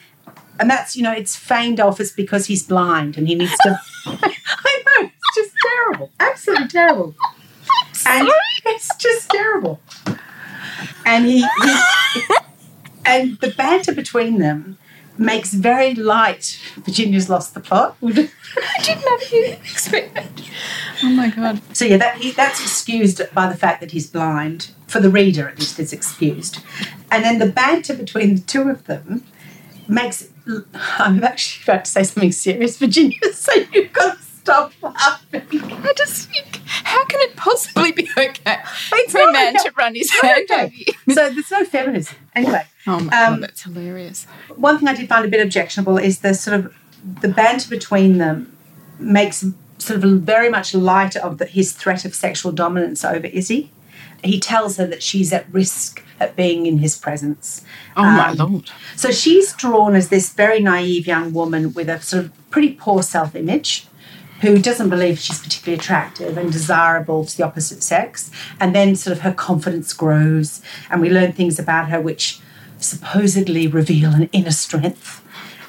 And 0.59 0.69
that's, 0.69 0.95
you 0.95 1.01
know, 1.01 1.11
it's 1.11 1.35
feigned 1.35 1.79
off 1.79 1.99
as 1.99 2.11
because 2.11 2.45
he's 2.45 2.61
blind 2.61 3.17
and 3.17 3.27
he 3.27 3.33
needs 3.33 3.57
to. 3.63 3.79
I 4.05 4.83
know, 4.85 5.09
it's 5.09 5.35
just 5.35 5.55
terrible. 5.65 6.11
Absolutely 6.19 6.67
terrible. 6.67 7.15
And 8.05 8.29
it's 8.65 8.95
just 8.97 9.31
terrible. 9.31 9.81
And 11.03 11.25
he, 11.25 11.39
he 11.39 12.25
and 13.05 13.39
the 13.39 13.49
banter 13.57 13.93
between 13.93 14.37
them 14.37 14.77
makes 15.17 15.53
very 15.53 15.93
light 15.93 16.59
Virginia's 16.77 17.29
lost 17.29 17.53
the 17.53 17.59
plot. 17.59 17.97
I 18.03 18.29
didn't 18.83 19.07
have 19.07 19.31
you 19.31 19.45
expect 19.45 20.15
that. 20.15 20.27
Oh 21.03 21.09
my 21.09 21.29
god. 21.29 21.61
So 21.75 21.85
yeah, 21.85 21.97
that 21.97 22.17
he, 22.17 22.31
that's 22.31 22.61
excused 22.61 23.21
by 23.33 23.47
the 23.47 23.55
fact 23.55 23.81
that 23.81 23.91
he's 23.91 24.09
blind. 24.09 24.71
For 24.87 24.99
the 24.99 25.09
reader, 25.09 25.47
at 25.47 25.59
least, 25.59 25.79
it's 25.79 25.91
excused. 25.91 26.59
And 27.09 27.23
then 27.23 27.39
the 27.39 27.51
banter 27.51 27.95
between 27.95 28.35
the 28.35 28.41
two 28.41 28.69
of 28.69 28.85
them 28.85 29.23
makes. 29.87 30.29
I'm 30.99 31.23
actually 31.23 31.63
about 31.73 31.85
to 31.85 31.91
say 31.91 32.03
something 32.03 32.31
serious, 32.31 32.77
Virginia. 32.77 33.17
So 33.33 33.51
you've 33.73 33.91
got 33.93 34.17
to 34.17 34.23
stop 34.43 34.73
laughing. 34.81 35.41
I 35.51 35.93
just 35.95 36.29
think, 36.29 36.61
how 36.65 37.03
can 37.05 37.19
it 37.21 37.35
possibly 37.35 37.91
be 37.93 38.09
okay 38.17 38.57
It's 38.93 39.11
for 39.13 39.21
a 39.21 39.31
man 39.31 39.55
okay. 39.55 39.63
to 39.69 39.73
run 39.77 39.95
his 39.95 40.11
hand 40.11 40.47
okay. 40.51 40.63
over 40.65 40.73
you? 40.75 41.13
So 41.15 41.29
there's 41.29 41.51
no 41.51 41.63
feminism. 41.65 42.17
Anyway, 42.35 42.65
Oh 42.87 42.99
my 42.99 43.23
Um, 43.25 43.33
god, 43.35 43.43
that's 43.43 43.63
hilarious. 43.63 44.25
one 44.55 44.79
thing 44.79 44.87
I 44.89 44.95
did 44.95 45.07
find 45.07 45.25
a 45.25 45.29
bit 45.29 45.41
objectionable 45.41 45.97
is 45.97 46.19
the 46.19 46.33
sort 46.33 46.59
of 46.59 46.75
the 47.21 47.29
banter 47.29 47.69
between 47.69 48.17
them 48.17 48.55
makes 48.99 49.45
sort 49.77 50.03
of 50.03 50.09
very 50.21 50.49
much 50.49 50.73
light 50.73 51.15
of 51.15 51.37
the, 51.37 51.45
his 51.45 51.73
threat 51.73 52.05
of 52.05 52.13
sexual 52.15 52.51
dominance 52.51 53.03
over 53.05 53.27
Izzy. 53.27 53.71
He 54.23 54.39
tells 54.39 54.77
her 54.77 54.87
that 54.87 55.03
she's 55.03 55.33
at 55.33 55.51
risk 55.53 56.01
at 56.19 56.35
being 56.37 56.65
in 56.65 56.77
his 56.77 56.97
presence. 56.97 57.63
Oh 57.97 58.03
my 58.03 58.29
Um, 58.29 58.37
lord. 58.37 58.69
So 58.95 59.11
she's 59.11 59.51
drawn 59.53 59.95
as 59.95 60.07
this 60.09 60.29
very 60.31 60.61
naive 60.61 61.05
young 61.07 61.33
woman 61.33 61.73
with 61.73 61.89
a 61.89 62.01
sort 62.01 62.23
of 62.25 62.49
pretty 62.49 62.73
poor 62.73 63.03
self 63.03 63.35
image 63.35 63.87
who 64.43 64.59
doesn't 64.59 64.89
believe 64.89 65.17
she's 65.19 65.39
particularly 65.41 65.79
attractive 65.79 66.37
and 66.37 66.51
desirable 66.51 67.25
to 67.25 67.35
the 67.37 67.43
opposite 67.43 67.81
sex. 67.81 68.29
And 68.59 68.75
then 68.75 68.95
sort 68.95 69.15
of 69.15 69.21
her 69.23 69.33
confidence 69.33 69.93
grows, 69.93 70.61
and 70.89 71.01
we 71.01 71.09
learn 71.09 71.31
things 71.31 71.57
about 71.59 71.89
her 71.89 71.99
which 71.99 72.39
supposedly 72.77 73.65
reveal 73.67 74.11
an 74.13 74.29
inner 74.33 74.51
strength 74.51 75.21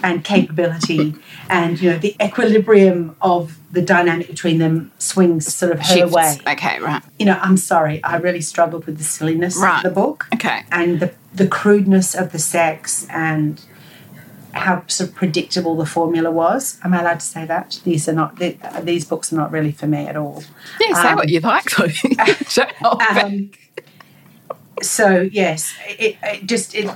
and 0.03 0.25
capability 0.25 1.15
and 1.49 1.81
you 1.81 1.91
know 1.91 1.99
the 1.99 2.15
equilibrium 2.21 3.15
of 3.23 3.57
the 3.71 3.81
dynamic 3.81 4.27
between 4.27 4.59
them 4.59 4.91
swings 4.99 5.53
sort 5.55 5.71
of 5.73 5.79
her 5.79 5.95
Shifts. 5.95 6.13
way 6.13 6.37
Okay, 6.47 6.81
right. 6.81 7.01
you 7.19 7.25
know 7.25 7.39
i'm 7.41 7.57
sorry 7.57 8.03
i 8.03 8.17
really 8.17 8.41
struggled 8.41 8.85
with 8.87 8.99
the 8.99 9.05
silliness 9.05 9.57
Right. 9.57 9.77
of 9.79 9.83
the 9.85 9.91
book 10.01 10.27
Okay. 10.35 10.63
and 10.73 10.99
the, 11.01 11.15
the 11.33 11.47
crudeness 11.47 12.15
of 12.15 12.33
the 12.33 12.39
sex 12.41 13.07
and 13.09 13.61
how 14.55 14.85
sort 14.87 15.11
of 15.11 15.17
predictable 15.17 15.77
the 15.77 15.87
formula 15.87 16.31
was. 16.31 16.79
Am 16.85 16.95
I 16.95 17.01
allowed 17.01 17.21
to 17.21 17.27
say 17.27 17.45
that? 17.47 17.81
These 17.85 18.09
are 18.09 18.13
not 18.13 18.37
th- 18.39 18.59
these 18.83 19.05
books 19.05 19.33
are 19.33 19.37
not 19.37 19.51
really 19.51 19.73
for 19.73 19.87
me 19.87 20.07
at 20.07 20.17
all. 20.17 20.43
Yeah, 20.81 20.95
say 21.03 21.09
Um, 21.11 21.17
what 21.17 21.29
you 21.29 21.41
like, 21.41 21.71
though. 21.77 21.89
Don't 22.55 22.73
hold 22.77 22.99
back. 22.99 23.25
Um, 23.25 23.51
so 24.83 25.29
yes, 25.33 25.75
it, 25.89 26.17
it 26.23 26.47
just 26.47 26.75
it 26.75 26.91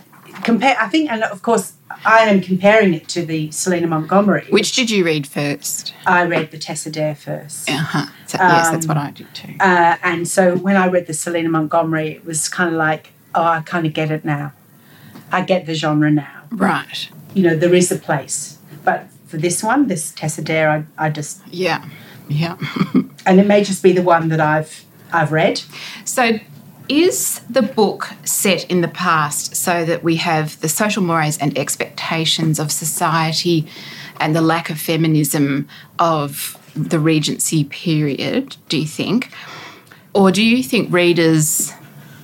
compare. 0.44 0.76
I 0.80 0.88
think, 0.88 1.10
and 1.10 1.22
of 1.24 1.42
course, 1.42 1.74
I 2.04 2.20
am 2.20 2.40
comparing 2.40 2.94
it 2.94 3.08
to 3.08 3.24
the 3.24 3.50
Selena 3.50 3.86
Montgomery. 3.86 4.46
Which 4.50 4.72
did 4.72 4.90
you 4.90 5.04
read 5.04 5.26
first? 5.26 5.94
I 6.06 6.24
read 6.26 6.50
the 6.50 6.58
Tessa 6.58 6.90
Dare 6.90 7.14
first. 7.14 7.68
Uh-huh. 7.70 8.06
So, 8.26 8.38
yes, 8.40 8.70
that's 8.70 8.84
Um, 8.86 8.88
what 8.88 8.96
I 8.98 9.10
did 9.10 9.26
too. 9.34 9.54
Uh, 9.58 9.96
and 10.02 10.28
so 10.28 10.56
when 10.56 10.76
I 10.76 10.86
read 10.88 11.06
the 11.06 11.14
Selena 11.14 11.48
Montgomery, 11.48 12.10
it 12.10 12.24
was 12.24 12.48
kind 12.48 12.68
of 12.70 12.76
like, 12.76 13.12
oh, 13.34 13.42
I 13.42 13.62
kind 13.62 13.86
of 13.86 13.94
get 13.94 14.10
it 14.10 14.24
now. 14.24 14.52
I 15.32 15.40
get 15.42 15.66
the 15.66 15.74
genre 15.74 16.10
now. 16.10 16.37
Right. 16.50 17.08
You 17.34 17.42
know, 17.44 17.56
there 17.56 17.74
is 17.74 17.90
a 17.92 17.96
place. 17.96 18.58
But 18.84 19.08
for 19.26 19.36
this 19.36 19.62
one, 19.62 19.88
this 19.88 20.12
Tessa 20.12 20.42
Dare, 20.42 20.70
I, 20.70 21.06
I 21.06 21.10
just, 21.10 21.40
Yeah. 21.48 21.84
Yeah. 22.28 22.56
and 23.26 23.40
it 23.40 23.46
may 23.46 23.64
just 23.64 23.82
be 23.82 23.92
the 23.92 24.02
one 24.02 24.28
that 24.28 24.40
I've 24.40 24.84
I've 25.12 25.32
read. 25.32 25.62
So, 26.04 26.38
is 26.88 27.40
the 27.50 27.62
book 27.62 28.10
set 28.24 28.64
in 28.70 28.80
the 28.80 28.88
past 28.88 29.54
so 29.54 29.84
that 29.84 30.02
we 30.02 30.16
have 30.16 30.58
the 30.60 30.68
social 30.68 31.02
mores 31.02 31.38
and 31.38 31.56
expectations 31.56 32.58
of 32.58 32.72
society 32.72 33.66
and 34.20 34.34
the 34.34 34.40
lack 34.40 34.70
of 34.70 34.80
feminism 34.80 35.68
of 35.98 36.58
the 36.74 36.98
Regency 36.98 37.64
period, 37.64 38.56
do 38.68 38.78
you 38.78 38.86
think? 38.86 39.30
Or 40.14 40.30
do 40.30 40.42
you 40.42 40.62
think 40.62 40.92
readers 40.92 41.72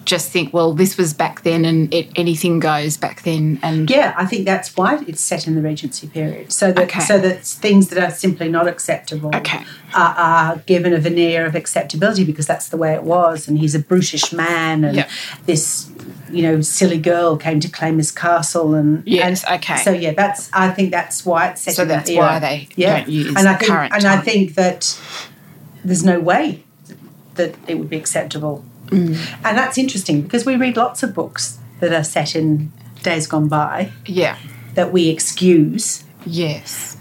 just 0.05 0.31
think, 0.31 0.53
well, 0.53 0.73
this 0.73 0.97
was 0.97 1.14
back 1.14 1.43
then 1.43 1.64
and 1.64 1.93
it, 1.93 2.09
anything 2.17 2.61
goes 2.61 2.97
back 2.97 3.23
then? 3.23 3.59
And 3.62 3.88
Yeah, 3.88 4.14
I 4.17 4.27
think 4.27 4.45
that's 4.45 4.77
why 4.77 5.03
it's 5.07 5.21
set 5.21 5.47
in 5.47 5.55
the 5.55 5.62
Regency 5.62 6.07
period, 6.07 6.53
so 6.53 6.73
that 6.73 6.85
Okay. 6.85 7.01
so 7.01 7.19
that 7.19 7.45
things 7.45 7.88
that 7.88 8.03
are 8.03 8.11
simply 8.14 8.49
not 8.49 8.69
acceptable 8.69 9.35
Okay. 9.35 9.64
are, 9.95 10.14
are 10.17 10.57
given 10.67 10.93
a 10.93 10.99
veneer 10.99 11.47
of 11.47 11.55
acceptability 11.55 12.25
because 12.25 12.47
that's 12.47 12.69
the 12.69 12.77
way 12.77 12.93
it 12.95 13.03
was. 13.03 13.49
And 13.49 13.59
he's 13.59 13.75
a 13.75 13.79
brutish 13.79 14.33
man, 14.33 14.85
and 14.85 14.97
Yeah. 14.97 15.09
this 15.47 15.90
you 16.31 16.43
know 16.43 16.61
silly 16.61 16.99
girl 16.99 17.37
came 17.37 17.61
to 17.61 17.69
claim 17.69 17.99
his 17.99 18.11
castle, 18.11 18.75
and 18.75 19.03
Yes, 19.07 19.45
and 19.45 19.55
okay. 19.62 19.77
So 19.83 19.90
yeah, 19.90 20.12
that's 20.12 20.51
I 20.53 20.71
think 20.71 20.90
that's 20.90 21.25
why 21.25 21.49
it's 21.49 21.62
set. 21.62 21.75
So 21.75 21.85
that 21.85 22.07
that's 22.07 22.11
why 22.17 22.38
they 22.38 22.69
don't 22.79 23.09
use 23.09 23.35
and 23.37 23.49
I 23.49 23.53
the 23.55 23.59
think, 23.59 23.71
current 23.71 23.93
And 23.95 24.05
I 24.07 24.19
think 24.19 24.55
that 24.55 24.99
there's 25.85 26.05
no 26.05 26.21
way 26.21 26.64
that 27.37 27.55
it 27.67 27.79
would 27.79 27.90
be 27.90 27.97
acceptable. 27.97 28.64
Mm. 28.94 29.38
And 29.44 29.59
that's 29.59 29.78
interesting 29.78 30.22
because 30.22 30.44
we 30.46 30.57
read 30.57 30.76
lots 30.76 31.02
of 31.02 31.14
books 31.14 31.59
that 31.80 31.92
are 31.92 32.04
set 32.04 32.35
in 32.35 32.72
days 33.02 33.26
gone 33.26 33.48
by 33.48 33.92
yeah. 34.07 34.38
that 34.74 34.92
we 34.92 35.09
excuse. 35.09 36.04
Yes. 36.24 36.96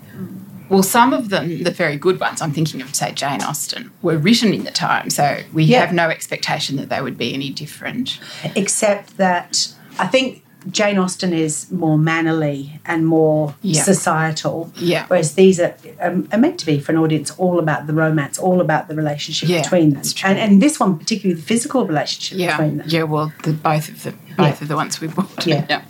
Well, 0.69 0.83
some 0.83 1.13
of 1.13 1.29
them, 1.29 1.63
the 1.63 1.71
very 1.71 1.97
good 1.97 2.19
ones, 2.19 2.41
I'm 2.41 2.51
thinking 2.51 2.81
of, 2.81 2.95
say, 2.95 3.11
Jane 3.11 3.41
Austen, 3.43 3.91
were 4.01 4.17
written 4.17 4.53
in 4.53 4.63
the 4.63 4.71
time, 4.71 5.09
so 5.09 5.41
we 5.53 5.63
Yeah. 5.65 5.81
have 5.81 5.93
no 5.93 6.09
expectation 6.09 6.77
that 6.77 6.89
they 6.89 7.01
would 7.01 7.17
be 7.17 7.33
any 7.33 7.49
different. 7.49 8.19
except 8.55 9.17
that 9.17 9.67
I 9.99 10.07
think 10.07 10.42
Jane 10.71 10.97
Austen 10.97 11.33
is 11.33 11.69
more 11.71 11.97
mannerly 11.97 12.79
and 12.85 13.05
more 13.05 13.55
Yeah. 13.61 13.83
societal. 13.83 14.71
Yeah. 14.77 15.05
Whereas 15.07 15.33
these 15.35 15.59
are, 15.59 15.75
um, 16.01 16.27
are 16.31 16.37
meant 16.39 16.59
to 16.59 16.65
be 16.65 16.79
for 16.79 16.91
an 16.91 16.97
audience 16.97 17.31
all 17.37 17.59
about 17.59 17.87
the 17.87 17.93
romance, 17.93 18.37
all 18.37 18.61
about 18.61 18.87
the 18.87 18.95
relationship 18.95 19.49
Yeah, 19.49 19.61
between 19.61 19.89
them. 19.91 19.95
that's 19.95 20.13
true. 20.13 20.29
And, 20.29 20.39
and 20.39 20.61
this 20.61 20.79
one, 20.79 20.97
particularly 20.97 21.39
the 21.39 21.45
physical 21.45 21.85
relationship 21.85 22.37
Yeah. 22.37 22.57
between 22.57 22.77
them. 22.77 22.87
Yeah, 22.89 23.03
well, 23.03 23.31
the, 23.43 23.53
both 23.53 23.89
of 23.89 24.03
the 24.03 24.13
both 24.37 24.61
of 24.61 24.67
the 24.67 24.75
ones 24.75 24.99
we 25.01 25.07
bought. 25.07 25.45
Yeah. 25.45 25.65
Yeah. 25.69 25.81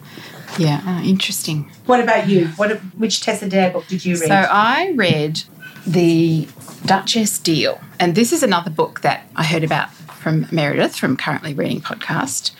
Yeah, 0.59 0.81
ah, 0.85 1.01
interesting. 1.01 1.71
What 1.87 1.99
about 1.99 2.27
you? 2.29 2.45
What 2.57 2.69
which 2.95 3.21
Tessa 3.21 3.49
Dare 3.49 3.71
book 3.71 3.87
did 3.87 4.05
you 4.05 4.13
read? 4.19 4.27
So 4.27 4.35
I 4.51 4.91
read 4.95 5.41
The 5.87 6.47
Duchess 6.85 7.39
Deal, 7.39 7.79
and 7.99 8.13
this 8.13 8.31
is 8.31 8.43
another 8.43 8.69
book 8.69 9.01
that 9.01 9.25
I 9.35 9.43
heard 9.45 9.63
about 9.63 9.89
from 10.23 10.47
Meredith 10.51 10.95
from 10.95 11.17
Currently 11.17 11.53
Reading 11.53 11.81
podcast, 11.81 12.51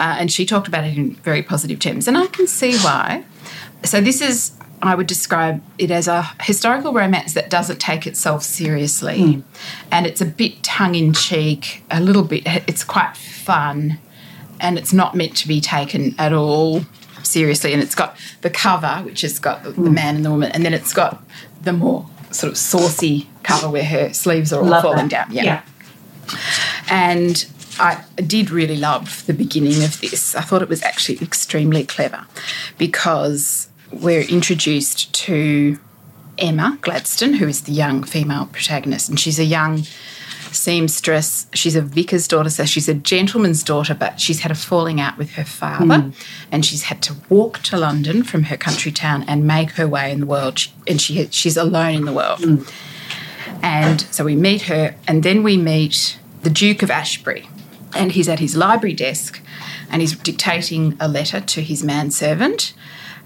uh, 0.00 0.16
and 0.18 0.30
she 0.30 0.44
talked 0.44 0.68
about 0.68 0.84
it 0.84 0.98
in 0.98 1.14
very 1.16 1.42
positive 1.42 1.78
terms, 1.78 2.06
and 2.08 2.18
I 2.18 2.26
can 2.26 2.46
see 2.46 2.76
why. 2.78 3.24
So 3.84 4.00
this 4.00 4.20
is. 4.20 4.52
I 4.84 4.96
would 4.96 5.06
describe 5.06 5.62
it 5.78 5.92
as 5.92 6.08
a 6.08 6.28
historical 6.42 6.92
romance 6.92 7.34
that 7.34 7.48
doesn't 7.48 7.78
take 7.78 8.04
itself 8.04 8.42
seriously. 8.42 9.44
And 9.92 10.06
it's 10.08 10.20
a 10.20 10.24
bit 10.24 10.60
tongue 10.64 10.96
in 10.96 11.12
cheek, 11.12 11.84
a 11.88 12.00
little 12.00 12.24
bit, 12.24 12.42
it's 12.66 12.82
quite 12.82 13.16
fun, 13.16 14.00
and 14.58 14.76
it's 14.76 14.92
not 14.92 15.14
meant 15.14 15.36
to 15.36 15.46
be 15.46 15.60
taken 15.60 16.16
at 16.18 16.32
all 16.32 16.84
seriously. 17.22 17.72
And 17.72 17.80
it's 17.80 17.94
got 17.94 18.16
the 18.40 18.50
cover, 18.50 19.04
which 19.04 19.20
has 19.20 19.38
got 19.38 19.62
the, 19.62 19.70
the 19.70 19.88
man 19.88 20.16
and 20.16 20.24
the 20.24 20.30
woman, 20.32 20.50
and 20.50 20.64
then 20.64 20.74
it's 20.74 20.92
got 20.92 21.22
the 21.62 21.72
more 21.72 22.08
sort 22.32 22.50
of 22.50 22.58
saucy 22.58 23.28
cover 23.44 23.70
where 23.70 23.84
her 23.84 24.12
sleeves 24.12 24.52
are 24.52 24.62
all 24.62 24.68
Love 24.68 24.82
falling 24.82 25.08
that. 25.10 25.28
down. 25.28 25.32
Yeah. 25.32 25.62
And 26.88 27.46
I 27.78 28.04
did 28.16 28.50
really 28.50 28.76
love 28.76 29.24
the 29.26 29.34
beginning 29.34 29.82
of 29.82 30.00
this. 30.00 30.34
I 30.34 30.42
thought 30.42 30.62
it 30.62 30.68
was 30.68 30.82
actually 30.82 31.18
extremely 31.20 31.84
clever 31.84 32.26
because 32.78 33.68
we're 33.90 34.22
introduced 34.22 35.12
to 35.14 35.78
Emma 36.38 36.78
Gladstone, 36.80 37.34
who 37.34 37.48
is 37.48 37.62
the 37.62 37.72
young 37.72 38.04
female 38.04 38.46
protagonist, 38.46 39.08
and 39.08 39.18
she's 39.18 39.38
a 39.38 39.44
young 39.44 39.84
seamstress. 40.50 41.46
She's 41.54 41.76
a 41.76 41.82
vicar's 41.82 42.28
daughter, 42.28 42.50
so 42.50 42.64
she's 42.64 42.88
a 42.88 42.94
gentleman's 42.94 43.62
daughter, 43.62 43.94
but 43.94 44.20
she's 44.20 44.40
had 44.40 44.50
a 44.50 44.54
falling 44.54 45.00
out 45.00 45.18
with 45.18 45.32
her 45.32 45.44
father, 45.44 46.00
hmm. 46.00 46.10
and 46.50 46.64
she's 46.64 46.84
had 46.84 47.02
to 47.02 47.16
walk 47.28 47.60
to 47.60 47.76
London 47.76 48.22
from 48.22 48.44
her 48.44 48.56
country 48.56 48.92
town 48.92 49.24
and 49.26 49.46
make 49.46 49.72
her 49.72 49.88
way 49.88 50.10
in 50.10 50.20
the 50.20 50.26
world. 50.26 50.66
And 50.86 51.00
she 51.00 51.26
she's 51.30 51.56
alone 51.56 51.94
in 51.94 52.04
the 52.04 52.12
world. 52.12 52.40
Hmm. 52.40 52.62
And 53.62 54.00
so 54.10 54.24
we 54.24 54.34
meet 54.34 54.62
her, 54.62 54.96
and 55.06 55.22
then 55.22 55.42
we 55.44 55.56
meet 55.56 56.18
the 56.42 56.50
Duke 56.50 56.82
of 56.82 56.90
Ashbury, 56.90 57.48
and 57.94 58.12
he's 58.12 58.28
at 58.28 58.40
his 58.40 58.56
library 58.56 58.94
desk, 58.94 59.40
and 59.88 60.02
he's 60.02 60.16
dictating 60.16 60.96
a 60.98 61.06
letter 61.06 61.40
to 61.40 61.62
his 61.62 61.84
manservant, 61.84 62.74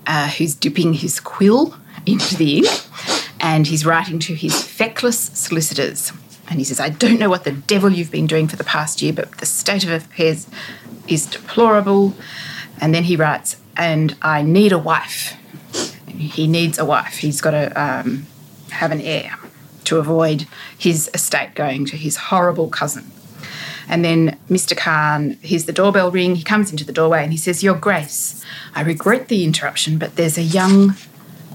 uh, 0.06 0.28
who's 0.28 0.54
dipping 0.54 0.92
his 0.92 1.20
quill 1.20 1.76
into 2.04 2.36
the 2.36 2.58
ink, 2.58 2.68
and 3.40 3.66
he's 3.66 3.86
writing 3.86 4.18
to 4.20 4.34
his 4.34 4.62
feckless 4.62 5.18
solicitors. 5.18 6.12
And 6.48 6.58
he 6.58 6.64
says, 6.64 6.78
I 6.78 6.90
don't 6.90 7.18
know 7.18 7.30
what 7.30 7.44
the 7.44 7.52
devil 7.52 7.90
you've 7.90 8.10
been 8.10 8.26
doing 8.26 8.46
for 8.46 8.56
the 8.56 8.64
past 8.64 9.02
year, 9.02 9.12
but 9.12 9.38
the 9.38 9.46
state 9.46 9.84
of 9.84 9.90
affairs 9.90 10.46
is 11.08 11.26
deplorable. 11.26 12.14
And 12.80 12.94
then 12.94 13.04
he 13.04 13.16
writes, 13.16 13.56
and 13.76 14.16
I 14.22 14.42
need 14.42 14.70
a 14.70 14.78
wife. 14.78 15.34
He 16.06 16.46
needs 16.46 16.78
a 16.78 16.84
wife. 16.84 17.18
He's 17.18 17.40
got 17.40 17.50
to 17.50 17.82
um, 17.82 18.26
have 18.70 18.92
an 18.92 19.00
heir 19.00 19.36
to 19.86 19.98
avoid 19.98 20.46
his 20.78 21.10
estate 21.14 21.54
going 21.54 21.84
to 21.86 21.96
his 21.96 22.16
horrible 22.16 22.68
cousin. 22.68 23.10
And 23.88 24.04
then 24.04 24.38
Mr. 24.48 24.76
Khan 24.76 25.38
hears 25.42 25.64
the 25.64 25.72
doorbell 25.72 26.10
ring. 26.10 26.34
He 26.34 26.42
comes 26.42 26.70
into 26.70 26.84
the 26.84 26.92
doorway 26.92 27.22
and 27.22 27.32
he 27.32 27.38
says, 27.38 27.62
Your 27.62 27.74
Grace, 27.74 28.44
I 28.74 28.82
regret 28.82 29.28
the 29.28 29.44
interruption, 29.44 29.98
but 29.98 30.16
there's 30.16 30.38
a 30.38 30.42
young 30.42 30.94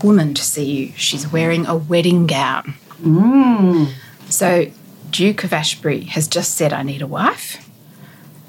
woman 0.03 0.33
to 0.33 0.41
see 0.41 0.71
you. 0.71 0.93
She's 0.95 1.31
wearing 1.31 1.65
a 1.65 1.75
wedding 1.75 2.27
gown. 2.27 2.75
Mm. 3.01 3.91
So, 4.29 4.71
Duke 5.09 5.43
of 5.43 5.51
Ashbury 5.51 6.01
has 6.05 6.27
just 6.27 6.55
said, 6.55 6.71
I 6.71 6.83
need 6.83 7.01
a 7.01 7.07
wife. 7.07 7.67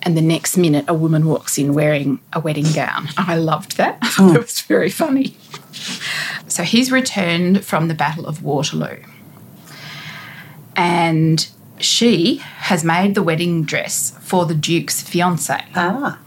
And 0.05 0.17
the 0.17 0.23
next 0.23 0.57
minute, 0.57 0.85
a 0.89 0.95
woman 0.95 1.27
walks 1.27 1.59
in 1.59 1.75
wearing 1.75 2.21
a 2.33 2.41
wedding 2.41 2.71
gown. 2.73 3.09
I 3.17 3.37
loved 3.37 3.77
that. 3.77 3.99
I 4.01 4.09
thought 4.09 4.31
it 4.31 4.35
hmm. 4.35 4.43
was 4.43 4.61
very 4.61 4.91
funny. 4.91 5.37
So, 6.47 6.63
he's 6.63 6.93
returned 6.93 7.65
from 7.65 7.89
the 7.89 7.95
Battle 7.95 8.27
of 8.27 8.45
Waterloo. 8.45 8.99
And 11.13 11.47
she 11.79 12.37
has 12.71 12.83
made 12.85 13.15
the 13.15 13.23
wedding 13.23 13.65
dress 13.65 14.17
for 14.21 14.47
the 14.47 14.55
Duke's 14.55 15.03
fiance, 15.03 15.61
Ah, 15.75 16.19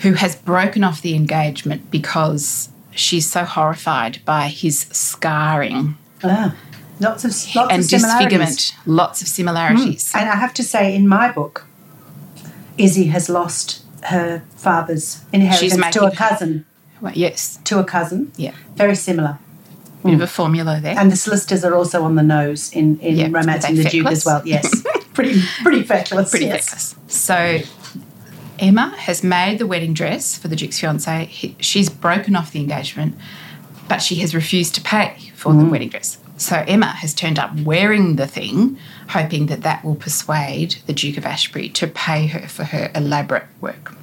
who 0.00 0.14
has 0.14 0.34
broken 0.34 0.82
off 0.82 1.00
the 1.00 1.14
engagement 1.14 1.92
because 1.92 2.70
she's 2.90 3.30
so 3.30 3.44
horrified 3.44 4.20
by 4.24 4.48
his 4.48 4.80
scarring 4.90 5.96
ah. 6.24 6.56
Lots 6.98 7.24
of 7.24 7.30
lots 7.54 7.72
and 7.72 7.82
of 7.82 7.88
disfigurement. 7.88 8.74
Lots 8.84 9.22
of 9.22 9.28
similarities. 9.28 10.12
And 10.14 10.28
I 10.28 10.34
have 10.34 10.52
to 10.54 10.62
say, 10.62 10.94
in 10.94 11.06
my 11.08 11.30
book, 11.32 11.66
Izzy 12.76 13.06
has 13.06 13.28
lost 13.28 13.82
her 14.04 14.42
father's 14.56 15.22
inheritance 15.32 15.94
to 15.94 16.04
a 16.04 16.10
cousin. 16.10 16.66
Well, 17.00 17.12
yes, 17.14 17.58
To 17.64 17.78
a 17.78 17.84
cousin. 17.84 18.32
yeah, 18.36 18.54
Very 18.74 18.96
similar. 18.96 19.38
Bit 20.04 20.14
of 20.14 20.20
a 20.20 20.26
formula 20.26 20.80
there. 20.80 20.98
And 20.98 21.10
the 21.10 21.16
solicitors 21.16 21.64
are 21.64 21.74
also 21.74 22.02
on 22.04 22.14
the 22.14 22.22
nose 22.22 22.72
in, 22.72 22.98
in 23.00 23.16
Yeah, 23.16 23.28
Romancing 23.30 23.72
are 23.72 23.76
the 23.76 23.82
they 23.84 23.90
Duke 23.90 24.06
as 24.06 24.24
well. 24.24 24.42
Yes. 24.44 24.82
pretty 25.14 25.42
pretty 25.62 25.82
feckless. 25.82 26.30
Pretty 26.30 26.46
yes. 26.46 26.64
feckless. 26.68 26.96
So 27.08 27.60
Emma 28.58 28.94
has 28.96 29.22
made 29.24 29.58
the 29.58 29.66
wedding 29.66 29.94
dress 29.94 30.36
for 30.36 30.48
the 30.48 30.56
Duke's 30.56 30.80
fiance. 30.80 31.24
He, 31.26 31.56
she's 31.60 31.88
broken 31.88 32.36
off 32.36 32.52
the 32.52 32.60
engagement, 32.60 33.16
but 33.88 33.98
she 33.98 34.16
has 34.16 34.34
refused 34.34 34.74
to 34.76 34.80
pay 34.80 35.32
for 35.34 35.52
the 35.52 35.62
mm. 35.62 35.70
wedding 35.70 35.88
dress. 35.88 36.18
So 36.36 36.64
Emma 36.66 36.86
has 36.86 37.12
turned 37.12 37.38
up 37.38 37.54
wearing 37.60 38.16
the 38.16 38.26
thing, 38.26 38.78
hoping 39.08 39.46
that 39.46 39.62
that 39.62 39.84
will 39.84 39.94
persuade 39.94 40.76
the 40.86 40.94
Duke 40.94 41.18
of 41.18 41.26
Ashbury 41.26 41.68
to 41.70 41.86
pay 41.86 42.28
her 42.28 42.48
for 42.48 42.64
her 42.64 42.90
elaborate 42.94 43.44
work. 43.60 43.94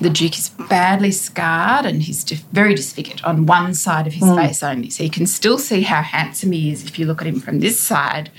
The 0.00 0.10
Duke 0.10 0.38
is 0.38 0.48
badly 0.48 1.10
scarred 1.10 1.84
and 1.84 2.02
he's 2.02 2.24
very 2.24 2.74
disfigured 2.74 3.20
on 3.22 3.44
one 3.44 3.74
side 3.74 4.06
of 4.06 4.14
his 4.14 4.28
hmm. 4.28 4.36
face 4.36 4.62
only. 4.62 4.88
So 4.90 5.02
you 5.02 5.10
can 5.10 5.26
still 5.26 5.58
see 5.58 5.82
how 5.82 6.02
handsome 6.02 6.52
he 6.52 6.70
is 6.70 6.84
if 6.84 6.98
you 6.98 7.06
look 7.06 7.20
at 7.20 7.26
him 7.26 7.38
from 7.38 7.60
this 7.60 7.78
side, 7.78 8.30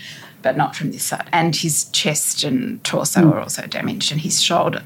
but 0.41 0.57
not 0.57 0.75
from 0.75 0.91
this 0.91 1.03
side. 1.03 1.29
And 1.31 1.55
his 1.55 1.85
chest 1.85 2.43
and 2.43 2.83
torso 2.83 3.21
hmm. 3.21 3.33
are 3.33 3.39
also 3.39 3.67
damaged 3.67 4.11
and 4.11 4.21
his 4.21 4.41
shoulder. 4.41 4.83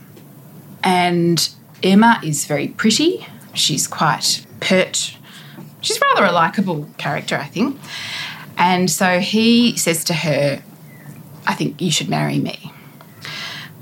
And 0.84 1.50
Emma 1.82 2.20
is 2.24 2.46
very 2.46 2.68
pretty. 2.68 3.26
She's 3.54 3.88
quite 3.88 4.46
pert. 4.60 5.16
She's 5.80 6.00
rather 6.02 6.26
a 6.26 6.32
likable 6.32 6.90
character, 6.98 7.38
I 7.38 7.46
think. 7.46 7.80
And 8.58 8.90
so 8.90 9.20
he 9.20 9.78
says 9.78 10.04
to 10.06 10.14
her, 10.14 10.62
I 11.48 11.54
think 11.54 11.80
you 11.82 11.92
should 11.92 12.10
marry 12.10 12.40
me. 12.40 12.72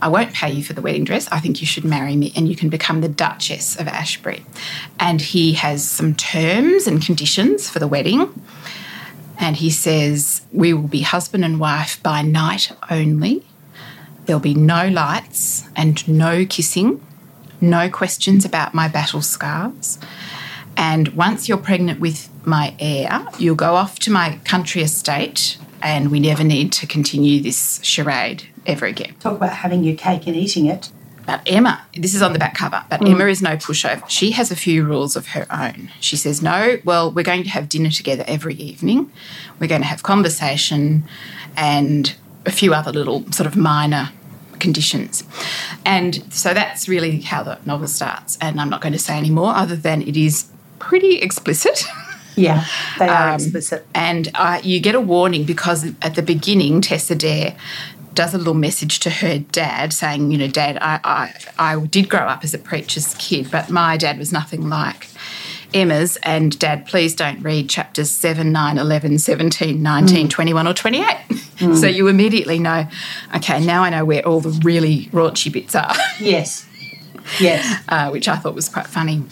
I 0.04 0.10
won't 0.10 0.34
pay 0.34 0.52
you 0.52 0.66
for 0.66 0.74
the 0.74 0.82
wedding 0.82 1.06
dress. 1.06 1.30
I 1.32 1.40
think 1.40 1.62
you 1.62 1.66
should 1.66 1.86
marry 1.86 2.18
me 2.18 2.34
and 2.36 2.50
you 2.50 2.58
can 2.58 2.68
become 2.68 3.00
the 3.00 3.08
Duchess 3.08 3.80
of 3.80 3.88
Ashbury. 3.88 4.46
And 5.00 5.22
he 5.22 5.54
has 5.54 5.90
some 5.90 6.14
terms 6.14 6.88
and 6.88 7.02
conditions 7.02 7.70
for 7.70 7.80
the 7.80 7.88
wedding. 7.88 8.44
And 9.40 9.56
he 9.56 9.70
says, 9.70 10.42
We 10.52 10.74
will 10.74 10.90
be 10.90 11.04
husband 11.04 11.46
and 11.46 11.58
wife 11.58 12.04
by 12.04 12.22
night 12.22 12.74
only. 12.92 13.46
There'll 14.26 14.42
be 14.42 14.54
no 14.54 14.90
lights 14.90 15.64
and 15.74 16.06
no 16.06 16.46
kissing, 16.46 17.02
no 17.62 17.90
questions 17.90 18.44
about 18.44 18.74
my 18.74 18.90
battle 18.90 19.22
scars. 19.22 20.00
And 20.76 21.10
once 21.10 21.48
you're 21.48 21.58
pregnant 21.58 22.02
with 22.02 22.30
my 22.46 22.76
heir, 22.78 23.26
you'll 23.40 23.56
go 23.56 23.76
off 23.76 24.00
to 24.00 24.12
my 24.12 24.38
country 24.44 24.82
estate, 24.82 25.58
and 25.84 26.10
we 26.10 26.20
never 26.20 26.44
need 26.44 26.72
to 26.72 26.88
continue 26.88 27.42
this 27.42 27.80
charade 27.84 28.48
ever 28.66 28.86
again. 28.86 29.14
Talk 29.20 29.36
about 29.38 29.52
having 29.52 29.84
your 29.84 29.96
cake 29.96 30.26
and 30.26 30.36
eating 30.36 30.66
it. 30.66 30.90
But 31.26 31.42
Emma, 31.46 31.86
this 31.96 32.16
is 32.16 32.22
on 32.22 32.34
the 32.34 32.40
back 32.40 32.56
cover, 32.56 32.84
but 32.90 33.02
mm. 33.02 33.12
Emma 33.12 33.26
is 33.26 33.42
no 33.42 33.56
pushover. 33.56 34.04
She 34.10 34.32
has 34.32 34.52
a 34.52 34.56
few 34.56 34.84
rules 34.86 35.16
of 35.16 35.28
her 35.28 35.46
own. 35.52 35.90
She 36.00 36.18
says, 36.18 36.42
No, 36.42 36.80
well, 36.84 37.12
we're 37.12 37.24
going 37.24 37.44
to 37.44 37.50
have 37.50 37.70
dinner 37.70 37.90
together 37.90 38.24
every 38.28 38.56
evening. 38.56 39.12
We're 39.60 39.68
going 39.68 39.82
to 39.82 39.88
have 39.88 40.04
conversation 40.04 41.04
and 41.56 42.16
a 42.46 42.52
few 42.52 42.74
other 42.74 42.92
little 42.92 43.32
sort 43.32 43.48
of 43.48 43.56
minor 43.56 44.10
conditions. 44.60 45.24
And 45.86 46.34
so 46.34 46.54
that's 46.54 46.90
really 46.90 47.22
how 47.22 47.44
the 47.44 47.60
novel 47.66 47.88
starts. 47.88 48.38
And 48.42 48.60
I'm 48.60 48.70
not 48.70 48.82
going 48.82 48.94
to 48.94 49.00
say 49.00 49.16
any 49.16 49.30
more 49.30 49.54
other 49.56 49.78
than 49.78 50.02
it 50.02 50.18
is 50.18 50.50
pretty 50.80 51.20
explicit. 51.20 51.86
Yeah, 52.36 52.66
they 53.00 53.08
are 53.08 53.30
Um, 53.30 53.36
explicit. 53.36 53.86
And 53.94 54.30
uh, 54.36 54.60
you 54.64 54.80
get 54.80 54.96
a 54.96 55.02
warning 55.02 55.44
because 55.44 55.86
at 56.02 56.16
the 56.16 56.22
beginning, 56.22 56.82
Tessa 56.82 57.16
Dare 57.16 57.56
does 58.14 58.34
a 58.34 58.38
little 58.38 58.54
message 58.54 59.00
to 59.00 59.10
her 59.10 59.40
dad 59.40 59.92
saying, 59.92 60.32
you 60.32 60.38
know, 60.38 60.48
Dad, 60.48 60.78
I, 60.82 61.00
I, 61.58 61.74
I 61.74 61.86
did 61.88 62.10
grow 62.10 62.22
up 62.22 62.44
as 62.44 62.54
a 62.54 62.60
preacher's 62.60 63.16
kid, 63.16 63.50
but 63.50 63.70
my 63.72 63.98
dad 63.98 64.20
was 64.20 64.32
nothing 64.32 64.70
like 64.70 65.08
Emma's. 65.74 66.18
And 66.18 66.58
Dad, 66.60 66.86
please 66.86 67.16
don't 67.16 67.42
read 67.42 67.70
chapters 67.70 68.12
7, 68.12 68.52
9, 68.52 68.78
11, 68.78 69.18
17, 69.20 69.82
19, 69.82 70.30
21, 70.30 70.68
or 70.68 70.74
28. 70.74 71.06
so 71.76 71.88
you 71.88 72.08
immediately 72.08 72.60
know, 72.60 72.88
okay, 73.36 73.64
now 73.64 73.82
I 73.84 73.90
know 73.90 74.06
where 74.06 74.26
all 74.28 74.42
the 74.42 74.52
really 74.64 75.06
raunchy 75.08 75.52
bits 75.52 75.74
are. 75.74 75.96
Yes. 76.20 76.68
Yes. 77.40 77.84
uh, 77.90 78.12
which 78.12 78.28
I 78.28 78.36
thought 78.36 78.54
was 78.54 78.70
quite 78.70 78.88
funny. 78.88 79.24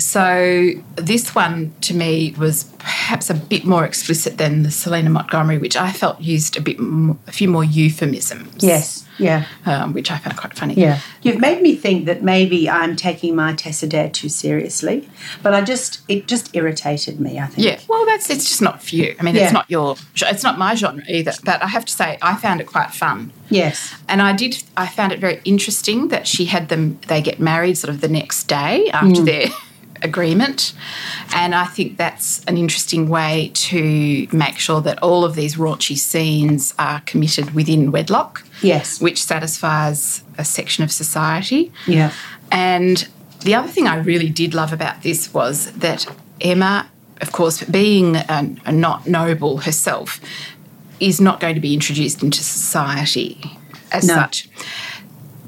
So 0.00 0.70
this 0.96 1.34
one 1.34 1.74
to 1.82 1.94
me 1.94 2.34
was 2.38 2.64
perhaps 2.78 3.28
a 3.30 3.34
bit 3.34 3.64
more 3.64 3.84
explicit 3.84 4.38
than 4.38 4.62
the 4.62 4.70
Selena 4.70 5.10
Montgomery, 5.10 5.58
which 5.58 5.76
I 5.76 5.92
felt 5.92 6.20
used 6.20 6.56
a 6.56 6.60
bit, 6.60 6.78
a 7.26 7.32
few 7.32 7.48
more 7.48 7.64
euphemisms. 7.64 8.62
Yes. 8.64 9.06
Yeah. 9.18 9.44
um, 9.66 9.92
which 9.92 10.10
I 10.10 10.16
found 10.16 10.38
quite 10.38 10.54
funny. 10.56 10.72
Yeah. 10.74 10.98
You've 11.22 11.40
made 11.40 11.60
me 11.60 11.76
think 11.76 12.06
that 12.06 12.22
maybe 12.22 12.70
I'm 12.70 12.96
taking 12.96 13.36
my 13.36 13.52
Tessa 13.52 13.86
Dare 13.86 14.08
too 14.08 14.30
seriously, 14.30 15.06
but 15.42 15.52
I 15.52 15.60
just, 15.60 16.00
it 16.08 16.26
just 16.26 16.56
irritated 16.56 17.20
me, 17.20 17.38
I 17.38 17.44
think. 17.44 17.66
Yeah, 17.66 17.80
well, 17.86 18.06
that's 18.06 18.30
it's 18.30 18.48
just 18.48 18.62
not 18.62 18.82
for 18.82 18.96
you. 18.96 19.14
I 19.20 19.22
mean, 19.22 19.34
Yeah. 19.34 19.44
it's 19.44 19.52
not 19.52 19.70
your, 19.70 19.96
it's 20.22 20.42
not 20.42 20.58
my 20.58 20.74
genre 20.74 21.04
either. 21.06 21.32
But 21.44 21.62
I 21.62 21.66
have 21.66 21.84
to 21.84 21.92
say, 21.92 22.16
I 22.22 22.36
found 22.36 22.62
it 22.62 22.66
quite 22.66 22.92
fun. 22.94 23.30
Yes. 23.50 23.94
And 24.08 24.22
I 24.22 24.32
did. 24.34 24.62
I 24.78 24.86
found 24.86 25.12
it 25.12 25.18
very 25.18 25.42
interesting 25.44 26.08
that 26.08 26.26
she 26.26 26.46
had 26.46 26.70
them. 26.70 26.98
They 27.08 27.20
get 27.20 27.38
married 27.40 27.76
sort 27.76 27.92
of 27.92 28.00
the 28.00 28.08
next 28.08 28.44
day 28.44 28.88
after 28.90 29.22
their 29.22 29.48
agreement, 30.02 30.72
and 31.34 31.54
I 31.54 31.64
think 31.66 31.96
that's 31.96 32.44
an 32.44 32.56
interesting 32.56 33.08
way 33.08 33.50
to 33.54 34.26
make 34.32 34.58
sure 34.58 34.80
that 34.80 35.02
all 35.02 35.24
of 35.24 35.34
these 35.34 35.56
raunchy 35.56 35.96
scenes 35.96 36.74
are 36.78 37.00
committed 37.00 37.54
within 37.54 37.90
wedlock, 37.92 38.44
Yes. 38.62 39.00
which 39.00 39.22
satisfies 39.22 40.22
a 40.38 40.44
section 40.44 40.84
of 40.84 40.90
society. 40.92 41.72
Yeah. 41.86 42.12
And 42.52 43.06
the 43.40 43.54
other 43.54 43.68
thing 43.68 43.86
I 43.86 43.96
really 43.96 44.28
did 44.30 44.54
love 44.54 44.72
about 44.72 45.02
this 45.02 45.32
was 45.32 45.70
that 45.72 46.06
Emma, 46.40 46.88
of 47.20 47.32
course, 47.32 47.62
being 47.64 48.16
a, 48.16 48.56
a 48.66 48.72
not 48.72 49.06
noble 49.06 49.58
herself, 49.58 50.20
is 50.98 51.20
not 51.20 51.40
going 51.40 51.54
to 51.54 51.60
be 51.60 51.72
introduced 51.74 52.22
into 52.22 52.42
society 52.42 53.40
as 53.92 54.06
No. 54.06 54.14
such. 54.14 54.48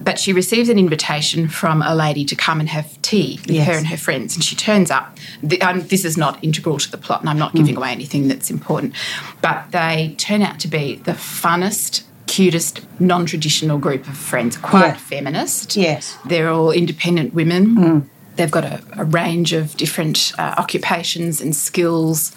But 0.03 0.18
she 0.18 0.32
receives 0.32 0.68
an 0.68 0.78
invitation 0.78 1.48
from 1.48 1.82
a 1.82 1.94
lady 1.94 2.24
to 2.24 2.34
come 2.36 2.61
and 2.61 2.68
have 2.68 3.00
tea 3.03 3.38
with 3.42 3.50
Yes. 3.50 3.66
her 3.68 3.74
and 3.74 3.86
her 3.88 3.96
friends, 3.96 4.34
and 4.34 4.42
she 4.44 4.57
turns 4.57 4.90
up. 4.90 5.16
The, 5.42 5.61
um, 5.62 5.80
this 5.88 6.05
is 6.05 6.16
not 6.16 6.42
integral 6.42 6.78
to 6.78 6.90
the 6.90 6.98
plot, 6.98 7.20
and 7.20 7.28
I'm 7.30 7.38
not 7.38 7.55
giving 7.55 7.76
away 7.76 7.90
anything 7.92 8.28
that's 8.28 8.50
important, 8.50 8.94
but 9.40 9.70
they 9.70 10.14
turn 10.18 10.42
out 10.42 10.59
to 10.61 10.68
be 10.68 10.96
the 10.96 11.12
funnest, 11.12 12.03
cutest, 12.26 12.80
non-traditional 13.00 13.78
group 13.78 14.09
of 14.09 14.16
friends. 14.16 14.57
Quite 14.57 14.86
Yeah. 14.86 14.94
feminist. 14.96 15.76
Yes. 15.76 16.16
They're 16.24 16.48
all 16.50 16.70
independent 16.70 17.34
women. 17.34 18.09
They've 18.36 18.50
got 18.50 18.64
a, 18.64 18.80
a 18.96 19.05
range 19.05 19.53
of 19.53 19.76
different 19.76 20.32
uh, 20.38 20.55
occupations 20.57 21.40
and 21.42 21.55
skills. 21.55 22.32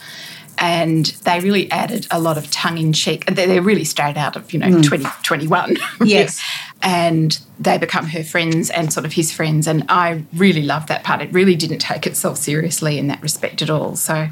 And 0.58 1.06
they 1.26 1.40
really 1.42 1.70
added 1.72 2.08
a 2.12 2.20
lot 2.20 2.38
of 2.38 2.50
tongue 2.50 2.78
in 2.78 2.94
cheek. 2.94 3.26
They're, 3.26 3.46
they're 3.48 3.62
really 3.62 3.84
straight 3.84 4.16
out 4.16 4.36
of, 4.38 4.54
you 4.54 4.60
know, 4.60 4.68
2021. 4.82 5.78
Yes. 6.06 6.42
And 6.82 7.40
they 7.60 7.78
become 7.78 8.08
her 8.08 8.24
friends 8.24 8.70
and 8.70 8.92
sort 8.94 9.06
of 9.06 9.14
his 9.14 9.32
friends. 9.32 9.68
And 9.68 9.86
I 9.90 10.24
really 10.34 10.62
loved 10.62 10.88
that 10.90 11.04
part. 11.04 11.22
It 11.22 11.32
really 11.32 11.56
didn't 11.56 11.80
take 11.80 12.06
itself 12.06 12.38
seriously 12.38 13.00
in 13.00 13.08
that 13.08 13.22
respect 13.22 13.62
at 13.62 13.70
all. 13.70 13.96
So, 13.96 14.30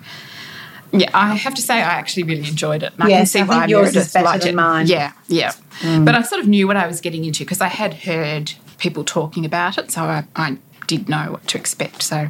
yeah, 0.91 1.09
I 1.13 1.35
have 1.35 1.55
to 1.55 1.61
say 1.61 1.75
I 1.75 1.79
actually 1.79 2.23
really 2.23 2.47
enjoyed 2.47 2.83
it. 2.83 2.93
And 2.93 3.03
I 3.03 3.09
can 3.09 3.25
see 3.25 3.39
I 3.39 3.43
think 3.43 3.61
why 3.61 3.65
yours 3.65 3.95
is 3.95 4.13
better 4.13 4.37
than 4.37 4.49
it. 4.49 4.55
mine. 4.55 4.85
Mm. 4.85 4.89
Yeah, 4.89 5.11
yeah. 5.27 5.53
But 5.81 6.15
I 6.15 6.21
sort 6.21 6.41
of 6.41 6.47
knew 6.47 6.67
what 6.67 6.77
I 6.77 6.85
was 6.85 7.01
getting 7.01 7.25
into 7.25 7.43
because 7.43 7.61
I 7.61 7.67
had 7.67 7.93
heard 7.93 8.53
people 8.77 9.03
talking 9.03 9.45
about 9.45 9.77
it, 9.77 9.89
so 9.89 10.03
I, 10.03 10.25
I 10.35 10.57
did 10.85 11.09
know 11.09 11.31
what 11.31 11.47
to 11.47 11.57
expect. 11.57 12.03
So, 12.03 12.29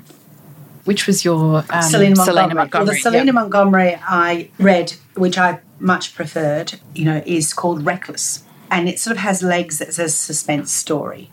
which 0.85 1.07
was 1.07 1.25
your 1.25 1.65
um, 1.69 1.81
Selena 1.81 2.15
Montgomery. 2.15 2.53
Montgomery? 2.55 2.85
Well, 2.85 2.93
the 2.93 2.99
Selena 3.01 3.25
yeah. 3.25 3.31
Montgomery 3.31 3.99
I 4.01 4.49
read, 4.57 4.93
which 5.15 5.37
I 5.37 5.59
much 5.79 6.15
preferred, 6.15 6.79
you 6.95 7.03
know, 7.03 7.21
is 7.25 7.53
called 7.53 7.85
Reckless. 7.85 8.43
And 8.73 8.89
it 8.89 8.99
sort 8.99 9.15
of 9.15 9.21
has 9.21 9.43
legs 9.43 9.81
as 9.81 9.99
a 9.99 10.09
suspense 10.09 10.71
story. 10.71 11.29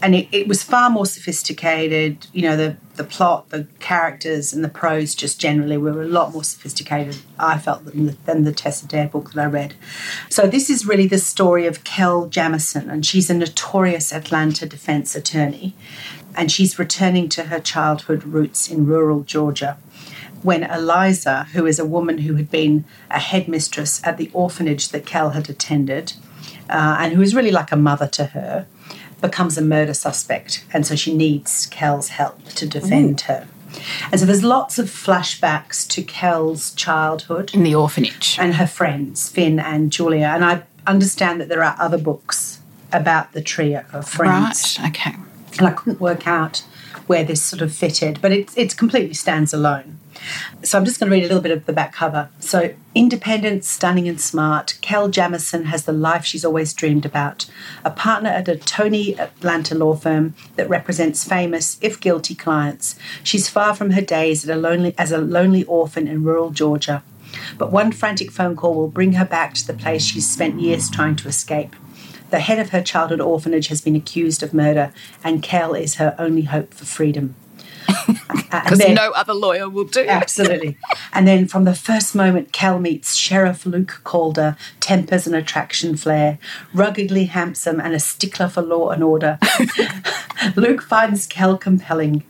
And 0.00 0.14
it, 0.14 0.26
it 0.32 0.48
was 0.48 0.62
far 0.62 0.88
more 0.88 1.04
sophisticated, 1.04 2.26
you 2.32 2.40
know, 2.40 2.56
the, 2.56 2.78
the 2.94 3.04
plot, 3.04 3.50
the 3.50 3.66
characters, 3.78 4.54
and 4.54 4.64
the 4.64 4.70
prose 4.70 5.14
just 5.14 5.38
generally 5.38 5.76
were 5.76 6.00
a 6.00 6.06
lot 6.06 6.32
more 6.32 6.44
sophisticated, 6.44 7.18
I 7.38 7.58
felt, 7.58 7.84
than 7.84 8.06
the, 8.06 8.16
than 8.24 8.44
the 8.44 8.52
Tessa 8.54 8.86
Dare 8.86 9.06
book 9.08 9.32
that 9.32 9.42
I 9.42 9.46
read. 9.46 9.74
So 10.30 10.46
this 10.46 10.70
is 10.70 10.86
really 10.86 11.06
the 11.06 11.18
story 11.18 11.66
of 11.66 11.84
Kel 11.84 12.26
Jamison, 12.26 12.88
and 12.88 13.04
she's 13.04 13.28
a 13.28 13.34
notorious 13.34 14.10
Atlanta 14.10 14.64
defense 14.64 15.14
attorney 15.14 15.74
and 16.34 16.52
she's 16.52 16.78
returning 16.78 17.28
to 17.28 17.44
her 17.44 17.58
childhood 17.58 18.22
roots 18.22 18.68
in 18.70 18.86
rural 18.86 19.22
Georgia 19.24 19.76
when 20.42 20.62
Eliza, 20.62 21.48
who 21.52 21.66
is 21.66 21.78
a 21.78 21.84
woman 21.84 22.18
who 22.18 22.34
had 22.34 22.50
been 22.50 22.84
a 23.10 23.18
headmistress 23.18 24.00
at 24.04 24.16
the 24.16 24.30
orphanage 24.32 24.90
that 24.90 25.04
Kel 25.04 25.30
had 25.30 25.50
attended, 25.50 26.12
uh, 26.70 26.96
and 27.00 27.14
who 27.14 27.22
is 27.22 27.34
really 27.34 27.50
like 27.50 27.72
a 27.72 27.76
mother 27.76 28.06
to 28.08 28.26
her, 28.26 28.66
becomes 29.20 29.58
a 29.58 29.62
murder 29.62 29.94
suspect. 29.94 30.64
And 30.72 30.86
so 30.86 30.94
she 30.94 31.14
needs 31.14 31.66
Kel's 31.66 32.08
help 32.08 32.44
to 32.50 32.66
defend 32.66 33.22
her. 33.22 33.46
And 34.10 34.18
so 34.18 34.26
there's 34.26 34.44
lots 34.44 34.78
of 34.78 34.86
flashbacks 34.86 35.86
to 35.88 36.02
Kel's 36.02 36.72
childhood 36.74 37.54
in 37.54 37.62
the 37.62 37.74
orphanage. 37.74 38.36
and 38.38 38.54
her 38.54 38.66
friends, 38.66 39.28
Finn 39.28 39.58
and 39.58 39.92
Julia. 39.92 40.26
And 40.26 40.44
I 40.44 40.62
understand 40.86 41.40
that 41.40 41.48
there 41.48 41.62
are 41.62 41.76
other 41.78 41.98
books 41.98 42.60
about 42.92 43.32
the 43.32 43.42
trio 43.42 43.84
of 43.92 44.08
friends 44.08 44.78
Right. 44.78 44.88
Okay. 44.88 45.16
And 45.58 45.66
I 45.66 45.72
couldn't 45.72 46.00
work 46.00 46.26
out 46.26 46.64
where 47.06 47.24
this 47.24 47.42
sort 47.42 47.62
of 47.62 47.74
fitted, 47.74 48.20
but 48.20 48.32
it, 48.32 48.56
it 48.56 48.76
completely 48.76 49.14
stands 49.14 49.52
alone. 49.52 49.98
So 50.62 50.78
I'm 50.78 50.84
just 50.84 50.98
going 50.98 51.10
to 51.10 51.16
read 51.16 51.24
a 51.24 51.28
little 51.28 51.42
bit 51.42 51.52
of 51.52 51.66
the 51.66 51.72
back 51.72 51.92
cover. 51.92 52.28
So, 52.40 52.74
independent, 52.94 53.64
stunning, 53.64 54.08
and 54.08 54.20
smart, 54.20 54.78
Kel 54.80 55.08
Jamison 55.08 55.66
has 55.66 55.84
the 55.84 55.92
life 55.92 56.24
she's 56.24 56.44
always 56.44 56.74
dreamed 56.74 57.06
about. 57.06 57.46
A 57.84 57.90
partner 57.90 58.30
at 58.30 58.48
a 58.48 58.56
Tony 58.56 59.18
Atlanta 59.18 59.74
law 59.74 59.94
firm 59.94 60.34
that 60.56 60.68
represents 60.68 61.24
famous, 61.24 61.78
if 61.80 62.00
guilty, 62.00 62.34
clients. 62.34 62.96
She's 63.22 63.48
far 63.48 63.74
from 63.74 63.90
her 63.90 64.00
days 64.00 64.48
a 64.48 64.56
lonely, 64.56 64.94
as 64.98 65.12
a 65.12 65.18
lonely 65.18 65.64
orphan 65.64 66.08
in 66.08 66.24
rural 66.24 66.50
Georgia. 66.50 67.02
But 67.56 67.70
one 67.72 67.92
frantic 67.92 68.30
phone 68.30 68.56
call 68.56 68.74
will 68.74 68.88
bring 68.88 69.12
her 69.12 69.24
back 69.24 69.54
to 69.54 69.66
the 69.66 69.74
place 69.74 70.04
she's 70.04 70.28
spent 70.28 70.60
years 70.60 70.90
trying 70.90 71.16
to 71.16 71.28
escape. 71.28 71.76
The 72.30 72.40
head 72.40 72.58
of 72.58 72.70
her 72.70 72.82
childhood 72.82 73.20
orphanage 73.20 73.68
has 73.68 73.80
been 73.80 73.96
accused 73.96 74.42
of 74.42 74.52
murder, 74.52 74.92
and 75.24 75.42
Kel 75.42 75.74
is 75.74 75.96
her 75.96 76.14
only 76.18 76.42
hope 76.42 76.74
for 76.74 76.84
freedom. 76.84 77.34
Uh, 78.50 78.62
Because 78.62 78.78
no 78.88 79.10
other 79.10 79.34
lawyer 79.34 79.68
will 79.68 79.84
do. 79.84 80.06
Absolutely. 80.06 80.78
And 81.12 81.28
then 81.28 81.46
from 81.46 81.64
the 81.64 81.74
first 81.74 82.14
moment 82.14 82.50
Kel 82.52 82.78
meets 82.78 83.14
Sheriff 83.14 83.66
Luke 83.66 84.00
Calder, 84.04 84.56
tempers 84.80 85.26
and 85.26 85.36
attraction 85.36 85.96
flare, 85.98 86.38
ruggedly 86.72 87.26
handsome 87.26 87.78
and 87.78 87.94
a 87.94 88.00
stickler 88.00 88.48
for 88.48 88.62
law 88.62 88.88
and 88.90 89.02
order. 89.04 89.38
Luke 90.56 90.80
finds 90.82 91.26
Kel 91.26 91.58
compelling. 91.58 92.24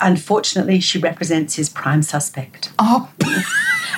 Unfortunately, 0.00 0.80
she 0.80 0.98
represents 0.98 1.54
his 1.54 1.68
prime 1.68 2.02
suspect. 2.02 2.72
Oh, 2.80 3.08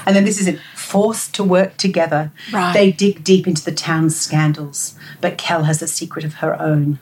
And 0.06 0.14
then 0.14 0.24
this 0.24 0.38
is 0.38 0.46
it. 0.48 0.60
Forced 0.84 1.34
to 1.36 1.44
work 1.44 1.76
together, 1.76 2.30
Right. 2.52 2.72
they 2.72 2.92
dig 2.92 3.24
deep 3.24 3.46
into 3.46 3.64
the 3.64 3.72
town's 3.72 4.16
scandals. 4.16 4.94
But 5.20 5.38
Kel 5.38 5.64
has 5.64 5.82
a 5.82 5.88
secret 5.88 6.24
of 6.24 6.34
her 6.34 6.60
own, 6.60 6.98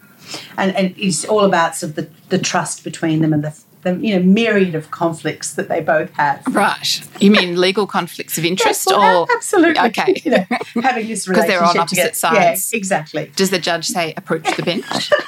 and 0.57 0.75
and 0.77 0.95
it's 0.97 1.25
all 1.25 1.45
about 1.45 1.77
sort 1.77 1.91
of 1.91 1.97
the, 1.97 2.09
the 2.31 2.39
trust 2.39 2.85
between 2.85 3.21
them 3.23 3.33
and 3.33 3.43
the, 3.45 3.59
the 3.83 3.97
you 3.97 4.15
know 4.17 4.23
myriad 4.23 4.75
of 4.75 4.91
conflicts 4.91 5.55
that 5.55 5.69
they 5.69 5.81
both 5.81 6.11
have. 6.15 6.43
right. 6.53 7.01
You 7.21 7.31
mean 7.33 7.61
legal 7.61 7.87
conflicts 7.87 8.39
of 8.39 8.45
interest, 8.45 8.87
Well, 8.87 9.23
or 9.23 9.27
absolutely, 9.37 9.83
Okay. 9.89 10.15
you 10.25 10.31
know, 10.31 10.45
having 10.83 11.07
because 11.09 11.27
they're 11.27 11.63
on 11.63 11.77
opposite 11.77 11.89
together. 12.15 12.15
sides. 12.15 12.73
Yeah, 12.73 12.77
exactly. 12.79 13.33
does 13.37 13.51
the 13.51 13.59
judge 13.59 13.87
say 13.87 14.15
approach 14.17 14.47
the 14.57 14.63
bench? 14.63 15.11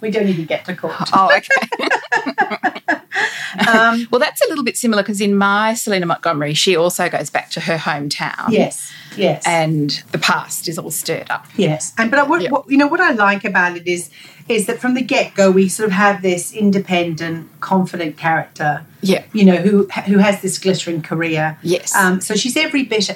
We 0.00 0.10
don't 0.10 0.26
even 0.26 0.46
get 0.46 0.64
to 0.64 0.74
court. 0.74 0.94
oh, 1.12 1.30
okay. 1.36 2.98
Um, 3.68 4.06
Well, 4.10 4.18
that's 4.20 4.40
a 4.44 4.48
little 4.48 4.64
bit 4.64 4.76
similar 4.76 5.02
because 5.02 5.20
in 5.20 5.36
my 5.36 5.74
Selena 5.74 6.06
Montgomery, 6.06 6.54
she 6.54 6.76
also 6.76 7.08
goes 7.08 7.30
back 7.30 7.50
to 7.50 7.60
her 7.60 7.76
hometown. 7.76 8.50
yes, 8.50 8.92
yes. 9.16 9.42
And 9.46 10.02
the 10.12 10.18
past 10.18 10.68
is 10.68 10.78
all 10.78 10.90
stirred 10.90 11.30
up. 11.30 11.46
Yes, 11.56 11.92
and 11.98 12.10
but 12.10 12.18
I, 12.20 12.22
what, 12.24 12.42
Yeah. 12.42 12.50
what, 12.50 12.70
you 12.70 12.76
know 12.76 12.86
what 12.88 13.00
I 13.00 13.12
like 13.12 13.44
about 13.44 13.76
it 13.76 13.86
is 13.86 14.10
is 14.48 14.66
that 14.66 14.80
from 14.80 14.94
the 14.94 15.02
get 15.02 15.34
go 15.34 15.50
we 15.50 15.68
sort 15.68 15.86
of 15.86 15.92
have 15.92 16.20
this 16.22 16.52
independent, 16.52 17.48
confident 17.60 18.16
character. 18.16 18.84
Yeah. 19.00 19.24
You 19.32 19.44
know 19.44 19.56
who 19.56 19.86
who 20.06 20.18
has 20.18 20.42
this 20.42 20.58
glittering 20.58 21.02
career. 21.02 21.58
Yes. 21.62 21.94
Um, 21.94 22.20
so 22.20 22.34
she's 22.34 22.56
every 22.56 22.84
bit 22.84 23.10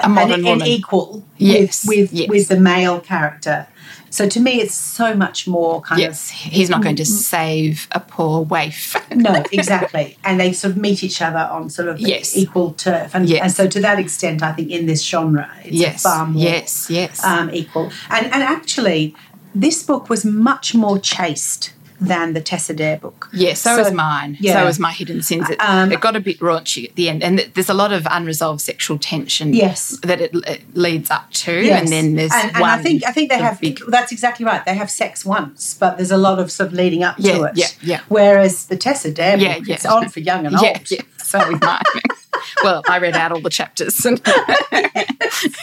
A 0.00 0.08
modern 0.08 0.32
an, 0.32 0.38
an 0.40 0.44
woman. 0.44 0.66
equal 0.66 1.24
Yes, 1.36 1.86
with 1.86 2.10
with, 2.10 2.12
yes. 2.12 2.28
with 2.28 2.48
the 2.48 2.58
male 2.58 3.00
character. 3.00 3.66
So 4.14 4.28
to 4.28 4.38
me, 4.38 4.60
it's 4.60 4.76
so 4.76 5.12
much 5.14 5.48
more 5.48 5.80
kind 5.80 6.00
yes. 6.00 6.30
He's 6.30 6.70
not 6.70 6.76
Mm-hmm. 6.76 6.84
going 6.84 6.96
to 6.96 7.04
save 7.04 7.88
a 7.90 7.98
poor 7.98 8.42
waif. 8.42 8.94
no, 9.14 9.42
exactly. 9.50 10.16
and 10.24 10.38
they 10.38 10.52
sort 10.52 10.70
of 10.72 10.76
meet 10.76 11.02
each 11.02 11.20
other 11.20 11.40
on 11.56 11.68
sort 11.68 11.88
of 11.88 11.98
Yes. 11.98 12.36
equal 12.36 12.72
turf, 12.74 13.12
and, 13.14 13.28
Yes. 13.28 13.42
and 13.42 13.52
so 13.52 13.66
to 13.66 13.80
that 13.80 13.98
extent, 13.98 14.40
I 14.42 14.52
think 14.52 14.70
in 14.70 14.86
this 14.86 15.02
genre, 15.02 15.50
it's 15.64 15.76
yes. 15.76 16.02
far 16.04 16.26
more 16.28 16.40
Yes. 16.42 16.88
Yes. 16.88 17.24
um, 17.24 17.50
equal. 17.50 17.90
And 18.08 18.26
and 18.26 18.42
actually, 18.56 19.16
this 19.52 19.82
book 19.82 20.08
was 20.08 20.24
much 20.24 20.74
more 20.76 20.98
chaste 21.00 21.72
than 22.00 22.32
the 22.34 22.40
Tessa 22.40 22.74
Dare 22.74 22.96
book. 22.98 23.28
Yeah, 23.32 23.54
so, 23.54 23.76
was 23.78 23.92
mine. 23.92 24.36
yeah. 24.40 24.54
So 24.60 24.64
was 24.66 24.78
my 24.78 24.92
hidden 24.92 25.22
sins. 25.22 25.48
It, 25.48 25.58
Um, 25.60 25.92
it 25.92 26.00
got 26.00 26.16
a 26.16 26.20
bit 26.20 26.38
raunchy 26.40 26.88
at 26.88 26.94
the 26.96 27.08
end, 27.08 27.22
and 27.22 27.38
there's 27.54 27.68
a 27.70 27.74
lot 27.74 27.92
of 27.92 28.06
unresolved 28.10 28.60
sexual 28.60 28.98
tension. 28.98 29.54
Yes. 29.54 29.98
that 30.02 30.20
it, 30.20 30.34
it 30.46 30.62
leads 30.74 31.10
up 31.10 31.30
to, 31.44 31.52
Yes. 31.62 31.80
and 31.82 31.88
then 31.92 32.14
there's 32.16 32.32
and, 32.32 32.54
and. 32.56 32.64
I 32.64 32.78
think 32.82 33.04
I 33.06 33.12
think 33.12 33.30
they 33.30 33.38
the 33.38 33.44
have 33.44 33.60
big- 33.60 33.80
that's 33.88 34.12
exactly 34.12 34.44
right. 34.44 34.64
They 34.64 34.74
have 34.74 34.90
sex 34.90 35.24
once, 35.24 35.74
but 35.74 35.96
there's 35.96 36.10
a 36.10 36.16
lot 36.16 36.38
of 36.38 36.50
sort 36.50 36.68
of 36.68 36.72
leading 36.74 37.02
up 37.04 37.16
Yeah, 37.18 37.38
to 37.38 37.44
it. 37.44 37.52
yeah, 37.56 37.66
yeah. 37.82 38.00
Whereas 38.08 38.66
the 38.66 38.76
Tessa 38.76 39.10
Dare 39.10 39.38
Yeah, 39.38 39.58
book, 39.58 39.68
yeah. 39.68 39.74
it's 39.74 39.86
on 39.86 40.08
for 40.08 40.20
young 40.20 40.46
and 40.46 40.56
yeah, 40.62 40.68
old. 40.76 40.90
yeah. 40.90 41.00
So 41.22 41.38
with 41.50 41.62
mine. 41.62 41.80
well, 42.62 42.82
I 42.88 42.98
read 42.98 43.14
out 43.16 43.32
all 43.32 43.40
the 43.40 43.50
chapters, 43.50 44.04
and 44.06 44.20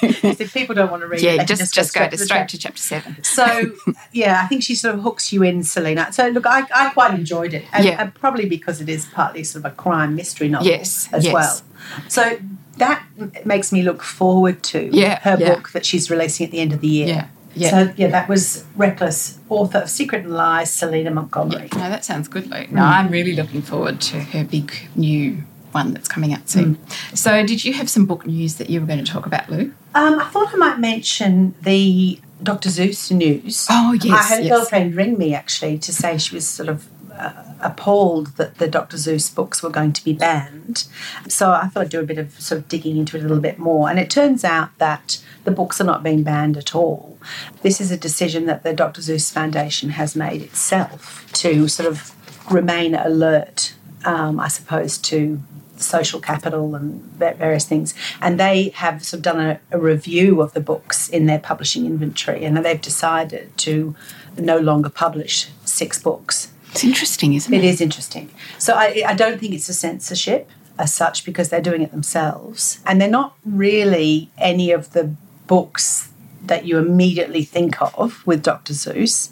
if 0.02 0.54
people 0.54 0.76
don't 0.76 0.92
want 0.92 1.02
to 1.02 1.08
read, 1.08 1.22
yeah, 1.22 1.44
just 1.44 1.74
just 1.74 1.94
go 1.94 2.08
to 2.08 2.18
straight 2.18 2.50
to 2.50 2.58
chapter 2.58 2.82
seven. 2.82 3.24
So 3.24 3.72
yeah, 4.12 4.42
I 4.44 4.48
think 4.48 4.64
she 4.64 4.76
sort 4.76 4.96
of 4.96 5.02
hooks 5.02 5.32
you 5.32 5.44
in, 5.44 5.64
Selena. 5.64 6.12
So 6.12 6.28
look, 6.30 6.46
I, 6.46 6.64
I 6.74 6.90
quite 6.92 7.14
enjoyed 7.14 7.54
it, 7.54 7.66
and, 7.74 7.86
Yeah. 7.86 8.02
and 8.02 8.14
probably 8.14 8.48
because 8.48 8.82
it 8.82 8.90
is 8.90 9.06
partly 9.06 9.44
sort 9.44 9.66
of 9.66 9.72
a 9.72 9.76
crime 9.76 10.16
mystery 10.16 10.48
novel 10.50 10.68
Yes, 10.68 11.10
as 11.12 11.26
yes. 11.26 11.34
well. 11.34 11.62
So 12.08 12.38
that 12.78 13.04
makes 13.46 13.72
me 13.72 13.82
look 13.84 14.02
forward 14.02 14.64
to 14.64 14.90
Yeah, 14.92 15.20
her 15.22 15.38
yeah. 15.40 15.56
book 15.56 15.72
that 15.72 15.86
she's 15.86 16.10
releasing 16.10 16.46
at 16.46 16.52
the 16.52 16.60
end 16.60 16.74
of 16.74 16.82
the 16.82 16.88
year. 16.88 17.08
Yeah, 17.08 17.28
yeah. 17.54 17.70
So 17.70 17.94
yeah, 17.98 18.08
that 18.08 18.30
was 18.30 18.66
Reckless, 18.76 19.40
author 19.50 19.80
of 19.80 19.90
Secret 19.90 20.24
and 20.26 20.34
Lies, 20.34 20.72
Selena 20.72 21.12
Montgomery. 21.12 21.70
No, 21.74 21.90
that 21.90 22.06
sounds 22.06 22.28
good, 22.28 22.48
Luke. 22.48 22.68
Mm. 22.68 22.72
No, 22.74 22.84
I'm 22.84 23.10
really 23.10 23.36
looking 23.36 23.62
forward 23.62 24.00
to 24.02 24.20
her 24.22 24.44
big 24.44 24.74
new 24.96 25.44
one 25.74 25.94
that's 25.94 26.08
coming 26.08 26.34
out 26.34 26.50
soon. 26.50 26.76
Mm. 26.76 27.18
So, 27.18 27.46
did 27.46 27.64
you 27.64 27.74
have 27.74 27.90
some 27.90 28.06
book 28.06 28.26
news 28.26 28.56
that 28.56 28.70
you 28.70 28.82
were 28.82 28.88
going 28.88 29.04
to 29.04 29.12
talk 29.12 29.26
about, 29.26 29.50
Lou? 29.50 29.74
Um, 29.94 30.20
I 30.20 30.26
thought 30.30 30.54
I 30.54 30.58
might 30.58 30.80
mention 30.80 31.56
the 31.62 32.20
Dr. 32.42 32.70
Seuss 32.70 33.12
news. 33.12 33.68
Oh, 33.70 33.94
yes, 33.94 34.12
I 34.12 34.36
had 34.36 34.40
a 34.40 34.44
yes. 34.44 34.58
girlfriend 34.58 34.96
ring 34.96 35.18
me 35.18 35.34
actually 35.34 35.78
to 35.80 35.94
say 35.94 36.18
she 36.18 36.36
was 36.36 36.48
sort 36.48 36.70
of 36.70 36.88
uh, 37.14 37.44
appalled 37.60 38.38
that 38.38 38.58
the 38.58 38.68
Dr. 38.68 38.98
Seuss 38.98 39.34
books 39.34 39.62
were 39.62 39.70
going 39.70 39.94
to 39.94 40.04
be 40.04 40.14
banned. 40.14 40.88
So 41.28 41.52
I 41.52 41.68
thought 41.68 41.82
I'd 41.82 41.90
do 41.90 42.00
a 42.00 42.04
bit 42.04 42.18
of 42.18 42.40
sort 42.40 42.60
of 42.60 42.68
digging 42.68 42.98
into 42.98 43.18
it 43.18 43.20
a 43.20 43.24
little 43.24 43.42
bit 43.42 43.60
more. 43.60 43.90
And 43.90 44.00
it 44.00 44.10
turns 44.10 44.44
out 44.44 44.76
that 44.80 45.24
the 45.44 45.52
books 45.52 45.80
are 45.80 45.86
not 45.86 46.04
being 46.04 46.24
banned 46.24 46.58
at 46.58 46.76
all. 46.76 47.18
This 47.62 47.80
is 47.80 47.92
a 47.92 47.98
decision 47.98 48.46
that 48.46 48.64
the 48.64 48.74
Dr. 48.74 49.02
Seuss 49.02 49.32
Foundation 49.32 49.92
has 49.92 50.16
made 50.16 50.42
itself 50.42 51.32
to 51.34 51.68
sort 51.68 51.88
of 51.88 52.16
remain 52.52 52.96
alert, 52.96 53.74
um, 54.06 54.40
I 54.40 54.48
suppose, 54.48 54.98
to 55.00 55.42
social 55.82 56.20
capital 56.20 56.76
and 56.76 57.02
various 57.14 57.66
things. 57.66 57.94
And 58.22 58.40
they 58.40 58.70
have 58.70 59.04
sort 59.04 59.20
of 59.20 59.24
done 59.24 59.40
a, 59.40 59.60
a, 59.72 59.80
review 59.80 60.42
of 60.42 60.54
the 60.54 60.60
books 60.60 61.10
in 61.10 61.26
their 61.26 61.40
publishing 61.40 61.86
inventory, 61.86 62.46
and 62.46 62.58
they've 62.58 62.82
decided 62.82 63.58
to 63.60 63.96
no 64.38 64.58
longer 64.58 64.90
publish 64.90 65.50
six 65.66 66.02
books. 66.02 66.52
It's 66.72 66.84
interesting, 66.84 67.34
isn't 67.34 67.54
it? 67.54 67.58
It 67.58 67.64
is 67.64 67.82
interesting. 67.82 68.30
So 68.58 68.74
I, 68.74 69.04
I 69.06 69.14
don't 69.14 69.40
think 69.40 69.54
it's 69.54 69.68
a 69.70 69.74
censorship 69.74 70.50
as 70.80 70.94
such 70.94 71.26
because 71.26 71.50
they're 71.50 71.62
doing 71.62 71.82
it 71.82 71.92
themselves, 71.92 72.80
and 72.86 73.02
they're 73.02 73.10
not 73.10 73.36
really 73.46 74.30
any 74.38 74.72
of 74.72 74.94
the 74.94 75.16
books 75.48 76.11
that 76.44 76.66
you 76.66 76.78
immediately 76.78 77.44
think 77.44 77.82
of 77.82 78.26
with 78.26 78.44
Dr. 78.44 78.74
Seuss. 78.74 79.32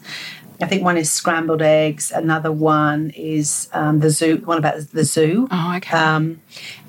I 0.62 0.68
think 0.68 0.84
one 0.84 0.98
is 0.98 1.12
scrambled 1.12 1.62
eggs. 1.62 2.12
Another 2.12 2.52
one 2.52 3.12
is 3.12 3.70
um, 3.74 4.00
the 4.00 4.10
zoo. 4.10 4.38
One 4.38 4.58
about 4.58 4.78
the 4.92 5.06
zoo. 5.06 5.48
Oh, 5.50 5.74
okay. 5.78 5.98
Um, 5.98 6.42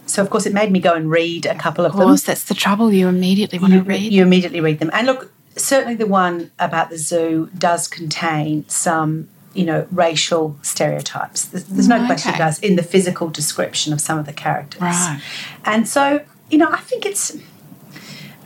so 0.07 0.23
of 0.23 0.31
course 0.31 0.45
it 0.45 0.53
made 0.53 0.73
me 0.73 0.81
go 0.81 0.95
and 0.95 1.09
read 1.09 1.47
a 1.47 1.55
couple 1.55 1.85
of, 1.85 1.93
of 1.93 2.01
course, 2.01 2.23
them. 2.23 2.33
that's 2.33 2.45
the 2.45 2.55
trouble. 2.55 2.93
You 2.93 3.09
immediately 3.09 3.59
want 3.59 3.73
you, 3.73 3.81
to 3.81 3.85
read. 3.85 4.13
You 4.13 4.23
immediately 4.23 4.61
read 4.61 4.81
them. 4.81 4.91
And 4.93 5.07
look, 5.07 5.33
certainly 5.57 5.95
the 5.95 6.07
one 6.07 6.51
about 6.59 6.91
the 6.91 6.99
zoo 6.99 7.49
does 7.57 7.87
contain 7.87 8.69
some, 8.69 9.29
you 9.55 9.65
know, 9.65 9.87
racial 9.93 10.57
stereotypes. 10.63 11.45
There's, 11.45 11.65
there's 11.65 11.89
no 11.89 11.97
okay. 11.97 12.07
question 12.07 12.35
it 12.35 12.39
does 12.39 12.59
in 12.59 12.75
the 12.75 12.83
physical 12.83 13.29
description 13.29 13.93
of 13.93 14.01
some 14.01 14.19
of 14.19 14.27
the 14.27 14.33
characters. 14.33 14.83
Right. 14.83 15.23
And 15.65 15.89
so, 15.89 16.25
you 16.51 16.59
know, 16.59 16.69
I 16.71 16.79
think 16.79 17.07
it's 17.07 17.37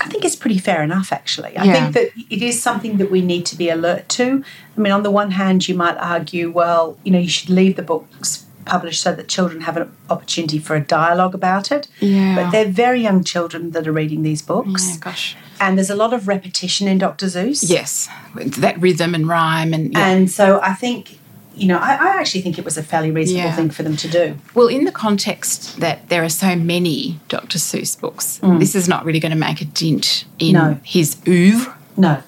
I 0.05 0.09
think 0.09 0.25
it's 0.25 0.37
pretty 0.37 0.59
fair 0.59 0.83
enough, 0.83 1.13
actually. 1.13 1.57
I 1.57 1.65
Yeah. 1.65 1.73
think 1.73 1.95
that 1.95 2.11
it 2.31 2.43
is 2.43 2.63
something 2.63 2.99
that 2.99 3.11
we 3.11 3.21
need 3.23 3.47
to 3.47 3.57
be 3.57 3.71
alert 3.71 4.09
to. 4.11 4.45
I 4.77 4.81
mean, 4.81 4.93
on 4.93 5.03
the 5.03 5.11
one 5.11 5.31
hand, 5.33 5.67
you 5.69 5.75
might 5.75 5.97
argue, 5.99 6.51
well, 6.51 6.99
you 7.05 7.11
know, 7.13 7.19
you 7.19 7.29
should 7.29 7.49
leave 7.51 7.77
the 7.77 7.83
books 7.83 8.45
published 8.67 9.03
so 9.03 9.15
that 9.15 9.29
children 9.29 9.63
have 9.63 9.77
an 9.77 9.91
opportunity 10.11 10.59
for 10.59 10.75
a 10.77 10.81
dialogue 10.81 11.35
about 11.35 11.71
it. 11.71 11.89
Yeah. 12.01 12.35
But 12.37 12.51
they're 12.51 12.65
very 12.85 13.01
young 13.03 13.25
children 13.25 13.71
that 13.73 13.87
are 13.87 13.93
reading 13.93 14.23
these 14.23 14.43
books. 14.43 14.83
Oh, 14.87 14.91
yeah, 14.93 14.99
gosh. 15.01 15.37
And 15.61 15.79
there's 15.79 15.91
a 15.91 15.95
lot 15.97 16.13
of 16.13 16.29
repetition 16.29 16.89
in 16.89 16.99
Dr. 16.99 17.27
Seuss. 17.27 17.69
Yes, 17.69 18.09
that 18.35 18.81
rhythm 18.81 19.15
and 19.15 19.27
rhyme 19.29 19.73
and 19.73 19.93
yeah. 19.93 20.07
And 20.09 20.31
so 20.31 20.61
I 20.63 20.73
think, 20.75 21.19
you 21.57 21.69
know, 21.69 21.79
I, 21.79 21.93
I 21.95 22.09
actually 22.21 22.41
think 22.43 22.59
it 22.59 22.65
was 22.65 22.77
a 22.77 22.83
fairly 22.83 23.11
reasonable 23.11 23.45
Yeah. 23.49 23.55
thing 23.57 23.71
for 23.71 23.83
them 23.83 23.97
to 23.97 24.09
do. 24.09 24.37
Well, 24.55 24.67
in 24.69 24.85
the 24.85 24.93
context 24.93 25.79
that 25.81 26.09
there 26.09 26.25
are 26.25 26.29
so 26.29 26.57
many 26.57 27.21
Dr. 27.29 27.59
Seuss 27.59 27.99
books, 27.99 28.41
this 28.59 28.75
is 28.75 28.89
not 28.89 29.05
really 29.05 29.21
going 29.21 29.33
to 29.33 29.39
make 29.39 29.61
a 29.61 29.65
dent 29.67 30.25
in 30.39 30.49
Mm. 30.49 30.53
No. 30.55 30.79
his 30.83 31.17
oeuvre. 31.29 31.75
No, 31.97 32.23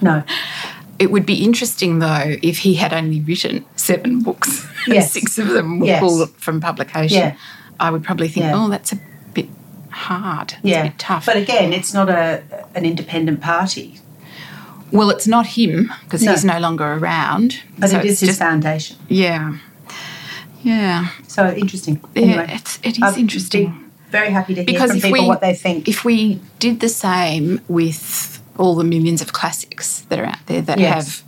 no. 0.00 0.22
It 0.98 1.10
would 1.10 1.26
be 1.26 1.42
interesting, 1.44 1.98
though, 1.98 2.36
if 2.42 2.58
he 2.58 2.74
had 2.74 2.92
only 2.92 3.20
written 3.20 3.64
seven 3.76 4.20
books 4.22 4.66
Yes. 4.86 5.12
six 5.12 5.38
of 5.38 5.48
them 5.48 5.80
were 5.80 5.86
Yes. 5.86 6.00
pulled 6.00 6.30
from 6.36 6.60
publication. 6.60 7.18
Yeah. 7.18 7.34
I 7.80 7.90
would 7.90 8.02
probably 8.04 8.28
think, 8.28 8.46
Yeah. 8.46 8.52
oh, 8.54 8.68
that's 8.70 8.92
a 8.92 8.98
bit 9.34 9.48
hard. 9.90 10.52
It's 10.52 10.60
Yeah. 10.62 10.80
a 10.80 10.84
bit 10.84 10.98
tough. 10.98 11.26
But 11.26 11.36
again, 11.36 11.72
it's 11.72 11.92
not 11.92 12.08
a 12.08 12.42
an 12.74 12.84
independent 12.84 13.40
party, 13.40 13.98
well, 14.94 15.10
it's 15.10 15.26
not 15.26 15.46
him 15.58 15.92
because 16.04 16.22
No. 16.22 16.30
he's 16.32 16.44
no 16.44 16.58
longer 16.58 16.84
around. 16.94 17.48
but 17.78 17.90
so 17.90 17.98
it 17.98 18.04
is 18.06 18.20
his 18.20 18.28
just, 18.30 18.38
foundation. 18.38 18.96
yeah. 19.08 19.58
Yeah. 20.62 21.08
So 21.28 21.40
interesting. 21.52 22.00
Yeah, 22.14 22.22
Anyway, 22.22 22.46
it's, 22.58 22.78
it 22.82 22.96
is 22.96 23.02
I'd 23.02 23.18
interesting. 23.18 23.64
very 24.10 24.30
happy 24.30 24.54
to 24.54 24.60
hear 24.60 24.66
because 24.72 24.90
from 24.92 25.00
people 25.00 25.22
we 25.24 25.28
what 25.28 25.40
they 25.42 25.54
think. 25.54 25.88
if 25.88 26.04
we 26.04 26.40
did 26.58 26.80
the 26.80 26.88
same 26.88 27.60
with 27.68 28.40
all 28.56 28.74
the 28.76 28.84
millions 28.84 29.20
of 29.20 29.32
classics 29.32 30.00
that 30.08 30.18
are 30.18 30.26
out 30.26 30.46
there 30.46 30.62
that 30.62 30.78
Yes. 30.78 30.94
have 30.94 31.22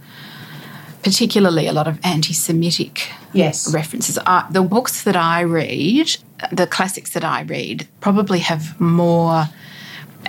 particularly 1.02 1.66
a 1.66 1.72
lot 1.72 1.86
of 1.86 1.98
anti-Semitic 2.02 3.08
yes. 3.32 3.72
references, 3.72 4.18
the 4.50 4.62
books 4.62 5.02
that 5.02 5.16
I 5.16 5.40
read, 5.42 6.16
the 6.50 6.66
classics 6.66 7.10
that 7.10 7.24
I 7.24 7.42
read, 7.42 7.86
probably 8.00 8.38
have 8.40 8.80
more 8.80 9.48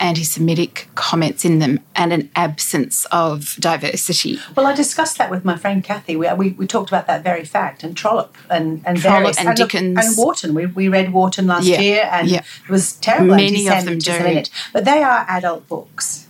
anti-Semitic 0.02 0.88
comments 0.96 1.46
in 1.46 1.60
them 1.60 1.80
and 1.96 2.14
an 2.14 2.30
absence 2.36 3.06
of 3.12 3.56
diversity. 3.60 4.40
Well, 4.56 4.66
I 4.66 4.74
discussed 4.74 5.18
that 5.18 5.30
with 5.30 5.44
my 5.46 5.58
friend 5.58 5.84
Kathy. 5.84 6.16
We, 6.16 6.32
we, 6.34 6.50
we 6.52 6.68
talked 6.68 6.90
about 6.90 7.08
that 7.08 7.24
very 7.24 7.46
fact 7.46 7.84
and 7.84 7.96
Trollope 7.96 8.36
and, 8.50 8.82
and 8.86 8.98
Trollope 9.00 9.20
various 9.20 9.38
and 9.40 9.48
look, 9.48 9.70
Dickens. 9.72 9.98
and 9.98 10.18
Wharton. 10.18 10.54
We, 10.54 10.66
we 10.68 10.88
read 10.88 11.14
Wharton 11.14 11.48
last 11.48 11.66
Yeah, 11.66 11.80
year 11.80 12.10
and 12.12 12.28
yeah. 12.30 12.44
it 12.64 12.70
was 12.70 12.94
terrible. 12.94 13.36
Many 13.36 13.68
of 13.68 13.86
them 13.86 13.98
do. 13.98 14.44
But 14.74 14.86
they 14.86 15.04
are 15.04 15.26
adult 15.28 15.68
books. 15.68 16.27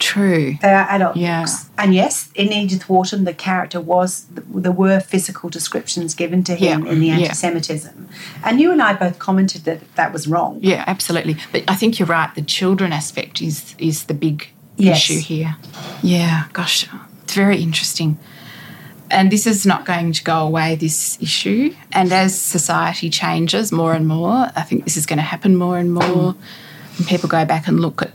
True. 0.00 0.56
They 0.60 0.72
are 0.74 0.86
adult 0.90 1.16
Yeah. 1.16 1.42
books. 1.42 1.70
And 1.78 1.94
yes, 1.94 2.30
in 2.34 2.52
Edith 2.52 2.88
Wharton, 2.88 3.24
the 3.24 3.32
character 3.34 3.80
was, 3.80 4.24
there 4.52 4.72
were 4.72 4.98
physical 4.98 5.48
descriptions 5.50 6.14
given 6.14 6.42
to 6.44 6.54
him 6.56 6.84
Yeah, 6.86 6.92
in 6.92 7.00
the 7.00 7.10
anti 7.10 7.32
Semitism. 7.32 8.08
And 8.42 8.60
you 8.60 8.72
and 8.72 8.82
I 8.82 8.94
both 8.94 9.18
commented 9.18 9.64
that 9.64 9.80
that 9.94 10.12
was 10.12 10.26
wrong. 10.26 10.58
Yeah, 10.62 10.82
absolutely. 10.86 11.36
But 11.52 11.62
I 11.68 11.74
think 11.76 11.98
you're 11.98 12.08
right. 12.08 12.34
The 12.34 12.42
children 12.42 12.92
aspect 12.92 13.40
is 13.40 13.74
is 13.78 14.04
the 14.04 14.14
big 14.14 14.48
Yes. 14.76 14.96
issue 15.10 15.20
here. 15.20 15.56
Yeah, 16.02 16.44
gosh, 16.54 16.86
it's 17.22 17.34
very 17.34 17.62
interesting. 17.62 18.18
And 19.10 19.30
this 19.30 19.46
is 19.46 19.66
not 19.66 19.84
going 19.84 20.12
to 20.12 20.22
go 20.24 20.38
away, 20.46 20.76
this 20.76 21.18
issue. 21.20 21.74
And 21.92 22.12
as 22.12 22.40
society 22.40 23.10
changes 23.10 23.72
more 23.72 23.92
and 23.92 24.06
more, 24.06 24.50
I 24.56 24.62
think 24.62 24.84
this 24.84 24.96
is 24.96 25.04
going 25.04 25.18
to 25.18 25.22
happen 25.24 25.56
more 25.56 25.78
and 25.78 25.92
more. 25.92 26.34
And 26.96 27.06
people 27.08 27.28
go 27.28 27.44
back 27.44 27.66
and 27.68 27.80
look 27.80 28.02
at 28.02 28.12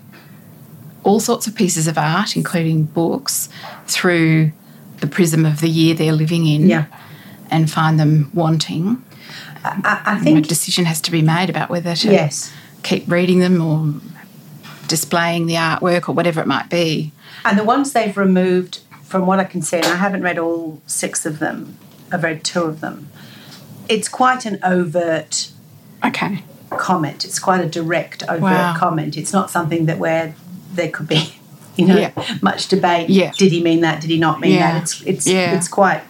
all 1.05 1.19
sorts 1.19 1.47
of 1.47 1.55
pieces 1.55 1.87
of 1.87 1.97
art, 1.97 2.35
including 2.35 2.83
books, 2.83 3.47
through 3.85 4.51
the 4.99 5.07
prism 5.07 5.45
of 5.45 5.61
the 5.61 5.69
year 5.69 5.93
they're 5.93 6.11
living 6.13 6.45
in 6.47 6.67
Yeah. 6.67 6.85
and 7.51 7.69
find 7.71 7.99
them 7.99 8.31
wanting. 8.33 9.01
I 9.63 10.19
think, 10.23 10.37
a 10.45 10.47
decision 10.47 10.85
has 10.85 11.01
to 11.01 11.11
be 11.11 11.21
made 11.21 11.49
about 11.49 11.69
whether 11.69 11.95
to 11.95 12.11
yes. 12.11 12.51
keep 12.83 13.09
reading 13.09 13.39
them 13.39 13.61
or 13.61 13.95
displaying 14.87 15.47
the 15.47 15.55
artwork 15.55 16.07
or 16.07 16.11
whatever 16.13 16.39
it 16.41 16.47
might 16.47 16.69
be. 16.69 17.11
And 17.43 17.57
the 17.57 17.63
ones 17.63 17.91
they've 17.93 18.15
removed, 18.15 18.81
from 19.03 19.25
what 19.25 19.39
I 19.39 19.43
can 19.43 19.61
see, 19.63 19.77
and 19.77 19.85
I 19.87 19.95
haven't 19.95 20.21
read 20.21 20.37
all 20.37 20.81
six 20.85 21.25
of 21.25 21.39
them, 21.39 21.77
I've 22.11 22.23
read 22.23 22.43
two 22.43 22.61
of 22.63 22.81
them, 22.81 23.09
it's 23.89 24.07
quite 24.07 24.45
an 24.45 24.59
overt 24.63 25.49
Okay. 26.03 26.43
comment. 26.69 27.25
It's 27.25 27.39
quite 27.39 27.61
a 27.61 27.67
direct, 27.67 28.21
overt 28.29 28.41
Wow. 28.43 28.75
comment. 28.77 29.17
It's 29.17 29.33
not 29.33 29.49
something 29.49 29.85
that 29.87 29.97
where 29.97 30.35
there 30.75 30.89
could 30.89 31.07
be, 31.07 31.35
you 31.75 31.85
know, 31.87 31.97
Yeah. 31.97 32.11
much 32.41 32.67
debate. 32.67 33.09
Yeah. 33.09 33.31
Did 33.37 33.51
he 33.51 33.61
mean 33.61 33.81
that? 33.81 34.01
Did 34.01 34.09
he 34.09 34.17
not 34.17 34.39
mean 34.39 34.53
Yeah. 34.53 34.73
that? 34.73 34.81
It's 34.83 35.01
it's 35.01 35.27
Yeah. 35.27 35.55
it's 35.55 35.67
quite 35.67 36.01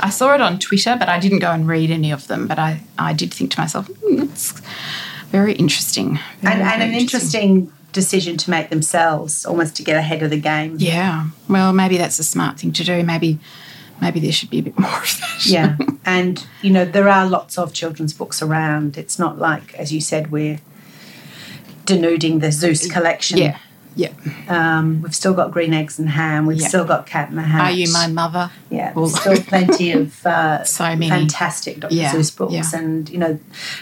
I 0.00 0.10
saw 0.10 0.34
it 0.34 0.40
on 0.40 0.58
Twitter, 0.58 0.96
but 0.98 1.08
I 1.08 1.20
didn't 1.20 1.38
go 1.38 1.52
and 1.52 1.68
read 1.68 1.90
any 1.92 2.10
of 2.10 2.26
them. 2.26 2.48
But 2.48 2.58
I, 2.58 2.80
I 2.98 3.12
did 3.12 3.32
think 3.32 3.52
to 3.52 3.60
myself, 3.60 3.86
"Hmm, 3.86 4.22
it's 4.22 4.52
very 5.30 5.52
interesting. 5.52 6.18
Very, 6.42 6.54
and, 6.54 6.62
and 6.62 6.80
very 6.82 6.92
an 6.94 6.98
interesting 7.00 7.70
decision 7.92 8.36
to 8.36 8.50
make 8.50 8.70
themselves, 8.70 9.46
almost 9.46 9.76
to 9.76 9.82
get 9.84 9.96
ahead 9.96 10.22
of 10.24 10.30
the 10.30 10.40
game. 10.40 10.74
Yeah. 10.78 11.26
Well, 11.48 11.72
maybe 11.72 11.96
that's 11.98 12.18
a 12.18 12.24
smart 12.24 12.58
thing 12.58 12.72
to 12.72 12.84
do. 12.84 13.04
Maybe 13.04 13.38
maybe 14.00 14.18
there 14.18 14.32
should 14.32 14.50
be 14.50 14.58
a 14.58 14.62
bit 14.62 14.78
more 14.78 14.90
of 15.02 15.20
that. 15.20 15.46
Yeah. 15.46 15.76
and, 16.04 16.44
you 16.62 16.70
know, 16.70 16.84
there 16.84 17.08
are 17.08 17.26
lots 17.26 17.56
of 17.58 17.72
children's 17.72 18.12
books 18.12 18.42
around. 18.42 18.96
It's 18.98 19.18
not 19.18 19.38
like, 19.38 19.74
as 19.74 19.92
you 19.92 20.00
said, 20.00 20.32
we're 20.32 20.58
denuding 21.84 22.40
the 22.40 22.48
Seuss 22.48 22.90
collection. 22.90 23.38
yeah. 23.38 23.58
Yeah. 23.96 24.12
Um, 24.48 25.02
we've 25.02 25.14
still 25.14 25.34
got 25.34 25.50
green 25.50 25.74
eggs 25.74 25.98
and 25.98 26.08
ham. 26.08 26.46
We've 26.46 26.60
Yeah. 26.60 26.68
still 26.68 26.84
got 26.84 27.06
cat 27.06 27.28
in 27.30 27.36
the 27.36 27.42
hat. 27.42 27.62
Are 27.62 27.70
you 27.72 27.92
my 27.92 28.06
mother? 28.06 28.50
Yeah, 28.70 28.92
Well- 28.94 29.08
still 29.08 29.36
plenty 29.52 29.92
of 29.92 30.24
uh, 30.24 30.64
So 30.64 30.84
many. 30.84 31.08
fantastic 31.08 31.80
Dr. 31.80 31.94
Yeah, 31.94 32.12
Seuss 32.12 32.36
books, 32.36 32.52
yeah. 32.52 32.78
and 32.78 33.08
you 33.08 33.18
know, 33.18 33.38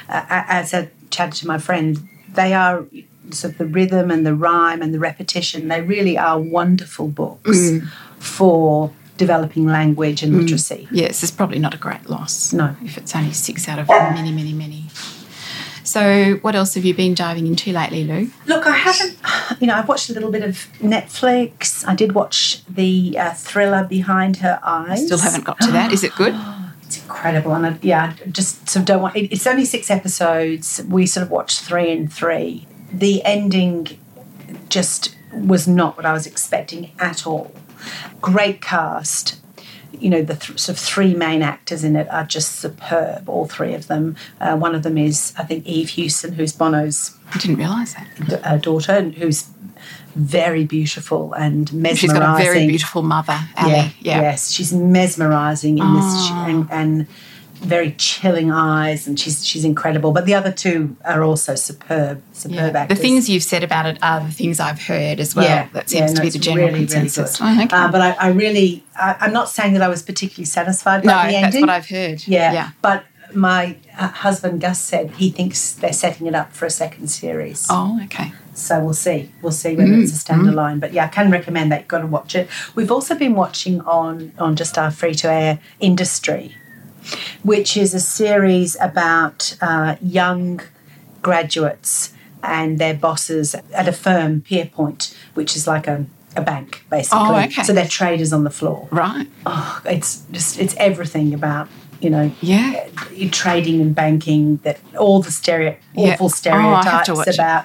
uh, 0.09 0.23
as 0.29 0.73
I 0.75 0.89
chatted 1.11 1.35
to 1.41 1.47
my 1.47 1.59
friend, 1.59 2.09
they 2.35 2.55
are 2.55 2.85
sort 3.31 3.53
of 3.53 3.59
the 3.59 3.67
rhythm 3.67 4.11
and 4.11 4.25
the 4.25 4.35
rhyme 4.35 4.81
and 4.83 4.95
the 4.95 4.99
repetition. 4.99 5.69
They 5.69 5.83
really 5.83 6.17
are 6.17 6.39
wonderful 6.41 7.09
books 7.09 7.51
Mm. 7.59 7.89
for 8.19 8.91
developing 9.19 9.67
language 9.67 10.23
and 10.23 10.37
literacy. 10.41 10.87
Yes, 10.93 11.23
it's 11.23 11.33
probably 11.33 11.59
not 11.59 11.75
a 11.75 11.77
great 11.77 12.09
loss. 12.09 12.53
No. 12.53 12.77
If 12.85 12.97
it's 12.97 13.15
only 13.17 13.33
six 13.33 13.69
out 13.69 13.79
of 13.81 13.89
many, 13.89 14.31
many, 14.33 14.53
many. 14.53 14.88
So, 15.89 16.35
what 16.43 16.55
else 16.55 16.75
have 16.75 16.85
you 16.85 16.93
been 16.93 17.15
diving 17.15 17.47
into 17.47 17.73
lately, 17.73 18.05
Lou? 18.05 18.31
Look, 18.45 18.67
I 18.67 18.77
haven't, 18.77 19.17
you 19.59 19.67
know, 19.67 19.75
I've 19.75 19.89
watched 19.89 20.11
a 20.11 20.13
little 20.13 20.31
bit 20.31 20.43
of 20.43 20.69
Netflix. 20.81 21.83
I 21.89 21.95
did 21.95 22.13
watch 22.13 22.63
the 22.67 23.17
uh, 23.19 23.33
thriller 23.33 23.85
Behind 23.85 24.37
Her 24.37 24.61
Eyes. 24.63 25.07
Still 25.07 25.17
haven't 25.17 25.45
got 25.45 25.59
to 25.63 25.71
that. 25.71 25.91
Is 25.91 26.05
it 26.05 26.15
good? 26.15 26.35
It's 26.83 27.03
incredible, 27.03 27.53
and 27.53 27.67
I, 27.67 27.79
yeah, 27.83 28.15
just 28.33 28.67
sort 28.67 28.81
of 28.81 28.87
don't 28.87 29.03
want. 29.03 29.15
It, 29.15 29.31
it's 29.31 29.47
only 29.47 29.67
six 29.67 29.91
episodes. 29.91 30.81
We 30.89 31.05
sort 31.05 31.23
of 31.23 31.31
watched 31.31 31.61
three 31.61 31.93
and 31.93 32.11
three. 32.11 32.67
The 32.91 33.23
ending 33.27 33.89
just 34.71 35.15
was 35.35 35.69
not 35.69 35.99
what 35.99 36.07
I 36.07 36.15
was 36.15 36.27
expecting 36.27 36.93
at 36.99 37.27
all. 37.27 37.53
Great 38.23 38.63
cast, 38.63 39.39
you 40.01 40.11
know, 40.11 40.23
the 40.23 40.35
th- 40.37 40.59
sort 40.59 40.77
of 40.77 40.79
three 40.83 41.15
main 41.15 41.43
actors 41.43 41.85
in 41.85 41.97
it 41.97 42.09
are 42.11 42.25
just 42.25 42.57
superb, 42.57 43.29
all 43.29 43.47
three 43.47 43.75
of 43.75 43.87
them. 43.89 44.17
Uh, 44.41 44.57
one 44.57 44.75
of 44.75 44.83
them 44.83 44.97
is, 44.99 45.33
I 45.39 45.45
think, 45.45 45.67
Eve 45.67 45.91
Hewson, 45.91 46.33
who's 46.33 46.53
Bono's 46.53 47.17
I 47.35 47.39
didn't 47.39 47.57
realise 47.57 47.95
that. 47.95 48.07
d- 48.29 48.35
uh, 48.37 48.57
daughter, 48.57 48.93
and 48.93 49.15
who's 49.15 49.47
very 50.15 50.65
beautiful 50.65 51.33
and 51.35 51.73
mesmerizing. 51.73 51.97
She's 51.97 52.13
got 52.13 52.41
a 52.41 52.43
very 52.43 52.67
beautiful 52.67 53.03
mother, 53.03 53.39
Ali. 53.57 53.71
Yeah, 53.73 53.89
Yeah. 54.01 54.21
Yes, 54.23 54.51
she's 54.51 54.73
mesmerising 54.73 55.79
in 55.79 55.95
this, 55.95 56.27
she- 56.27 56.33
Ah. 56.33 56.47
and, 56.49 56.69
and 56.71 57.07
very 57.59 57.93
chilling 57.93 58.51
eyes, 58.51 59.07
and 59.07 59.19
she's 59.19 59.47
she's 59.47 59.65
incredible. 59.65 60.13
But 60.13 60.27
the 60.27 60.35
other 60.35 60.53
two 60.53 60.97
are 61.05 61.23
also 61.23 61.55
superb, 61.55 62.23
superb 62.33 62.75
Yeah. 62.75 62.87
The 62.87 62.95
things 62.95 63.29
you've 63.29 63.43
said 63.43 63.63
about 63.63 63.87
it 63.87 63.99
are 64.03 64.21
the 64.21 64.31
things 64.33 64.61
I've 64.61 64.81
heard 64.83 65.21
as 65.21 65.35
well. 65.37 65.45
yeah, 65.45 65.69
that 65.73 65.93
yeah, 65.93 66.07
seems 66.07 66.13
no, 66.13 66.17
to 66.17 66.23
be 66.23 66.31
the 66.31 66.39
general 66.39 66.67
really, 66.69 66.79
consensus. 66.81 67.41
Really. 67.41 67.53
Oh, 67.59 67.65
okay. 67.65 67.77
uh, 67.77 67.91
but 67.93 68.01
I, 68.01 68.11
I 68.13 68.29
really, 68.29 68.85
I, 68.97 69.17
I'm 69.21 69.33
not 69.33 69.49
saying 69.49 69.73
that 69.75 69.83
I 69.83 69.89
was 69.89 70.03
particularly 70.03 70.45
satisfied 70.47 71.05
no, 71.05 71.13
by 71.13 71.27
the 71.27 71.33
that's 71.33 71.45
ending. 71.47 71.61
what 71.63 71.71
I've 71.71 71.89
heard. 71.89 72.27
yeah, 72.27 72.53
Yeah. 72.53 72.71
but 72.83 73.05
my 73.35 73.77
uh, 73.99 74.09
husband 74.09 74.61
Gus 74.61 74.81
said 74.81 75.11
he 75.13 75.29
thinks 75.31 75.73
they're 75.73 75.93
setting 75.93 76.27
it 76.27 76.35
up 76.35 76.53
for 76.53 76.65
a 76.67 76.71
second 76.71 77.09
series. 77.09 77.67
Oh, 77.69 78.01
okay. 78.05 78.33
So 78.55 78.81
we'll 78.81 78.95
see. 78.95 79.31
We'll 79.43 79.53
see 79.53 79.77
whether 79.77 79.93
Mm, 79.93 80.03
it's 80.03 80.13
a 80.21 80.25
standalone. 80.25 80.81
But 80.81 80.93
yeah, 80.93 81.05
I 81.05 81.09
can 81.09 81.31
recommend 81.31 81.71
that. 81.71 81.81
You've 81.81 81.89
got 81.89 81.99
to 82.01 82.07
watch 82.07 82.35
it. 82.35 82.49
We've 82.75 82.91
also 82.91 83.15
been 83.15 83.35
watching 83.35 83.81
on 83.83 84.33
on 84.39 84.57
just 84.57 84.77
our 84.79 84.91
free 84.91 85.15
to 85.17 85.31
air 85.31 85.61
industry, 85.79 86.57
which 87.43 87.77
is 87.77 87.95
a 87.95 88.01
series 88.01 88.77
about 88.81 89.57
uh, 89.61 89.97
young 90.03 90.61
graduates 91.23 92.13
and 92.43 92.79
their 92.79 92.95
bosses 92.95 93.55
at 93.55 93.89
a 93.89 93.93
firm, 93.93 94.41
Pierpoint, 94.43 95.15
which 95.35 95.57
is 95.57 95.67
like 95.67 95.87
a, 95.89 96.07
a 96.37 96.41
bank 96.41 96.85
basically. 96.91 97.19
Oh, 97.21 97.37
okay. 97.37 97.63
So 97.65 97.73
they're 97.73 97.89
traders 97.89 98.33
on 98.33 98.45
the 98.45 98.51
floor. 98.51 98.89
Right. 98.91 99.27
Oh, 99.45 99.81
it's 99.85 100.23
just 100.31 100.59
it's 100.59 100.75
everything 100.77 101.35
about 101.35 101.69
you 102.01 102.11
know 102.11 102.31
Yeah. 102.41 102.87
uh, 102.97 103.27
trading 103.33 103.81
and 103.81 103.93
banking 103.93 104.59
that 104.63 104.79
all 104.97 105.21
the 105.21 105.33
stereo 105.33 105.75
Yeah. 105.95 106.13
awful 106.21 106.27
Oh, 106.27 106.59
I 106.59 106.85
have 106.85 107.05
to 107.07 107.17
stereotypes 107.17 107.29
it. 107.29 107.35
about 107.35 107.65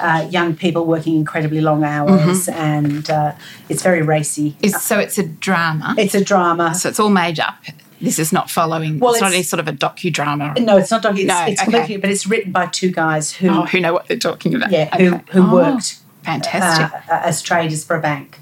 uh, 0.00 0.26
young 0.30 0.56
people 0.56 0.86
working 0.86 1.16
incredibly 1.16 1.60
long 1.60 1.84
hours 1.84 2.46
Mm-hmm. 2.46 2.58
and 2.78 3.10
uh, 3.10 3.32
it's 3.68 3.82
very 3.82 4.00
racy. 4.00 4.56
Is, 4.62 4.80
so 4.82 4.98
it's 4.98 5.18
a 5.18 5.22
drama. 5.26 5.94
It's 5.98 6.14
a 6.14 6.24
drama. 6.24 6.74
so 6.74 6.88
it's 6.88 6.98
all 6.98 7.10
made 7.10 7.38
up. 7.38 7.56
This 8.00 8.18
is 8.18 8.32
not 8.32 8.50
following. 8.50 8.98
Well, 8.98 9.12
it's, 9.12 9.20
not 9.22 9.32
any 9.32 9.42
sort 9.42 9.60
of 9.60 9.68
a 9.68 9.72
docudrama. 9.72 10.58
no, 10.62 10.76
it's 10.78 10.90
not. 10.90 11.04
It's, 11.04 11.24
No, 11.24 11.44
it's 11.46 11.62
okay. 11.62 11.96
but 11.96 12.10
it's 12.10 12.26
written 12.26 12.52
by 12.52 12.66
two 12.66 12.90
guys 12.90 13.32
who, 13.32 13.48
Oh, 13.48 13.62
who 13.66 13.80
know 13.80 13.92
what 13.92 14.08
they're 14.08 14.18
talking 14.18 14.54
about? 14.54 14.70
yeah, 14.70 14.90
Okay. 14.92 15.04
who 15.06 15.16
who 15.30 15.42
Oh, 15.50 15.52
worked 15.54 15.98
Fantastic. 16.24 16.92
uh, 17.10 17.20
as 17.24 17.40
traders 17.42 17.84
for 17.84 17.96
a 17.96 18.00
bank. 18.00 18.40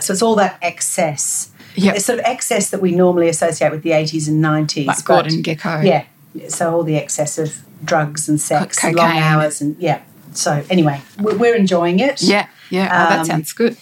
So 0.00 0.12
it's 0.12 0.22
all 0.22 0.34
that 0.36 0.58
excess. 0.62 1.50
Yep. 1.76 1.96
It's 1.96 2.04
sort 2.06 2.18
of 2.18 2.24
excess 2.24 2.70
that 2.70 2.80
we 2.80 2.92
normally 2.92 3.28
associate 3.28 3.70
with 3.70 3.82
the 3.82 3.90
80s 3.90 4.26
and 4.28 4.42
90s. 4.44 4.86
like 4.86 5.04
Gordon 5.04 5.42
Gekko. 5.42 5.84
Yeah. 5.84 6.04
So 6.48 6.72
all 6.74 6.82
the 6.82 6.96
excess 6.96 7.38
of 7.38 7.56
drugs 7.84 8.28
and 8.28 8.40
sex, 8.40 8.78
Co- 8.78 8.90
long 8.90 9.16
hours, 9.16 9.60
and 9.60 9.76
yeah. 9.78 10.00
So 10.32 10.64
anyway, 10.70 11.00
we're, 11.20 11.36
we're 11.36 11.54
enjoying 11.54 12.00
it. 12.00 12.20
Yeah. 12.22 12.48
Yeah. 12.70 12.84
Oh, 12.84 13.10
that 13.10 13.18
Um, 13.20 13.24
sounds 13.26 13.52
good. 13.52 13.76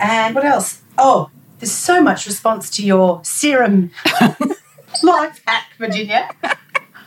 And 0.00 0.34
what 0.34 0.44
else? 0.44 0.80
Oh, 0.96 1.30
there's 1.58 1.72
so 1.72 2.00
much 2.02 2.26
response 2.26 2.70
to 2.70 2.84
your 2.84 3.20
serum 3.24 3.90
life 5.02 5.42
hack, 5.46 5.66
Virginia. 5.78 6.30
I 6.42 6.56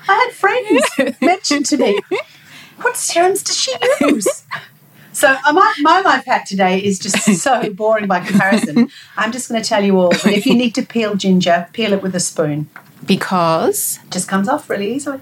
had 0.07 0.31
friends 0.31 1.17
mention 1.21 1.63
to 1.63 1.77
me, 1.77 1.99
what 2.81 2.97
serums 2.97 3.43
does 3.43 3.57
she 3.57 3.73
use? 4.01 4.43
So 5.13 5.27
uh, 5.45 5.53
my, 5.53 5.73
my 5.81 6.01
life 6.01 6.25
hack 6.25 6.45
today 6.45 6.79
is 6.79 6.97
just 6.99 7.21
so 7.41 7.69
boring 7.73 8.07
by 8.07 8.21
comparison. 8.21 8.89
I'm 9.17 9.31
just 9.31 9.49
going 9.49 9.61
to 9.61 9.67
tell 9.67 9.83
you 9.83 9.97
all 9.99 10.09
that 10.11 10.25
if 10.27 10.45
you 10.45 10.55
need 10.55 10.73
to 10.75 10.81
peel 10.81 11.15
ginger, 11.15 11.67
peel 11.73 11.93
it 11.93 12.01
with 12.01 12.15
a 12.15 12.19
spoon. 12.19 12.69
Because 13.05 13.99
It 14.05 14.11
just 14.11 14.27
comes 14.27 14.47
off 14.47 14.69
really 14.69 14.93
easily. 14.93 15.19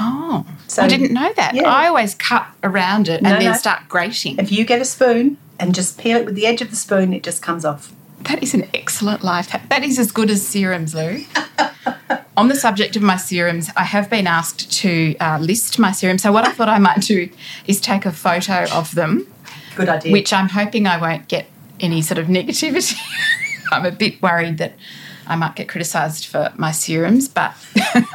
oh, 0.00 0.46
So- 0.68 0.82
I 0.82 0.88
didn't 0.88 1.12
know 1.12 1.32
that. 1.36 1.54
Yeah. 1.54 1.68
I 1.70 1.86
always 1.86 2.14
cut 2.14 2.46
around 2.62 3.08
it 3.08 3.22
No, 3.22 3.30
and 3.30 3.42
then 3.42 3.52
no. 3.52 3.56
start 3.58 3.88
grating. 3.88 4.38
If 4.38 4.50
you 4.50 4.64
get 4.64 4.80
a 4.80 4.84
spoon 4.84 5.36
and 5.60 5.74
just 5.74 5.98
peel 5.98 6.16
it 6.18 6.24
with 6.24 6.34
the 6.34 6.46
edge 6.46 6.60
of 6.62 6.70
the 6.70 6.76
spoon, 6.76 7.12
it 7.12 7.22
just 7.22 7.42
comes 7.42 7.64
off. 7.64 7.92
That 8.28 8.42
is 8.42 8.54
an 8.54 8.68
excellent 8.74 9.22
life 9.22 9.48
hack. 9.50 9.68
That 9.68 9.84
is 9.84 9.98
as 9.98 10.10
good 10.10 10.30
as 10.30 10.46
serums, 10.46 10.94
Lou. 10.94 11.24
On 12.36 12.48
the 12.48 12.54
subject 12.54 12.96
of 12.96 13.02
my 13.02 13.16
serums, 13.16 13.70
I 13.76 13.84
have 13.84 14.10
been 14.10 14.26
asked 14.26 14.70
to 14.80 15.16
uh, 15.18 15.38
list 15.40 15.78
my 15.78 15.92
serums. 15.92 16.22
So, 16.22 16.32
what 16.32 16.46
I 16.46 16.52
thought 16.52 16.68
I 16.68 16.78
might 16.78 17.00
do 17.00 17.30
is 17.66 17.80
take 17.80 18.04
a 18.04 18.12
photo 18.12 18.66
of 18.72 18.94
them, 18.94 19.26
Good 19.74 19.88
idea. 19.88 20.12
which 20.12 20.32
I'm 20.32 20.48
hoping 20.50 20.86
I 20.86 21.00
won't 21.00 21.28
get 21.28 21.46
any 21.80 22.02
sort 22.02 22.18
of 22.18 22.26
negativity. 22.26 22.94
I'm 23.72 23.86
a 23.86 23.90
bit 23.90 24.20
worried 24.20 24.58
that 24.58 24.74
I 25.26 25.36
might 25.36 25.56
get 25.56 25.68
criticised 25.68 26.26
for 26.26 26.52
my 26.56 26.70
serums, 26.70 27.28
but 27.28 27.54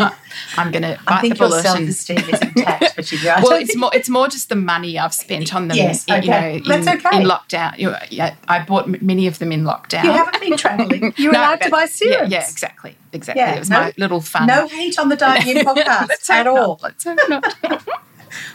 I'm 0.58 0.72
going 0.72 0.84
to 0.84 0.98
bite 1.06 1.18
I 1.18 1.22
think 1.22 1.34
the 1.38 1.40
your 1.42 1.50
bullet. 1.50 1.62
self 1.64 1.78
and- 1.78 1.90
esteem 1.90 2.18
is 2.20 2.42
intact, 2.42 2.96
Virginia. 2.96 3.32
I 3.38 3.42
well, 3.42 3.52
don't 3.52 3.62
it's 3.64 3.76
more 3.76 3.92
it's 3.94 4.10
more 4.10 4.28
just 4.28 4.50
the 4.50 4.56
money 4.56 4.98
I've 4.98 5.14
spent 5.14 5.54
on 5.54 5.68
them. 5.68 5.78
Yes, 5.78 6.06
in, 6.06 6.16
okay. 6.16 6.56
You 6.58 6.62
know, 6.70 6.82
That's 6.82 7.06
okay. 7.06 7.22
in 7.22 7.28
lockdown. 7.28 7.78
You, 7.78 7.94
yeah, 8.10 8.36
I 8.48 8.64
bought 8.64 8.88
many 9.02 9.28
of 9.28 9.40
them 9.40 9.52
in 9.52 9.64
lockdown. 9.64 10.04
You 10.06 10.12
haven't 10.12 10.40
been 10.40 10.58
travelling. 10.58 11.14
You're 11.18 11.34
No, 11.34 11.40
allowed 11.40 11.62
to 11.62 11.70
buy 11.70 11.86
serums. 11.86 12.32
Yeah, 12.32 12.40
yeah, 12.40 12.50
exactly, 12.50 12.96
exactly. 13.12 13.42
Yeah, 13.42 13.56
it 13.56 13.60
was 13.60 13.70
no- 13.70 13.80
my 13.82 13.94
little 13.98 14.22
fun. 14.22 14.48
No 14.48 14.68
hate 14.68 14.98
on 14.98 15.10
the 15.10 15.16
Diving 15.18 15.58
In 15.58 15.66
podcast 15.66 16.30
at 16.30 16.48
all. 16.48 16.80
Not. 16.82 16.84
Let's 16.84 17.04
hope 17.04 17.20
not. 17.30 17.84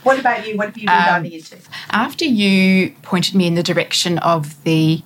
What 0.04 0.18
about 0.18 0.46
you? 0.48 0.56
What 0.56 0.68
have 0.68 0.78
you 0.78 0.86
been 0.86 0.96
Um, 0.96 1.04
diving 1.04 1.32
into? 1.32 1.58
After 1.90 2.24
you 2.24 2.92
pointed 3.02 3.34
me 3.34 3.46
in 3.46 3.54
the 3.56 3.62
direction 3.62 4.16
of 4.20 4.62
the 4.64 5.02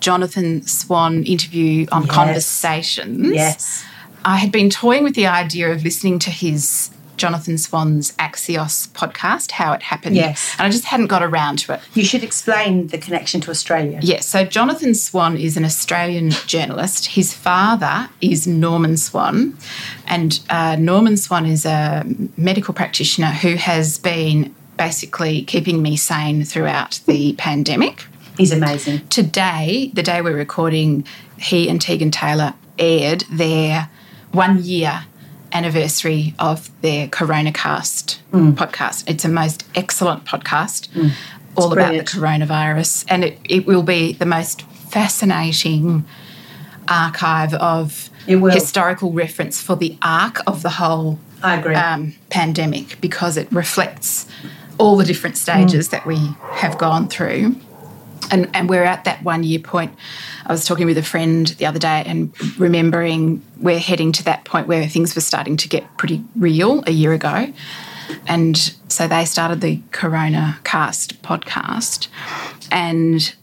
Jonathan 0.00 0.66
Swan 0.66 1.24
interview 1.24 1.86
on 1.92 2.02
Yes. 2.04 2.14
conversations, 2.14 3.32
Yes. 3.34 3.84
I 4.24 4.36
had 4.36 4.50
been 4.52 4.68
toying 4.70 5.04
with 5.04 5.14
the 5.14 5.26
idea 5.26 5.70
of 5.70 5.84
listening 5.84 6.18
to 6.20 6.30
his 6.30 6.90
Jonathan 7.16 7.58
Swan's 7.58 8.12
Axios 8.12 8.88
podcast, 8.90 9.50
How 9.52 9.72
It 9.72 9.82
Happened. 9.82 10.14
Yes. 10.14 10.54
And 10.56 10.66
I 10.66 10.70
just 10.70 10.84
hadn't 10.84 11.06
got 11.08 11.20
around 11.22 11.58
to 11.60 11.72
it. 11.74 11.80
You 11.94 12.04
should 12.04 12.22
explain 12.22 12.88
the 12.88 12.98
connection 12.98 13.40
to 13.40 13.50
Australia. 13.50 13.98
Yes, 14.02 14.26
so 14.26 14.44
Jonathan 14.44 14.94
Swan 14.94 15.36
is 15.36 15.56
an 15.56 15.64
Australian 15.64 16.30
journalist. 16.46 17.06
His 17.06 17.34
father 17.34 18.08
is 18.20 18.46
Norman 18.46 18.96
Swan, 18.96 19.56
and 20.06 20.38
uh, 20.48 20.76
Norman 20.78 21.16
Swan 21.16 21.44
is 21.46 21.66
a 21.66 22.04
medical 22.36 22.72
practitioner 22.72 23.28
who 23.32 23.56
has 23.56 23.98
been 23.98 24.54
basically 24.76 25.42
keeping 25.42 25.82
me 25.82 25.96
sane 25.96 26.44
throughout 26.44 27.00
the 27.06 27.32
pandemic. 27.32 28.06
He's 28.38 28.52
amazing. 28.52 29.06
Today, 29.08 29.90
the 29.94 30.02
day 30.02 30.22
we're 30.22 30.36
recording, 30.36 31.04
he 31.38 31.68
and 31.68 31.80
Tegan 31.80 32.12
Taylor 32.12 32.54
aired 32.78 33.24
their 33.30 33.90
one 34.30 34.62
year 34.62 35.06
anniversary 35.52 36.34
of 36.38 36.70
their 36.80 37.08
Corona 37.08 37.52
Cast 37.52 38.22
mm. 38.32 38.52
podcast. 38.52 39.10
It's 39.10 39.24
a 39.24 39.28
most 39.28 39.66
excellent 39.74 40.24
podcast, 40.24 40.88
mm. 40.90 41.10
all 41.56 41.72
about 41.72 41.92
the 41.92 42.04
coronavirus, 42.04 43.04
and 43.08 43.24
it, 43.24 43.38
it 43.44 43.66
will 43.66 43.82
be 43.82 44.12
the 44.12 44.26
most 44.26 44.62
fascinating 44.62 46.04
archive 46.86 47.54
of 47.54 48.08
historical 48.26 49.12
reference 49.12 49.60
for 49.60 49.74
the 49.74 49.98
arc 50.00 50.40
of 50.46 50.62
the 50.62 50.70
whole 50.70 51.18
I 51.42 51.56
agree. 51.56 51.74
um, 51.74 52.14
pandemic 52.30 53.00
because 53.00 53.36
it 53.36 53.50
reflects 53.50 54.28
all 54.78 54.96
the 54.96 55.04
different 55.04 55.36
stages 55.36 55.88
mm. 55.88 55.90
that 55.90 56.06
we 56.06 56.16
have 56.52 56.78
gone 56.78 57.08
through. 57.08 57.56
And, 58.30 58.48
and 58.54 58.68
we're 58.68 58.84
at 58.84 59.04
that 59.04 59.22
one 59.22 59.42
year 59.42 59.58
point. 59.58 59.94
I 60.46 60.52
was 60.52 60.64
talking 60.64 60.86
with 60.86 60.98
a 60.98 61.02
friend 61.02 61.46
the 61.46 61.66
other 61.66 61.78
day 61.78 62.02
and 62.06 62.32
remembering 62.58 63.42
we're 63.58 63.78
heading 63.78 64.12
to 64.12 64.24
that 64.24 64.44
point 64.44 64.66
where 64.66 64.86
things 64.86 65.14
were 65.14 65.20
starting 65.20 65.56
to 65.58 65.68
get 65.68 65.96
pretty 65.96 66.24
real 66.36 66.82
a 66.86 66.90
year 66.90 67.12
ago. 67.12 67.52
And 68.26 68.56
so 68.88 69.06
they 69.06 69.24
started 69.24 69.60
the 69.60 69.80
Corona 69.90 70.58
Cast 70.64 71.20
podcast. 71.22 72.08
And 72.70 73.34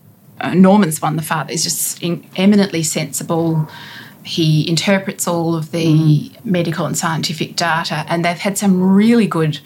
uh, 0.42 0.54
Norman 0.54 0.92
Swan, 0.92 1.16
the 1.16 1.22
father, 1.22 1.52
is 1.54 1.64
just 1.64 2.04
eminently 2.36 2.84
sensible. 2.84 3.70
He 4.24 4.68
interprets 4.68 5.28
all 5.28 5.56
of 5.56 5.72
the 5.72 6.32
medical 6.44 6.86
and 6.86 6.98
scientific 6.98 7.56
data, 7.56 8.06
and 8.08 8.26
they've 8.26 8.38
had 8.38 8.58
some 8.58 8.82
really 8.82 9.28
good 9.28 9.60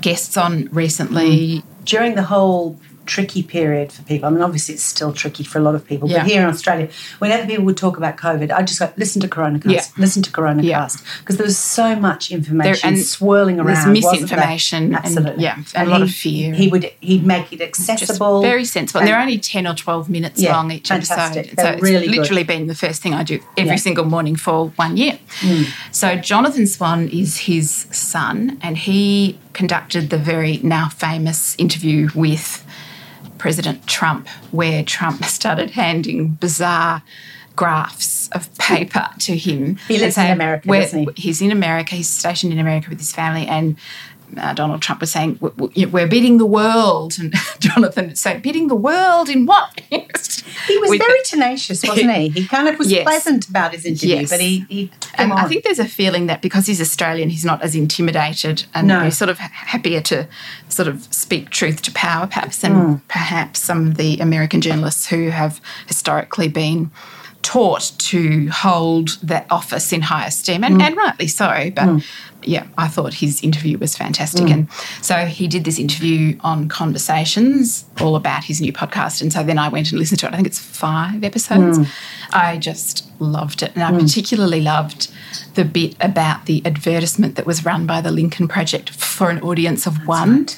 guests 0.00 0.36
on 0.36 0.66
recently. 0.72 1.62
During 1.84 2.14
the 2.14 2.22
whole 2.22 2.78
tricky 3.06 3.42
period 3.42 3.92
for 3.92 4.02
people, 4.02 4.28
I 4.28 4.30
mean, 4.30 4.42
obviously 4.42 4.74
it's 4.74 4.82
still 4.82 5.12
tricky 5.12 5.44
for 5.44 5.58
a 5.58 5.62
lot 5.62 5.74
of 5.74 5.86
people, 5.86 6.08
Yeah. 6.08 6.18
but 6.22 6.30
here 6.30 6.42
in 6.42 6.48
Australia, 6.48 6.88
whenever 7.18 7.46
people 7.46 7.64
would 7.64 7.76
talk 7.76 7.96
about 7.96 8.16
COVID, 8.16 8.50
I 8.52 8.62
just 8.62 8.78
go, 8.80 8.92
listen 8.96 9.20
to 9.22 9.28
Corona 9.28 9.58
Cast, 9.58 9.72
Yeah. 9.74 9.82
listen 10.02 10.22
to 10.24 10.30
Corona 10.30 10.62
Yeah. 10.62 10.88
Because 11.20 11.36
there 11.36 11.46
was 11.46 11.56
so 11.58 11.96
much 11.96 12.30
information 12.30 12.88
and 12.94 12.98
swirling 13.02 13.58
around. 13.60 13.66
wasn't 13.76 14.02
there? 14.02 14.12
misinformation 14.12 14.84
and- 14.84 14.96
Absolutely. 14.96 15.42
yeah, 15.44 15.56
and 15.74 15.88
a 15.88 15.90
lot 15.90 15.98
he- 15.98 16.02
of 16.04 16.10
fear. 16.12 16.54
He 16.54 16.68
would, 16.68 16.90
he'd 17.00 17.24
make 17.24 17.52
it 17.52 17.58
Just 17.58 17.88
accessible. 17.90 18.42
very 18.42 18.64
sensible. 18.64 19.00
And 19.00 19.08
they're 19.08 19.20
only 19.20 19.38
10 19.38 19.66
or 19.66 19.74
12 19.74 20.08
minutes 20.08 20.40
Yeah, 20.40 20.56
long 20.56 20.70
each 20.70 20.88
fantastic. 20.88 21.46
episode. 21.48 21.56
They're 21.56 21.64
so 21.66 21.72
it's 21.72 21.82
really 21.82 22.06
good. 22.08 22.16
literally 22.16 22.42
been 22.44 22.66
the 22.66 22.74
first 22.74 23.02
thing 23.02 23.14
I 23.14 23.22
do 23.22 23.38
every 23.56 23.70
Yeah. 23.70 23.74
Mm. 23.76 23.80
single 23.80 24.04
morning 24.04 24.36
for 24.36 24.68
one 24.76 24.96
year. 24.96 25.18
So 25.92 26.16
Jonathan 26.16 26.66
Swan 26.66 27.08
is 27.08 27.38
his 27.38 27.86
son, 27.90 28.58
and 28.62 28.76
he 28.76 29.38
conducted 29.52 30.10
the 30.10 30.18
very 30.18 30.60
now 30.62 30.88
famous 30.88 31.54
interview 31.58 32.08
with 32.14 32.64
President 33.46 33.86
Trump, 33.86 34.26
where 34.50 34.82
Trump 34.82 35.24
started 35.38 35.70
handing 35.70 36.30
bizarre 36.30 37.00
graphs 37.54 38.28
of 38.30 38.52
paper 38.58 39.08
to 39.20 39.36
him. 39.36 39.76
He 39.86 39.98
lives 40.00 40.18
in 40.18 40.32
America, 40.32 40.68
"We're- 40.68 40.82
doesn't 40.82 41.16
he?" 41.16 41.22
He's 41.28 41.40
in 41.40 41.52
America. 41.52 41.94
He's 41.94 42.08
stationed 42.08 42.52
in 42.52 42.58
America 42.58 42.88
with 42.90 42.98
his 42.98 43.12
family, 43.12 43.46
and 43.46 43.76
uh, 44.36 44.52
Donald 44.54 44.82
Trump 44.82 45.00
was 45.00 45.10
saying, 45.10 45.38
"We- 45.40 45.50
we- 45.74 45.86
"We're 45.86 46.06
beating 46.06 46.38
the 46.38 46.46
world," 46.46 47.14
and 47.18 47.32
Jonathan 47.58 48.06
would 48.08 48.18
say, 48.18 48.38
"Beating 48.38 48.68
the 48.68 48.74
world 48.76 49.28
in 49.28 49.46
what?" 49.46 49.80
He 50.68 50.78
was 50.78 50.90
With- 50.90 51.00
very 51.00 51.20
tenacious, 51.24 51.84
wasn't 51.86 52.12
he? 52.12 52.28
He 52.30 52.46
kind 52.46 52.66
of 52.66 52.78
was 52.78 52.90
Yes. 52.90 53.04
pleasant 53.04 53.48
about 53.48 53.72
his 53.72 53.84
interview, 53.84 54.16
Yes. 54.16 54.30
but 54.30 54.40
he, 54.40 54.64
he 54.68 54.90
And 55.14 55.30
him 55.30 55.38
I 55.38 55.44
think 55.46 55.62
there's 55.64 55.78
a 55.78 55.84
feeling 55.86 56.26
that 56.26 56.40
because 56.42 56.66
he's 56.66 56.80
Australian, 56.80 57.28
he's 57.30 57.44
not 57.44 57.62
as 57.62 57.74
intimidated 57.76 58.64
and 58.74 58.88
No. 58.88 59.04
he's 59.04 59.16
sort 59.16 59.28
of 59.28 59.38
happier 59.38 60.00
to 60.02 60.26
sort 60.68 60.88
of 60.88 61.06
speak 61.12 61.50
truth 61.50 61.82
to 61.82 61.92
power, 61.92 62.26
perhaps, 62.26 62.58
than 62.58 62.72
Hmm. 62.74 62.94
perhaps 63.08 63.60
some 63.60 63.88
of 63.88 63.96
the 63.96 64.18
American 64.18 64.60
journalists 64.60 65.06
who 65.06 65.28
have 65.30 65.60
historically 65.86 66.48
been 66.48 66.90
taught 67.46 67.92
to 67.98 68.48
hold 68.48 69.18
that 69.22 69.46
office 69.50 69.92
in 69.92 70.02
high 70.02 70.26
esteem, 70.26 70.64
and, 70.64 70.80
mm. 70.80 70.82
and 70.82 70.96
rightly 70.96 71.28
so. 71.28 71.70
But 71.76 71.86
mm. 71.86 72.04
yeah, 72.42 72.66
I 72.76 72.88
thought 72.88 73.14
his 73.14 73.40
interview 73.40 73.78
was 73.78 73.96
fantastic. 73.96 74.46
Mm. 74.46 74.52
And 74.52 74.72
so 75.00 75.26
he 75.26 75.46
did 75.46 75.62
this 75.62 75.78
interview 75.78 76.36
on 76.40 76.68
conversations, 76.68 77.84
all 78.00 78.16
about 78.16 78.42
his 78.42 78.60
new 78.60 78.72
podcast. 78.72 79.22
And 79.22 79.32
so 79.32 79.44
then 79.44 79.58
I 79.58 79.68
went 79.68 79.92
and 79.92 79.98
listened 80.00 80.18
to 80.20 80.26
it. 80.26 80.32
I 80.32 80.36
think 80.36 80.48
it's 80.48 80.58
five 80.58 81.22
episodes. 81.22 81.78
I 82.32 82.58
just 82.58 83.08
loved 83.20 83.62
it. 83.62 83.70
And 83.76 83.84
I 83.84 83.96
particularly 83.96 84.60
loved 84.60 85.08
the 85.54 85.64
bit 85.64 85.94
about 86.00 86.46
the 86.46 86.62
advertisement 86.66 87.36
that 87.36 87.46
was 87.46 87.64
run 87.64 87.86
by 87.86 88.00
the 88.00 88.10
Lincoln 88.10 88.48
Project 88.48 88.90
for 88.90 89.30
an 89.30 89.40
audience 89.40 89.86
of 89.86 90.04
one. 90.04 90.48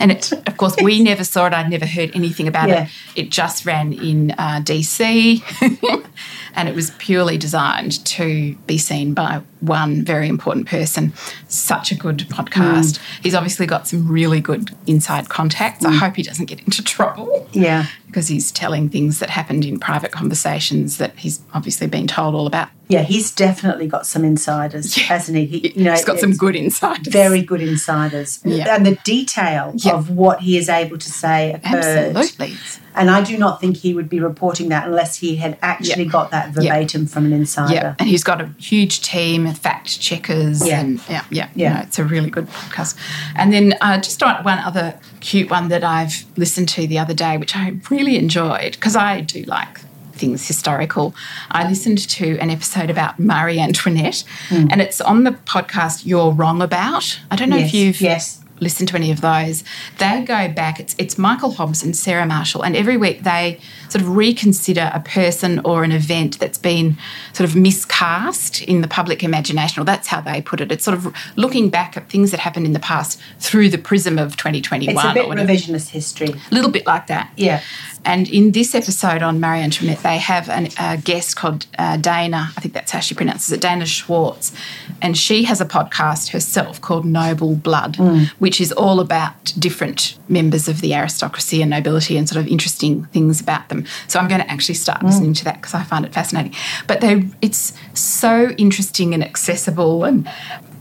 And 0.00 0.12
it, 0.12 0.32
of 0.46 0.56
course, 0.56 0.76
we 0.82 1.02
never 1.10 1.24
saw 1.24 1.46
it. 1.46 1.52
I'd 1.52 1.70
never 1.70 1.86
heard 1.86 2.10
anything 2.14 2.48
about 2.48 2.68
Yeah. 2.68 2.84
it. 2.84 2.90
It 3.16 3.30
just 3.30 3.66
ran 3.66 3.92
in 3.92 4.32
uh, 4.32 4.60
DC, 4.64 5.42
and 6.58 6.68
it 6.68 6.74
was 6.74 6.90
purely 6.98 7.38
designed 7.38 8.04
to 8.04 8.56
be 8.66 8.76
seen 8.78 9.14
by 9.14 9.40
one 9.60 10.04
very 10.04 10.28
important 10.28 10.66
person. 10.66 11.12
Such 11.46 11.92
a 11.92 11.94
good 11.94 12.18
podcast. 12.30 12.98
Mm. 12.98 13.22
He's 13.22 13.34
obviously 13.36 13.64
got 13.64 13.86
some 13.86 14.08
really 14.08 14.40
good 14.40 14.72
inside 14.84 15.28
contacts. 15.28 15.84
I 15.84 15.92
mm. 15.92 15.98
hope 15.98 16.16
he 16.16 16.24
doesn't 16.24 16.46
get 16.46 16.58
into 16.58 16.82
trouble 16.82 17.48
yeah. 17.52 17.86
because 18.08 18.26
he's 18.26 18.50
telling 18.50 18.88
things 18.88 19.20
that 19.20 19.30
happened 19.30 19.64
in 19.64 19.78
private 19.78 20.10
conversations 20.10 20.98
that 20.98 21.16
he's 21.16 21.40
obviously 21.54 21.86
been 21.86 22.08
told 22.08 22.34
all 22.34 22.48
about. 22.48 22.70
Yeah, 22.88 23.02
he's 23.02 23.30
definitely 23.30 23.86
got 23.86 24.04
some 24.04 24.24
insiders, 24.24 24.96
hasn't 24.96 25.38
he? 25.38 25.46
he 25.46 25.72
you 25.76 25.84
know, 25.84 25.92
he's 25.92 26.04
got 26.04 26.18
some 26.18 26.32
good 26.32 26.56
insiders. 26.56 27.12
very 27.12 27.42
good 27.42 27.60
insiders, 27.60 28.40
Yeah. 28.44 28.74
and 28.74 28.84
the 28.84 28.96
detail 29.04 29.74
Yeah. 29.76 29.92
of 29.92 30.10
what 30.10 30.40
he 30.40 30.58
is 30.58 30.68
able 30.68 30.98
to 30.98 31.08
say 31.08 31.52
occurred. 31.52 32.16
Absolutely. 32.16 32.56
And 32.98 33.10
I 33.10 33.22
do 33.22 33.38
not 33.38 33.60
think 33.60 33.76
he 33.76 33.94
would 33.94 34.08
be 34.08 34.20
reporting 34.20 34.68
that 34.70 34.86
unless 34.86 35.16
he 35.16 35.36
had 35.36 35.56
actually 35.62 36.04
Yeah. 36.04 36.10
got 36.10 36.30
that 36.32 36.50
verbatim 36.50 37.06
from 37.06 37.26
an 37.26 37.32
insider. 37.32 37.72
Yeah, 37.74 37.94
and 37.98 38.08
he's 38.08 38.24
got 38.24 38.40
a 38.40 38.50
huge 38.58 39.00
team 39.02 39.46
of 39.46 39.56
fact 39.56 40.00
checkers. 40.00 40.66
Yeah. 40.66 40.80
and 40.80 41.00
yeah, 41.08 41.24
yeah, 41.30 41.48
Yeah. 41.54 41.82
It's 41.82 41.98
a 41.98 42.04
really 42.04 42.28
good 42.30 42.48
podcast. 42.48 42.96
And 43.36 43.52
then 43.52 43.74
uh, 43.80 43.98
just 43.98 44.22
on 44.22 44.42
one 44.44 44.58
other 44.58 44.98
cute 45.20 45.48
one 45.50 45.68
that 45.68 45.84
I've 45.84 46.24
listened 46.36 46.68
to 46.70 46.86
the 46.86 46.98
other 46.98 47.14
day, 47.14 47.36
which 47.38 47.56
I 47.56 47.76
really 47.90 48.16
enjoyed 48.18 48.72
because 48.72 48.96
I 48.96 49.20
do 49.20 49.42
like 49.44 49.80
things 50.12 50.46
historical. 50.48 51.14
I 51.50 51.68
listened 51.68 51.98
to 52.08 52.36
an 52.38 52.50
episode 52.50 52.90
about 52.90 53.20
Marie 53.20 53.60
Antoinette, 53.60 54.24
and 54.50 54.80
it's 54.82 55.00
on 55.00 55.22
the 55.22 55.30
podcast 55.30 56.04
You're 56.04 56.32
Wrong 56.32 56.60
About. 56.60 57.20
I 57.30 57.36
don't 57.36 57.50
know. 57.50 57.56
Yes, 57.56 57.68
if 57.68 57.74
you've 57.74 58.00
yes. 58.00 58.40
Listen 58.60 58.86
to 58.86 58.96
any 58.96 59.10
of 59.10 59.20
those. 59.20 59.64
They 59.98 60.22
go 60.22 60.48
back. 60.48 60.80
It's 60.80 60.94
it's 60.98 61.18
Michael 61.18 61.52
Hobbes 61.52 61.82
and 61.82 61.96
Sarah 61.96 62.26
Marshall, 62.26 62.62
and 62.62 62.76
every 62.76 62.96
week 62.96 63.22
they 63.22 63.60
sort 63.88 64.02
of 64.02 64.16
reconsider 64.16 64.90
a 64.92 65.00
person 65.00 65.60
or 65.64 65.84
an 65.84 65.92
event 65.92 66.38
that's 66.38 66.58
been 66.58 66.96
sort 67.32 67.48
of 67.48 67.56
miscast 67.56 68.62
in 68.62 68.80
the 68.80 68.88
public 68.88 69.22
imagination, 69.22 69.80
or 69.80 69.84
that's 69.84 70.08
how 70.08 70.20
they 70.20 70.42
put 70.42 70.60
it. 70.60 70.70
It's 70.70 70.84
sort 70.84 70.96
of 70.96 71.14
looking 71.36 71.70
back 71.70 71.96
at 71.96 72.08
things 72.08 72.30
that 72.30 72.40
happened 72.40 72.66
in 72.66 72.72
the 72.72 72.80
past 72.80 73.20
through 73.38 73.68
the 73.70 73.78
prism 73.78 74.18
of 74.18 74.36
2021 74.36 74.94
It's 74.94 75.04
a 75.04 75.14
bit 75.14 75.26
or 75.26 75.34
revisionist 75.34 75.90
history. 75.90 76.28
A 76.28 76.54
little 76.54 76.70
bit 76.70 76.86
like 76.86 77.06
that. 77.06 77.32
Yeah. 77.36 77.62
And 78.04 78.28
in 78.28 78.52
this 78.52 78.74
episode 78.74 79.22
on 79.22 79.40
Marie 79.40 79.60
Antoinette, 79.60 80.02
they 80.02 80.18
have 80.18 80.48
an, 80.48 80.68
a 80.78 80.96
guest 80.96 81.36
called 81.36 81.66
uh, 81.78 81.96
Dana, 81.96 82.52
I 82.56 82.60
think 82.60 82.74
that's 82.74 82.92
how 82.92 83.00
she 83.00 83.14
pronounces 83.14 83.52
it, 83.52 83.60
Dana 83.60 83.86
Schwartz. 83.86 84.52
And 85.00 85.16
she 85.16 85.44
has 85.44 85.60
a 85.60 85.64
podcast 85.64 86.30
herself 86.30 86.80
called 86.80 87.04
Noble 87.04 87.54
Blood, 87.54 87.96
which 88.38 88.60
is 88.60 88.72
all 88.72 89.00
about 89.00 89.52
different 89.58 90.18
members 90.28 90.68
of 90.68 90.80
the 90.80 90.94
aristocracy 90.94 91.62
and 91.62 91.70
nobility 91.70 92.16
and 92.16 92.28
sort 92.28 92.44
of 92.44 92.48
interesting 92.48 93.04
things 93.06 93.40
about 93.40 93.68
them. 93.68 93.84
So 94.08 94.18
I'm 94.18 94.28
going 94.28 94.40
to 94.40 94.50
actually 94.50 94.74
start 94.74 95.02
listening 95.02 95.34
to 95.34 95.44
that 95.44 95.56
because 95.56 95.74
I 95.74 95.82
find 95.84 96.04
it 96.04 96.12
fascinating. 96.12 96.54
But 96.86 97.00
they, 97.00 97.24
it's 97.42 97.72
so 97.94 98.50
interesting 98.58 99.14
and 99.14 99.22
accessible 99.22 100.04
and 100.04 100.28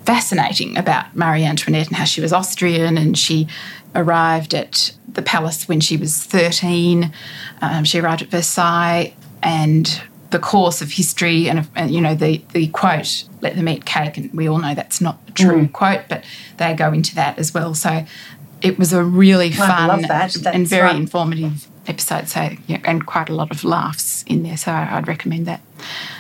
fascinating 0.05 0.78
about 0.78 1.15
Marie 1.15 1.43
Antoinette 1.43 1.88
and 1.88 1.95
how 1.97 2.05
she 2.05 2.22
was 2.22 2.32
Austrian 2.32 2.97
and 2.97 3.18
she 3.18 3.47
arrived 3.93 4.53
at 4.53 4.93
the 5.07 5.22
palace 5.22 5.68
when 5.68 5.80
she 5.80 5.97
was 5.97 6.24
13. 6.24 7.11
Um, 7.61 7.84
she 7.84 7.99
arrived 7.99 8.22
at 8.22 8.30
Versailles 8.30 9.13
and 9.43 10.01
the 10.30 10.39
course 10.39 10.82
of 10.82 10.91
history 10.91 11.49
and, 11.49 11.67
and 11.75 11.91
you 11.91 12.01
know 12.01 12.15
the 12.15 12.41
the 12.53 12.67
quote 12.67 13.25
let 13.41 13.55
them 13.55 13.67
eat 13.69 13.86
cake 13.86 14.17
and 14.17 14.34
we 14.34 14.47
all 14.47 14.57
know 14.57 14.73
that's 14.73 14.99
not 14.99 15.19
a 15.28 15.32
true 15.32 15.67
mm. 15.67 15.71
quote 15.71 16.01
but 16.09 16.23
they 16.57 16.73
go 16.73 16.91
into 16.91 17.15
that 17.15 17.38
as 17.39 17.53
well 17.53 17.73
so 17.73 18.05
it 18.61 18.78
was 18.78 18.91
a 18.91 19.03
really 19.03 19.51
fun 19.51 20.01
that. 20.01 20.45
and 20.47 20.67
very 20.67 20.84
right. 20.84 20.95
informative 20.95 21.67
episode 21.88 22.28
so 22.28 22.49
yeah 22.67 22.80
and 22.84 23.05
quite 23.05 23.30
a 23.30 23.34
lot 23.34 23.51
of 23.51 23.63
laughs 23.63 24.23
in 24.23 24.43
there 24.43 24.57
so 24.57 24.71
I'd 24.71 25.07
recommend 25.07 25.45
that 25.45 25.61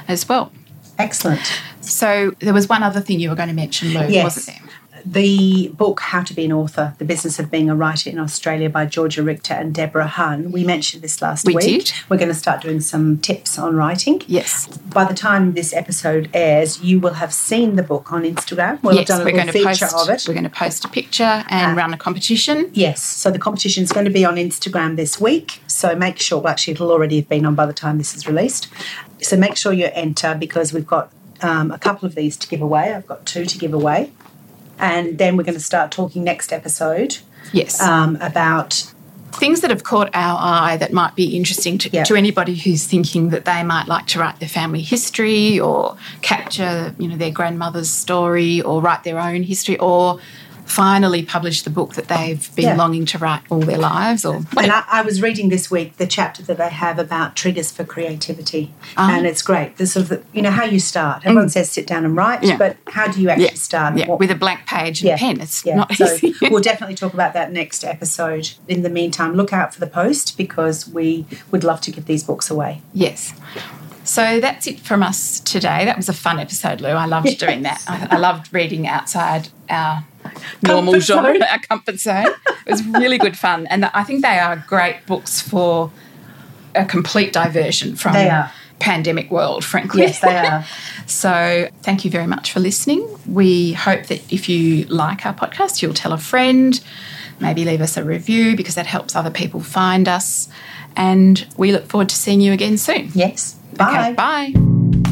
as 0.07 0.27
well 0.29 0.51
Excellent. 0.99 1.61
so 1.81 2.31
there 2.39 2.53
was 2.53 2.67
one 2.67 2.83
other 2.83 3.01
thing 3.01 3.19
you 3.19 3.29
were 3.29 3.35
going 3.35 3.49
to 3.49 3.55
mention, 3.55 3.89
Lou, 3.89 4.07
Yes. 4.07 4.23
wasn't 4.23 4.47
there? 4.47 4.69
The 5.09 5.69
book 5.69 6.01
How 6.01 6.21
to 6.21 6.33
Be 6.33 6.43
an 6.43 6.51
Author, 6.51 6.93
The 6.97 7.05
Business 7.05 7.39
of 7.39 7.49
Being 7.49 7.69
a 7.69 7.75
Writer 7.75 8.09
in 8.09 8.19
Australia 8.19 8.69
by 8.69 8.85
Georgia 8.85 9.23
Richter 9.23 9.53
and 9.53 9.73
Deborah 9.73 10.05
Hunn. 10.05 10.51
We 10.51 10.65
mentioned 10.65 11.01
this 11.01 11.21
last 11.21 11.45
We 11.47 11.55
week. 11.55 11.63
did. 11.85 11.91
We're 12.09 12.17
going 12.17 12.27
to 12.27 12.33
start 12.35 12.61
doing 12.61 12.81
some 12.81 13.17
tips 13.19 13.57
on 13.57 13.77
writing. 13.77 14.21
Yes. 14.27 14.67
By 14.67 15.05
the 15.05 15.13
time 15.13 15.53
this 15.53 15.73
episode 15.73 16.29
airs, 16.33 16.81
you 16.83 16.99
will 16.99 17.13
have 17.13 17.33
seen 17.33 17.77
the 17.77 17.83
book 17.83 18.11
on 18.11 18.23
Instagram. 18.23 18.83
We'll 18.83 18.95
yes, 18.95 19.07
have 19.07 19.19
done 19.19 19.21
a 19.21 19.23
we're 19.31 19.37
little 19.37 19.53
going 19.53 19.63
to 19.65 19.71
feature 19.71 19.85
post. 19.95 20.09
of 20.09 20.13
it. 20.13 20.25
We're 20.27 20.33
going 20.33 20.43
to 20.43 20.49
post 20.49 20.83
a 20.83 20.89
picture 20.89 21.23
and 21.49 21.71
Ah. 21.79 21.81
run 21.81 21.93
a 21.93 21.97
competition. 21.97 22.69
Yes, 22.73 23.01
so 23.01 23.31
the 23.31 23.39
competition 23.39 23.85
is 23.85 23.93
going 23.93 24.05
to 24.05 24.11
be 24.11 24.25
on 24.25 24.35
Instagram 24.35 24.97
this 24.97 25.21
week. 25.21 25.61
So 25.67 25.95
make 25.95 26.19
sure, 26.19 26.39
well, 26.39 26.51
actually, 26.51 26.73
it'll 26.73 26.91
already 26.91 27.15
have 27.21 27.29
been 27.29 27.45
on 27.45 27.55
by 27.55 27.65
the 27.65 27.71
time 27.73 27.97
this 27.97 28.13
is 28.13 28.27
released. 28.27 28.67
So 29.21 29.37
make 29.37 29.55
sure 29.55 29.71
you 29.71 29.89
enter 29.93 30.35
because 30.35 30.73
we've 30.73 30.85
got 30.85 31.13
um, 31.41 31.69
a 31.71 31.77
couple 31.77 32.07
of 32.07 32.15
these 32.15 32.35
to 32.35 32.47
give 32.47 32.61
away. 32.63 32.93
I've 32.95 33.05
got 33.07 33.25
two 33.27 33.45
to 33.45 33.57
give 33.59 33.71
away. 33.71 34.11
And 34.79 35.17
then 35.17 35.37
we're 35.37 35.43
going 35.43 35.55
to 35.57 35.59
start 35.63 35.91
talking 35.91 36.23
next 36.23 36.53
episode 36.53 37.17
Yes, 37.53 37.81
um, 37.81 38.17
about 38.21 38.91
things 39.33 39.61
that 39.61 39.69
have 39.69 39.83
caught 39.83 40.09
our 40.13 40.37
eye 40.41 40.77
that 40.77 40.91
might 40.93 41.15
be 41.15 41.35
interesting 41.35 41.77
to, 41.77 41.89
Yeah. 41.91 42.03
to 42.05 42.15
anybody 42.15 42.55
who's 42.55 42.85
thinking 42.85 43.29
that 43.29 43.45
they 43.45 43.63
might 43.63 43.87
like 43.87 44.07
to 44.07 44.19
write 44.19 44.39
their 44.39 44.49
family 44.49 44.81
history 44.81 45.59
or 45.59 45.95
capture, 46.21 46.93
you 46.97 47.07
know, 47.07 47.15
their 47.17 47.31
grandmother's 47.31 47.89
story 47.89 48.61
or 48.61 48.81
write 48.81 49.03
their 49.03 49.19
own 49.19 49.43
history 49.43 49.77
or 49.77 50.19
finally 50.67 51.23
publish 51.23 51.61
the 51.63 51.69
book 51.69 51.93
that 51.95 52.07
they've 52.09 52.53
been 52.55 52.65
Yeah. 52.65 52.75
longing 52.75 53.05
to 53.07 53.17
write 53.17 53.41
all 53.49 53.61
their 53.61 53.77
lives 53.77 54.25
or 54.25 54.35
And 54.57 54.71
I, 54.71 54.83
I 54.91 55.01
was 55.01 55.21
reading 55.21 55.49
this 55.49 55.71
week 55.71 55.97
the 55.97 56.05
chapter 56.05 56.43
that 56.43 56.57
they 56.57 56.69
have 56.69 56.99
about 56.99 57.35
triggers 57.35 57.71
for 57.71 57.83
creativity, 57.85 58.73
Ah. 58.97 59.11
and 59.15 59.25
it's 59.25 59.41
great. 59.41 59.77
The 59.77 59.87
sort 59.87 60.11
of 60.11 60.23
you 60.33 60.41
know 60.41 60.51
how 60.51 60.65
you 60.65 60.79
start. 60.79 61.23
Everyone 61.25 61.49
says 61.49 61.71
sit 61.71 61.87
down 61.87 62.05
and 62.05 62.15
write, 62.15 62.41
Mm. 62.41 62.49
Yeah. 62.49 62.57
but 62.57 62.77
how 62.87 63.07
do 63.07 63.21
you 63.21 63.29
actually 63.29 63.45
yeah, 63.45 63.53
start? 63.55 63.97
yeah, 63.97 64.07
What- 64.07 64.19
with 64.19 64.29
a 64.31 64.35
blank 64.35 64.65
page 64.65 65.01
and 65.01 65.11
a 65.11 65.17
pen. 65.17 65.39
It's 65.41 65.65
not 65.65 65.93
so 65.95 66.05
easy. 66.21 66.35
we'll 66.51 66.61
definitely 66.61 66.95
talk 66.95 67.13
about 67.13 67.33
that 67.33 67.51
next 67.51 67.83
episode. 67.85 68.49
In 68.67 68.83
the 68.83 68.89
meantime, 68.89 69.35
look 69.35 69.53
out 69.53 69.73
for 69.73 69.79
the 69.79 69.87
post 69.87 70.37
because 70.37 70.87
we 70.87 71.25
would 71.51 71.63
love 71.63 71.79
to 71.81 71.91
give 71.91 72.05
these 72.05 72.23
books 72.23 72.49
away. 72.49 72.81
Yes. 72.93 73.33
So 74.03 74.39
that's 74.39 74.67
it 74.67 74.79
from 74.79 75.03
us 75.03 75.41
today. 75.41 75.83
That 75.83 75.97
was 75.97 76.07
a 76.07 76.13
fun 76.13 76.39
episode, 76.39 76.79
Lou. 76.79 76.89
I 76.89 77.05
loved 77.05 77.37
doing 77.39 77.63
that. 77.63 77.83
I, 77.87 78.07
I 78.11 78.17
loved 78.17 78.53
reading 78.53 78.87
outside 78.87 79.49
our 79.69 80.05
normal 80.61 80.93
Comfort 80.93 81.05
genre, 81.05 81.33
zone. 81.33 81.43
our 81.51 81.59
comfort 81.59 81.99
zone. 81.99 82.27
It 82.65 82.71
was 82.71 82.85
really 82.85 83.17
good 83.17 83.37
fun. 83.37 83.67
And 83.67 83.85
I 83.85 84.03
think 84.03 84.21
they 84.23 84.39
are 84.39 84.63
great 84.67 85.05
books 85.05 85.41
for 85.41 85.91
a 86.75 86.85
complete 86.85 87.33
diversion 87.33 87.95
from 87.95 88.13
pandemic 88.79 89.31
world, 89.31 89.63
frankly. 89.65 90.01
Yes, 90.03 90.19
they 90.19 90.35
are. 90.35 90.65
So, 91.07 91.69
thank 91.83 92.03
you 92.03 92.11
very 92.11 92.27
much 92.27 92.51
for 92.51 92.59
listening. 92.59 93.07
We 93.25 93.71
hope 93.71 94.07
that 94.07 94.29
if 94.31 94.49
you 94.49 94.83
like 94.87 95.25
our 95.25 95.33
podcast, 95.33 95.81
you'll 95.81 95.93
tell 95.93 96.11
a 96.11 96.17
friend, 96.17 96.77
maybe 97.39 97.63
leave 97.63 97.79
us 97.79 97.95
a 97.95 98.03
review 98.03 98.57
because 98.57 98.75
that 98.75 98.87
helps 98.87 99.15
other 99.15 99.31
people 99.31 99.61
find 99.61 100.09
us. 100.09 100.49
And 100.97 101.47
we 101.55 101.71
look 101.71 101.87
forward 101.87 102.09
to 102.09 102.15
seeing 102.15 102.41
you 102.41 102.51
again 102.51 102.77
soon. 102.77 103.11
Yes. 103.15 103.55
Bye. 103.73 103.99
Okay, 103.99 104.13
bye. 104.13 104.53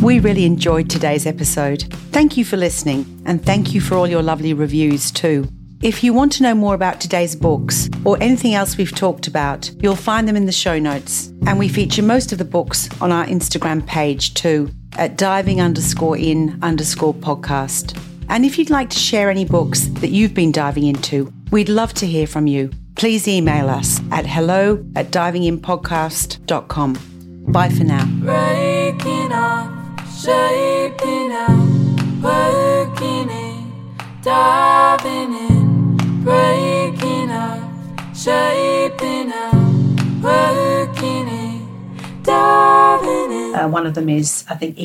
We 0.01 0.19
really 0.19 0.45
enjoyed 0.45 0.89
today's 0.89 1.25
episode. 1.25 1.83
Thank 2.11 2.37
you 2.37 2.45
for 2.45 2.57
listening, 2.57 3.21
and 3.25 3.43
thank 3.43 3.73
you 3.73 3.81
for 3.81 3.95
all 3.95 4.07
your 4.07 4.21
lovely 4.21 4.53
reviews 4.53 5.11
too. 5.11 5.47
If 5.81 6.03
you 6.03 6.13
want 6.13 6.31
to 6.33 6.43
know 6.43 6.55
more 6.55 6.73
about 6.73 7.01
today's 7.01 7.35
books 7.35 7.89
or 8.05 8.17
anything 8.21 8.55
else 8.55 8.77
we've 8.77 8.95
talked 8.95 9.27
about, 9.27 9.69
you'll 9.81 9.95
find 9.95 10.27
them 10.27 10.35
in 10.35 10.45
the 10.45 10.51
show 10.51 10.79
notes. 10.79 11.27
And 11.45 11.59
we 11.59 11.67
feature 11.67 12.01
most 12.01 12.31
of 12.31 12.37
the 12.37 12.45
books 12.45 12.89
on 13.01 13.11
our 13.11 13.25
Instagram 13.25 13.85
page 13.85 14.33
too, 14.33 14.71
at 14.97 15.17
diving 15.17 15.61
underscore 15.61 16.17
in 16.17 16.57
underscore 16.63 17.13
podcast. 17.13 17.99
And 18.29 18.45
if 18.45 18.57
you'd 18.57 18.69
like 18.69 18.89
to 18.91 18.97
share 18.97 19.29
any 19.29 19.45
books 19.45 19.87
that 19.99 20.09
you've 20.09 20.33
been 20.33 20.51
diving 20.51 20.87
into, 20.87 21.31
we'd 21.51 21.69
love 21.69 21.93
to 21.95 22.07
hear 22.07 22.25
from 22.25 22.47
you. 22.47 22.71
Please 22.95 23.27
email 23.27 23.69
us 23.69 23.99
at 24.11 24.25
hello 24.25 24.83
at 24.95 25.11
divinginpodcast.com. 25.11 27.14
Bye 27.47 27.69
for 27.69 27.83
now. 27.83 28.05
Breaking 28.19 29.31
off, 29.31 29.69
shaping 30.19 31.31
out, 31.31 31.67
working 32.21 33.29
in, 33.29 33.97
diving 34.21 35.33
in, 35.33 35.97
breaking 36.23 37.31
off, 37.31 38.17
shaping 38.17 39.31
out, 39.31 39.53
working 40.21 41.27
in, 41.27 42.23
diving 42.23 43.31
in. 43.31 43.55
Uh, 43.55 43.67
one 43.69 43.85
of 43.85 43.93
them 43.93 44.09
is, 44.09 44.43
I 44.49 44.55
think, 44.55 44.77